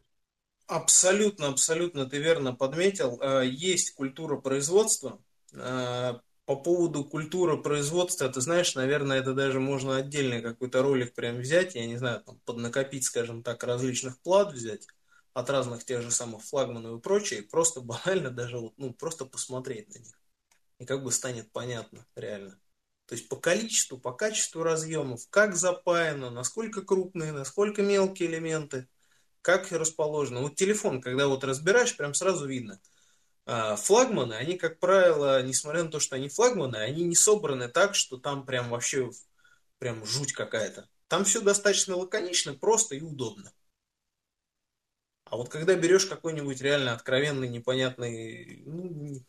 [0.68, 3.22] Абсолютно, абсолютно ты верно подметил.
[3.44, 5.22] Есть культура производства.
[5.52, 11.74] По поводу культуры производства, ты знаешь, наверное, это даже можно отдельный какой-то ролик прям взять,
[11.74, 14.88] я не знаю, там, поднакопить, скажем так, различных плат взять
[15.34, 19.90] от разных тех же самых флагманов и прочее, просто банально даже вот, ну, просто посмотреть
[19.90, 20.20] на них.
[20.80, 22.60] И как бы станет понятно, реально.
[23.08, 28.88] То есть по количеству, по качеству разъемов, как запаяно, насколько крупные, насколько мелкие элементы,
[29.46, 30.42] как расположено.
[30.42, 32.80] Вот телефон, когда вот разбираешь, прям сразу видно–
[33.48, 37.94] а, флагманы, они, как правило, несмотря на то, что они флагманы, они не собраны так,
[37.94, 39.12] что там прям вообще
[39.78, 40.90] прям жуть какая-то.
[41.08, 43.54] Там все достаточно лаконично, просто и удобно.
[45.26, 49.22] А вот когда берешь какой-нибудь реально откровенный непонятный, ну,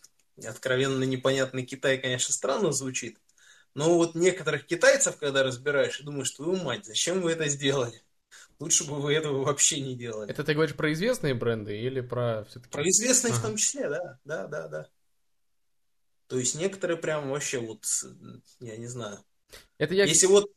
[0.46, 3.18] откровенно непонятный Китай, конечно, странно звучит,
[3.74, 8.02] но вот некоторых китайцев, когда разбираешь, думаешь, твою мать, зачем вы это сделали?
[8.58, 10.30] Лучше бы вы этого вообще не делали.
[10.30, 12.70] Это ты говоришь про известные бренды или про все-таки...
[12.70, 13.40] Про известные ага.
[13.40, 14.88] в том числе, да, да, да, да.
[16.26, 17.84] То есть некоторые прям вообще вот,
[18.60, 19.18] я не знаю.
[19.78, 20.04] Это я...
[20.04, 20.50] Если вот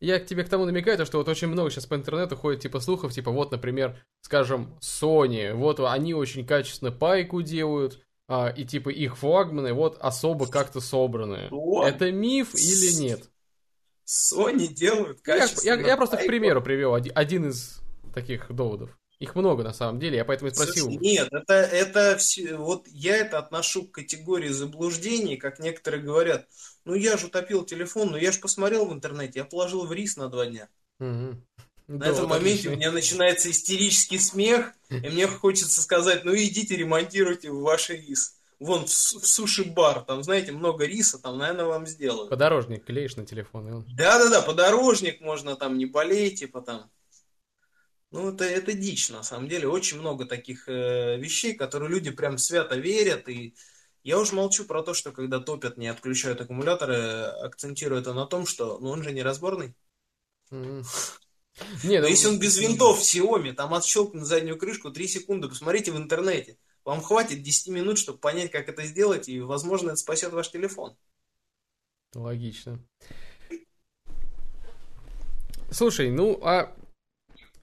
[0.00, 2.62] я к тебе к тому намекаю, то, что вот очень много сейчас по интернету ходит
[2.62, 8.64] типа слухов, типа вот, например, скажем, Sony, вот они очень качественно пайку делают, а, и
[8.64, 11.46] типа их флагманы вот особо как-то собраны.
[11.46, 11.86] Что?
[11.86, 13.30] Это миф или нет?
[14.06, 15.74] Sony делают качественно.
[15.74, 17.80] Я, я, я просто к примеру привел один, один из
[18.14, 18.96] таких доводов.
[19.18, 20.84] Их много на самом деле, я поэтому и спросил.
[20.84, 26.46] Слушай, нет, это, это все, вот я это отношу к категории заблуждений, как некоторые говорят,
[26.84, 30.18] ну я же утопил телефон, но я же посмотрел в интернете, я положил в рис
[30.18, 30.68] на два дня.
[31.00, 31.42] Угу.
[31.88, 36.76] На да, этом моменте у меня начинается истерический смех, и мне хочется сказать, ну идите
[36.76, 42.30] ремонтируйте ваш рис вон в, в суши-бар, там, знаете, много риса, там, наверное, вам сделают.
[42.30, 43.86] Подорожник клеишь на телефон, и он...
[43.94, 46.90] Да-да-да, подорожник можно там не болеть, типа там.
[48.12, 49.68] Ну, это, это дичь, на самом деле.
[49.68, 53.28] Очень много таких э, вещей, которые люди прям свято верят.
[53.28, 53.54] И
[54.04, 58.46] я уже молчу про то, что когда топят, не отключают аккумуляторы, акцентирую это на том,
[58.46, 59.74] что ну, он же не разборный.
[60.50, 60.84] Mm-hmm.
[61.84, 65.90] Не, ну, если он без винтов в Xiaomi, там отщелкнуть заднюю крышку 3 секунды, посмотрите
[65.90, 66.58] в интернете.
[66.86, 70.96] Вам хватит 10 минут, чтобы понять, как это сделать, и, возможно, это спасет ваш телефон.
[72.14, 72.78] Логично.
[75.72, 76.76] Слушай, ну а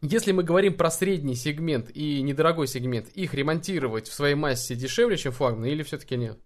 [0.02, 5.16] если мы говорим про средний сегмент и недорогой сегмент, их ремонтировать в своей массе дешевле,
[5.16, 6.38] чем флагманы, или все-таки нет?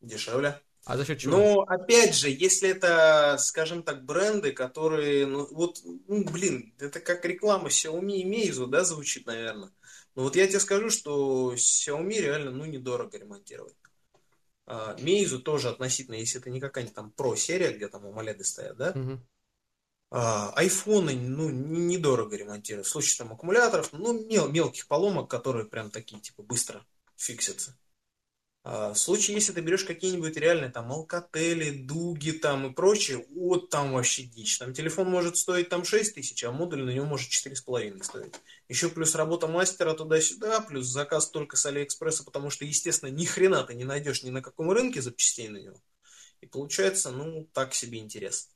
[0.00, 0.60] Дешевле.
[0.84, 1.36] А за счет чего?
[1.36, 7.24] Ну, опять же, если это, скажем так, бренды, которые, ну, вот, ну, блин, это как
[7.24, 9.70] реклама Xiaomi и Meizu, да, звучит, наверное.
[10.14, 13.76] Ну вот я тебе скажу, что Xiaomi реально ну недорого ремонтировать.
[14.66, 18.76] А, Meizu тоже относительно, если это не какая-нибудь там Pro серия, где там AMOLED стоят,
[18.76, 18.90] да?
[18.90, 19.20] Угу.
[20.10, 22.86] А, айфоны, ну, недорого ремонтировать.
[22.86, 26.86] В случае там аккумуляторов, ну, мел, мелких поломок, которые прям такие, типа, быстро
[27.16, 27.76] фиксятся.
[28.66, 33.68] А, в случае, если ты берешь какие-нибудь реальные там алкатели, дуги там и прочее, вот
[33.68, 34.56] там вообще дичь.
[34.58, 38.34] Там телефон может стоить там 6 тысяч, а модуль на него может 4,5 стоить.
[38.68, 43.64] Еще плюс работа мастера туда-сюда, плюс заказ только с Алиэкспресса, потому что, естественно, ни хрена
[43.64, 45.76] ты не найдешь ни на каком рынке запчастей на него.
[46.40, 48.53] И получается, ну, так себе интересно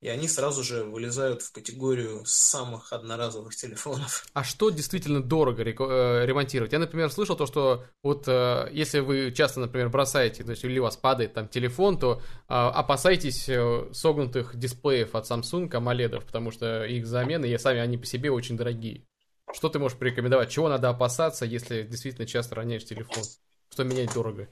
[0.00, 4.26] и они сразу же вылезают в категорию самых одноразовых телефонов.
[4.34, 6.72] А что действительно дорого э, ремонтировать?
[6.72, 10.78] Я, например, слышал то, что вот э, если вы часто, например, бросаете, то есть или
[10.78, 13.48] у вас падает там телефон, то э, опасайтесь
[13.96, 18.56] согнутых дисплеев от Samsung, AMOLED, потому что их замены, и сами они по себе очень
[18.56, 19.06] дорогие.
[19.52, 20.50] Что ты можешь порекомендовать?
[20.50, 23.24] Чего надо опасаться, если действительно часто роняешь телефон?
[23.70, 24.48] Что менять дорого?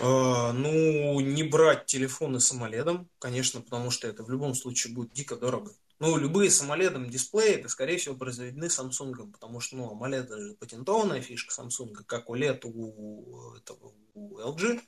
[0.00, 5.12] А, ну, не брать телефоны с AMOLED, конечно, потому что это в любом случае будет
[5.12, 5.72] дико дорого.
[5.98, 10.38] Ну, любые с AMOLED дисплеи, это, скорее всего, произведены Samsung, потому что, ну, AMOLED это
[10.38, 14.80] же патентованная фишка Samsung, как OLED у, этого, у LG,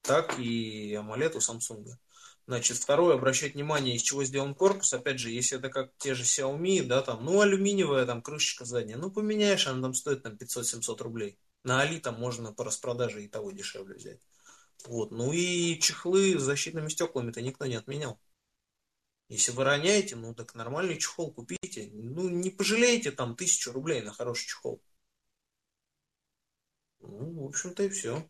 [0.00, 1.86] так и AMOLED у Samsung.
[2.48, 4.92] Значит, второе, обращать внимание, из чего сделан корпус.
[4.92, 8.98] Опять же, если это как те же Xiaomi, да, там, ну, алюминиевая там крышечка задняя,
[8.98, 11.38] ну, поменяешь, она там стоит там 500-700 рублей.
[11.64, 14.20] На Али там можно по распродаже и того дешевле взять.
[14.86, 15.10] Вот.
[15.10, 18.20] Ну и чехлы с защитными стеклами-то никто не отменял.
[19.28, 21.88] Если вы роняете, ну так нормальный чехол купите.
[21.92, 24.82] Ну не пожалеете там тысячу рублей на хороший чехол.
[27.00, 28.28] Ну, в общем-то и все.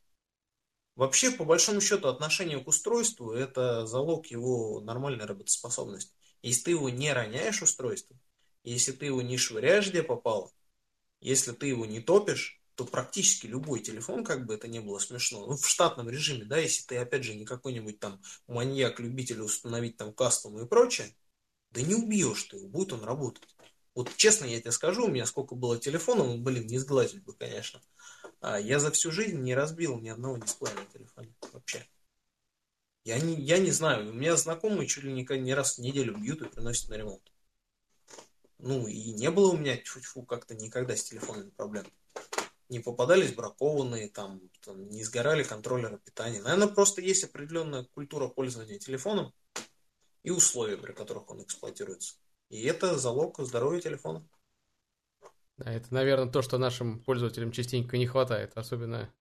[0.94, 6.14] Вообще, по большому счету, отношение к устройству– это залог его нормальной работоспособности.
[6.42, 8.16] Если ты его не роняешь устройство,
[8.62, 10.52] если ты его не швыряешь где попало,
[11.20, 15.46] если ты его не топишь, то практически любой телефон, как бы это не было смешно,
[15.46, 19.96] ну, в штатном режиме, да, если ты, опять же, не какой-нибудь там маньяк, любитель установить
[19.96, 21.14] там кастом и прочее,
[21.70, 23.56] да не убьешь ты его, будет он работать.
[23.94, 27.80] Вот честно я тебе скажу, у меня сколько было телефонов, блин, не сглазить бы, конечно.
[28.40, 31.86] А я за всю жизнь не разбил ни одного дисплея на телефоне вообще.
[33.04, 36.16] Я не, я не знаю, у меня знакомые чуть ли не, не раз в неделю
[36.16, 37.32] бьют и приносят на ремонт.
[38.58, 41.84] Ну, и не было у меня тьфу как-то никогда с телефонами проблем.
[42.72, 46.40] Не попадались бракованные, там, там, не сгорали контроллеры питания.
[46.40, 49.34] Наверное, просто есть определенная культура пользования телефоном
[50.22, 52.14] и условия, при которых он эксплуатируется.
[52.48, 54.26] И это залог здоровья телефона.
[55.58, 58.52] Да, это, наверное, то, что нашим пользователям частенько не хватает.
[58.54, 59.12] Особенно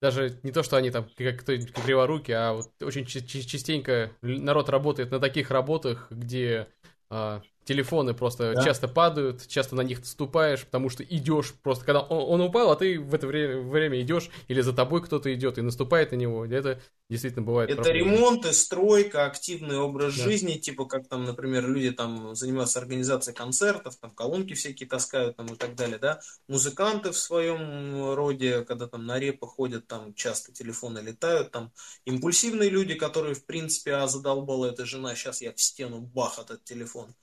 [0.00, 5.10] даже не то, что они там как кто-нибудь криворуки, а вот очень частенько народ работает
[5.10, 6.68] на таких работах, где
[7.08, 8.64] а, телефоны просто да.
[8.64, 12.76] часто падают, часто на них ступаешь, потому что идешь просто, когда он, он упал, а
[12.76, 16.44] ты в это время, время идешь, или за тобой кто-то идет и наступает на него.
[16.46, 17.70] Это действительно бывает.
[17.70, 18.12] Это проблема.
[18.12, 20.24] ремонт, стройка, активный образ да.
[20.24, 25.46] жизни, типа как там, например, люди там занимаются организацией концертов, там колонки всякие таскают там
[25.46, 26.20] и так далее, да.
[26.48, 31.72] Музыканты в своем роде, когда там на репы ходят, там часто телефоны летают, там
[32.04, 36.64] импульсивные люди, которые в принципе, а задолбала эта жена, сейчас я в стену бах этот
[36.64, 37.14] телефон.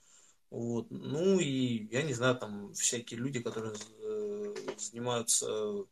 [0.50, 0.86] Вот.
[0.90, 5.86] Ну и я не знаю, там всякие люди, которые э, занимаются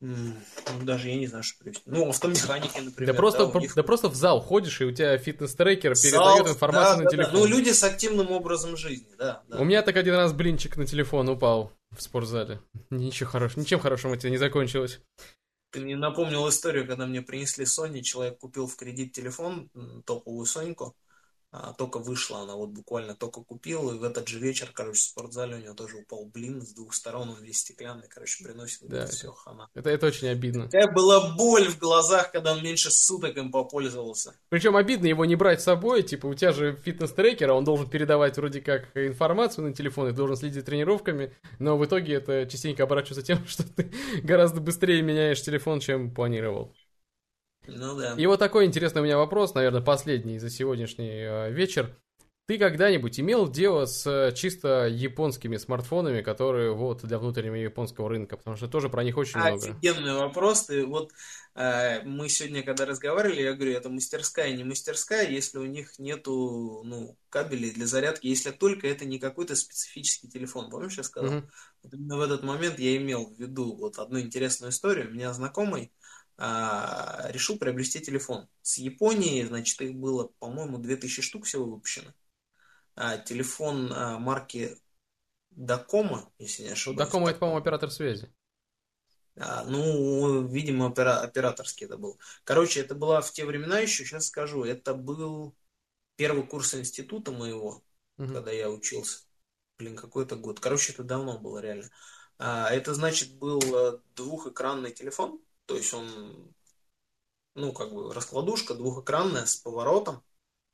[0.00, 0.34] ну,
[0.82, 1.82] даже я не знаю, что привести.
[1.86, 3.14] Ну, автомеханики, например.
[3.14, 3.74] Да просто, да, них...
[3.74, 7.32] да просто в зал ходишь, и у тебя фитнес-трекер передает информацию да, на да, телефон.
[7.32, 7.38] Да.
[7.38, 9.58] Ну, люди с активным образом жизни, да, да.
[9.58, 12.60] У меня так один раз блинчик на телефон упал в спортзале.
[12.90, 15.00] Ничего хорошего, ничем хорошим это не закончилось.
[15.70, 19.70] Ты мне напомнил историю, когда мне принесли Sony, человек купил в кредит телефон,
[20.04, 20.94] топовую Соньку,
[21.78, 25.56] только вышла она, вот буквально только купил, и в этот же вечер, короче, в спортзале
[25.56, 29.32] у него тоже упал блин с двух сторон, он весь стеклянный, короче, приносит да, все
[29.32, 29.68] хана.
[29.74, 30.64] Это, это очень обидно.
[30.64, 34.34] Какая была боль в глазах, когда он меньше суток им попользовался.
[34.48, 37.88] Причем обидно его не брать с собой, типа у тебя же фитнес-трекер, а он должен
[37.88, 42.46] передавать вроде как информацию на телефон, и должен следить за тренировками, но в итоге это
[42.46, 43.92] частенько оборачивается тем, что ты
[44.22, 46.74] гораздо быстрее меняешь телефон, чем планировал.
[47.68, 48.14] Ну да.
[48.16, 51.94] И вот такой интересный у меня вопрос, наверное, последний за сегодняшний э, вечер.
[52.46, 58.36] Ты когда-нибудь имел дело с э, чисто японскими смартфонами, которые вот для внутреннего японского рынка?
[58.36, 59.70] Потому что тоже про них очень а, много.
[59.70, 60.66] Офигенный вопрос.
[60.66, 61.10] Ты, вот
[61.56, 66.82] э, мы сегодня, когда разговаривали, я говорю, это мастерская, не мастерская, если у них нету
[66.84, 70.70] ну, кабелей для зарядки, если только это не какой-то специфический телефон.
[70.70, 71.38] Помнишь, я сказал?
[71.38, 71.48] Угу.
[71.82, 75.10] Вот именно в этот момент я имел в виду вот одну интересную историю.
[75.10, 75.90] У меня знакомый,
[76.38, 78.46] решил приобрести телефон.
[78.60, 82.12] С Японии, значит, их было, по-моему, 2000 штук всего выпущено.
[82.96, 84.76] А, телефон а, марки
[85.50, 86.98] Дакома, если не ошибаюсь.
[86.98, 88.32] Дакома это, по-моему, оператор связи.
[89.38, 92.18] А, ну, видимо, опера- операторский это был.
[92.44, 95.54] Короче, это была в те времена еще, сейчас скажу, это был
[96.16, 97.82] первый курс института моего,
[98.16, 98.32] угу.
[98.32, 99.24] когда я учился.
[99.78, 100.58] Блин, какой это год.
[100.58, 101.90] Короче, это давно было реально.
[102.38, 106.54] А, это, значит, был э, двухэкранный телефон то есть он,
[107.54, 110.22] ну, как бы раскладушка двухэкранная с поворотом,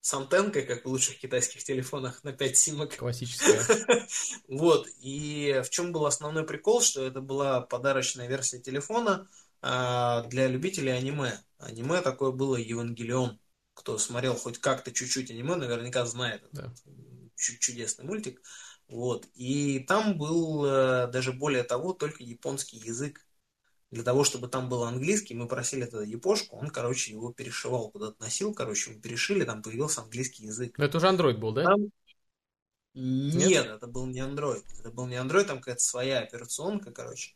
[0.02, 2.97] с антенкой, как в лучших китайских телефонах на 5 симок.
[2.97, 3.62] Классическая.
[4.48, 4.89] Вот.
[5.01, 9.28] И в чем был основной прикол, что это была подарочная версия телефона
[9.62, 11.39] а, для любителей аниме.
[11.59, 13.39] Аниме такое было Евангелион.
[13.74, 16.43] Кто смотрел хоть как-то чуть-чуть аниме, наверняка знает.
[16.52, 16.74] Да.
[17.36, 18.43] Чудесный мультик.
[18.89, 19.27] Вот.
[19.35, 23.24] И там был э, даже более того, только японский язык
[23.93, 28.16] для того, чтобы там был английский, мы просили тогда япошку, он, короче, его перешивал, куда-то
[28.20, 30.78] носил, короче, мы перешили, там появился английский язык.
[30.78, 31.64] Но это уже Android был, да?
[31.64, 31.82] Там...
[32.94, 33.48] Нет?
[33.48, 34.64] Нет, это был не Android.
[34.81, 37.35] Это был не Android, там какая-то своя операционка, короче.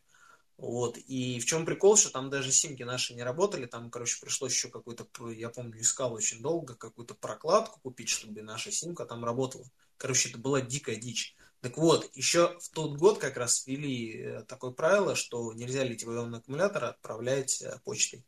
[0.57, 0.97] Вот.
[0.97, 4.71] И в чем прикол, что там даже симки наши не работали, там, короче, пришлось еще
[4.71, 9.67] какой-то, я помню, искал очень долго какую-то прокладку купить, чтобы наша симка там работала.
[9.99, 11.37] Короче, это была дикая дичь.
[11.61, 16.39] Так вот, еще в тот год как раз ввели э, такое правило, что нельзя литий-ионный
[16.39, 18.25] аккумулятор отправлять э, почтой.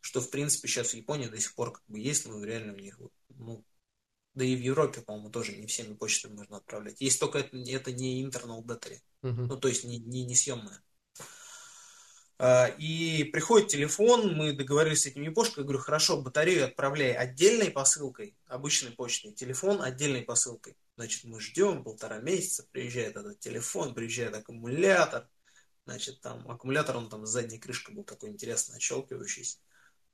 [0.00, 2.76] Что, в принципе, сейчас в Японии до сих пор как бы есть, но реально у
[2.76, 2.98] них,
[3.28, 3.64] ну,
[4.34, 7.00] да и в Европе, по-моему, тоже не всеми почтами можно отправлять.
[7.00, 9.00] Есть только это, это не internal battery.
[9.22, 9.32] Uh-huh.
[9.32, 10.82] Ну, то есть не, не, не съемная.
[12.42, 17.70] А, и приходит телефон, мы договорились с этим япошкой, я говорю, хорошо, батарею отправляй отдельной
[17.70, 20.74] посылкой, обычной почтой, телефон отдельной посылкой.
[21.00, 25.26] Значит, мы ждем полтора месяца, приезжает этот телефон, приезжает аккумулятор,
[25.86, 29.56] значит, там аккумулятор, он там с задней крышкой был такой интересный, отщелкивающийся.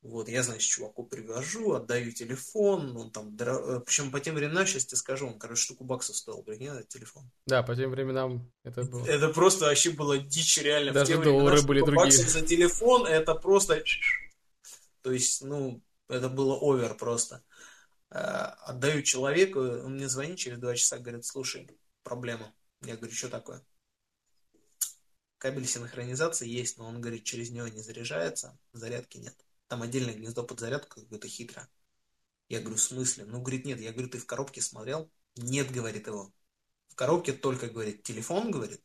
[0.02, 4.86] Вот, я, значит, чуваку привожу, отдаю телефон, он там, э, причем по тем временам, сейчас
[4.86, 7.28] тебе скажу, он, короче, штуку баксов стоил, прикинь, этот телефон.
[7.46, 9.04] Да, по тем временам это было.
[9.06, 10.92] Это просто вообще было дичь реально.
[10.92, 11.96] Даже доллары были другие.
[11.96, 13.82] баксов за телефон, это просто...
[15.02, 17.42] То есть, ну, это было овер просто.
[18.10, 21.68] Э, отдаю человеку, он мне звонит через два часа, говорит, слушай,
[22.02, 22.54] проблема.
[22.82, 23.64] Я говорю, что такое?
[25.38, 29.36] Кабель синхронизации есть, но он говорит, через него не заряжается, зарядки нет.
[29.68, 31.68] Там отдельное гнездо под зарядку какое-то хитро.
[32.48, 33.24] Я говорю, в смысле?
[33.24, 33.80] Ну, говорит, нет.
[33.80, 35.10] Я говорю, ты в коробке смотрел?
[35.36, 36.32] Нет, говорит его.
[36.88, 38.82] В коробке только, говорит, телефон, говорит,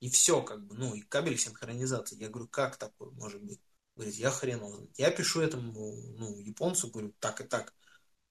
[0.00, 2.16] и все, как бы, ну, и кабель синхронизации.
[2.16, 3.60] Я говорю, как такое может быть?
[3.94, 4.88] Говорит, я хрен.
[4.96, 7.74] Я пишу этому, ну, японцу, говорю, так и так.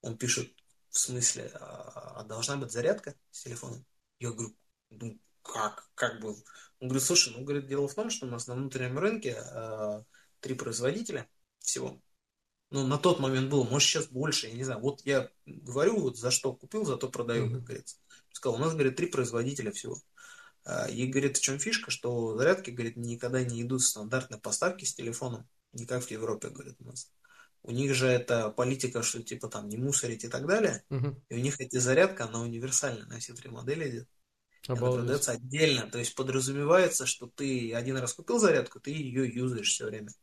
[0.02, 0.52] Он пишет,
[0.90, 3.86] в смысле, а, а должна быть зарядка с телефоном?
[4.20, 4.56] Я говорю,
[4.90, 6.36] ну, как, как бы?
[6.80, 10.04] Он говорит, слушай, ну, говорит, дело в том, что у нас на внутреннем рынке э,
[10.40, 11.28] три производителя,
[11.60, 12.02] всего.
[12.70, 14.82] Ну, на тот момент было, может, сейчас больше, я не знаю.
[14.82, 17.98] Вот я говорю, вот за что купил, за то продаю, как говорится.
[18.32, 19.98] Сказал, у нас, говорит, три производителя всего.
[20.66, 24.94] А, и, говорит, в чем фишка, что зарядки, говорит, никогда не идут стандартные поставки с
[24.94, 27.10] телефоном, не как в Европе, говорит, у нас.
[27.68, 30.84] У них же это политика, что типа там не мусорить и так далее.
[30.90, 31.22] Угу.
[31.28, 34.08] И у них эти зарядка, она универсальная на все три модели идет.
[34.70, 35.90] Она продается отдельно.
[35.92, 40.14] То есть подразумевается, что ты один раз купил зарядку, ты ее юзаешь все время.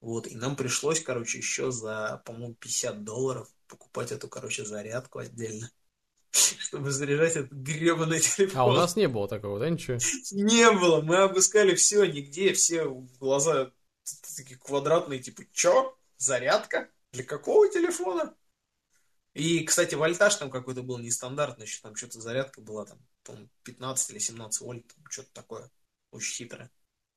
[0.00, 5.70] Вот, и нам пришлось, короче, еще за, по-моему, 50 долларов покупать эту, короче, зарядку отдельно.
[6.30, 8.60] Чтобы заряжать этот гребаный телефон.
[8.60, 9.96] А у нас не было такого, да, ничего?
[10.32, 12.84] Не было, мы обыскали все, нигде, все
[13.18, 13.72] глаза
[14.36, 15.96] такие квадратные, типа, чё?
[16.24, 16.90] Зарядка?
[17.12, 18.34] Для какого телефона?
[19.34, 24.10] И, кстати, вольтаж там какой-то был нестандартный, еще там что-то зарядка была там, по 15
[24.10, 25.70] или 17 вольт, что-то такое,
[26.12, 26.70] очень хитрое.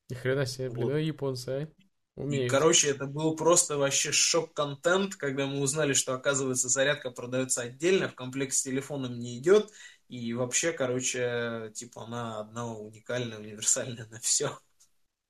[0.09, 0.91] Ни хрена себе, блин, вот.
[0.93, 1.69] Ну, японцы, а?
[2.15, 2.45] Умеют.
[2.45, 8.09] И, короче, это был просто вообще шок-контент, когда мы узнали, что, оказывается, зарядка продается отдельно,
[8.09, 9.71] в комплект с телефоном не идет,
[10.07, 14.57] и вообще, короче, типа она одна уникальная, универсальная на все.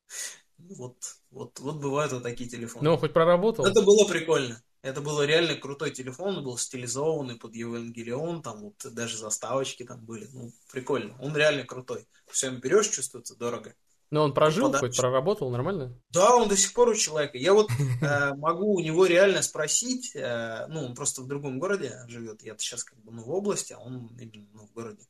[0.60, 0.98] Вот,
[1.38, 2.89] вот, вот бывают вот такие телефоны.
[2.89, 3.65] Ну, хоть проработал.
[3.65, 4.61] Это было прикольно.
[4.81, 10.05] Это был реально крутой телефон, он был стилизованный под Евангелион, там вот даже заставочки там
[10.05, 10.27] были.
[10.31, 11.18] Ну, прикольно.
[11.19, 12.07] Он реально крутой.
[12.27, 13.73] Все берешь, чувствуется дорого.
[14.09, 15.99] Но он прожил, хоть проработал нормально?
[16.11, 17.38] Да, он до сих пор у человека.
[17.38, 17.69] Я вот
[18.01, 22.55] э, могу у него реально спросить, э, ну, он просто в другом городе живет, я
[22.57, 25.05] сейчас как бы ну, в области, а он именно ну, в городе.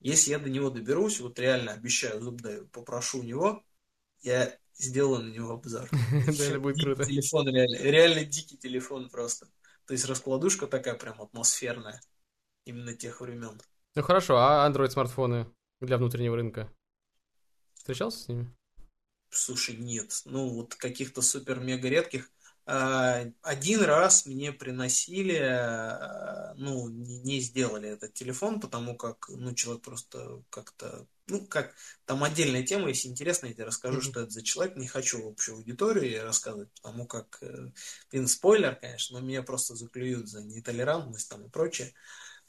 [0.00, 3.64] Если я до него доберусь, вот реально обещаю, зуб даю, попрошу у него,
[4.22, 5.88] я сделаю на него обзор.
[5.90, 7.04] Да, это будет круто.
[7.04, 9.46] Телефон реально, реально дикий телефон просто.
[9.86, 12.00] То есть раскладушка такая прям атмосферная,
[12.64, 13.60] именно тех времен.
[13.94, 15.50] Ну хорошо, а Android смартфоны
[15.80, 16.72] для внутреннего рынка?
[17.74, 18.54] Встречался с ними?
[19.30, 20.22] Слушай, нет.
[20.24, 22.30] Ну, вот каких-то супер-мега редких.
[22.70, 29.82] А, один раз мне приносили, а, ну, не сделали этот телефон, потому как, ну, человек
[29.82, 31.74] просто как-то, ну, как,
[32.04, 34.10] там отдельная тема, если интересно, я тебе расскажу, mm-hmm.
[34.10, 37.72] что это за человек, не хочу общую аудиторию рассказывать, потому как, э,
[38.12, 41.94] блин, спойлер, конечно, но меня просто заклюют за нетолерантность там и прочее.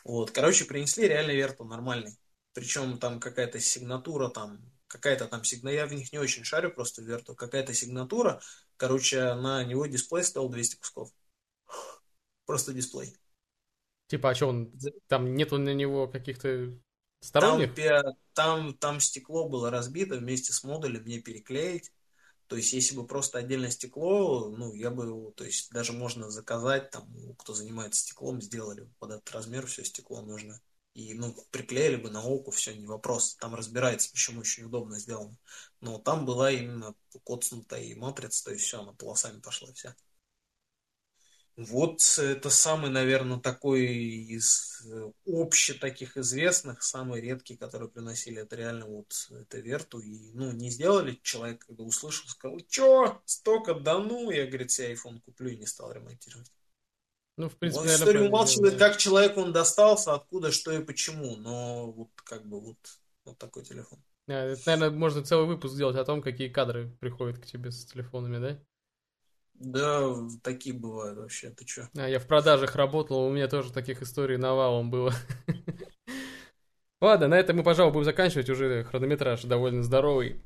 [0.03, 2.19] Вот, короче, принесли реально верту нормальный,
[2.51, 4.59] причем там какая-то сигнатура там
[4.89, 8.41] какая-то там сигнатура, я в них не очень шарю, просто верту, какая-то сигнатура,
[8.79, 11.11] короче, на него дисплей стоил 200 кусков.
[12.45, 13.15] Просто дисплей.
[14.07, 14.73] Типа, а что он,
[15.07, 16.73] там нету на него каких-то
[17.19, 17.75] сторонних?
[17.75, 21.91] Там, там, там стекло было разбито вместе с модулем, мне переклеить.
[22.47, 26.89] То есть, если бы просто отдельное стекло, ну, я бы, то есть, даже можно заказать,
[26.89, 27.07] там,
[27.37, 30.59] кто занимается стеклом, сделали под этот размер все стекло нужно
[30.93, 33.35] и ну, приклеили бы на оку, все, не вопрос.
[33.35, 35.37] Там разбирается, почему очень удобно сделано.
[35.81, 39.95] Но там была именно коцнутая и матрица, то есть все, она полосами пошла вся.
[41.59, 48.55] Вот это самый, наверное, такой из э, общих таких известных, самый редкий, который приносили, это
[48.55, 49.99] реально вот это Верту.
[49.99, 54.93] И, ну, не сделали, человек, когда услышал, сказал, что, столько, да ну, я, говорит, себе
[54.93, 56.49] iPhone куплю и не стал ремонтировать.
[57.39, 58.89] Ну, в принципе, он наверное, историю умалчивает, да.
[58.89, 61.37] как человеку он достался, откуда, что и почему.
[61.37, 62.77] Но вот как бы вот,
[63.23, 63.97] вот такой телефон.
[64.27, 67.85] А, это, наверное, можно целый выпуск сделать о том, какие кадры приходят к тебе с
[67.85, 68.59] телефонами, да?
[69.53, 71.87] Да, такие бывают вообще, ты чё?
[71.95, 75.13] А, я в продажах работал, у меня тоже таких историй навалом было.
[76.99, 80.41] Ладно, на этом мы, пожалуй, будем заканчивать, уже хронометраж довольно здоровый.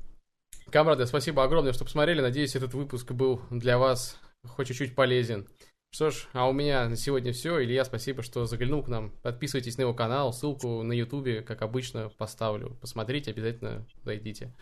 [0.70, 2.20] Камрады, спасибо огромное, что посмотрели.
[2.20, 4.16] Надеюсь, этот выпуск был для вас
[4.46, 5.48] хоть чуть-чуть полезен.
[5.94, 7.62] Что ж, а у меня на сегодня все.
[7.62, 9.12] Илья, спасибо, что заглянул к нам.
[9.22, 12.76] Подписывайтесь на его канал, ссылку на ютубе, как обычно, поставлю.
[12.80, 14.52] Посмотрите, обязательно зайдите.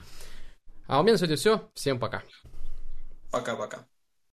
[0.86, 1.70] А у меня на сегодня все.
[1.72, 2.22] Всем пока.
[3.30, 3.86] Пока-пока.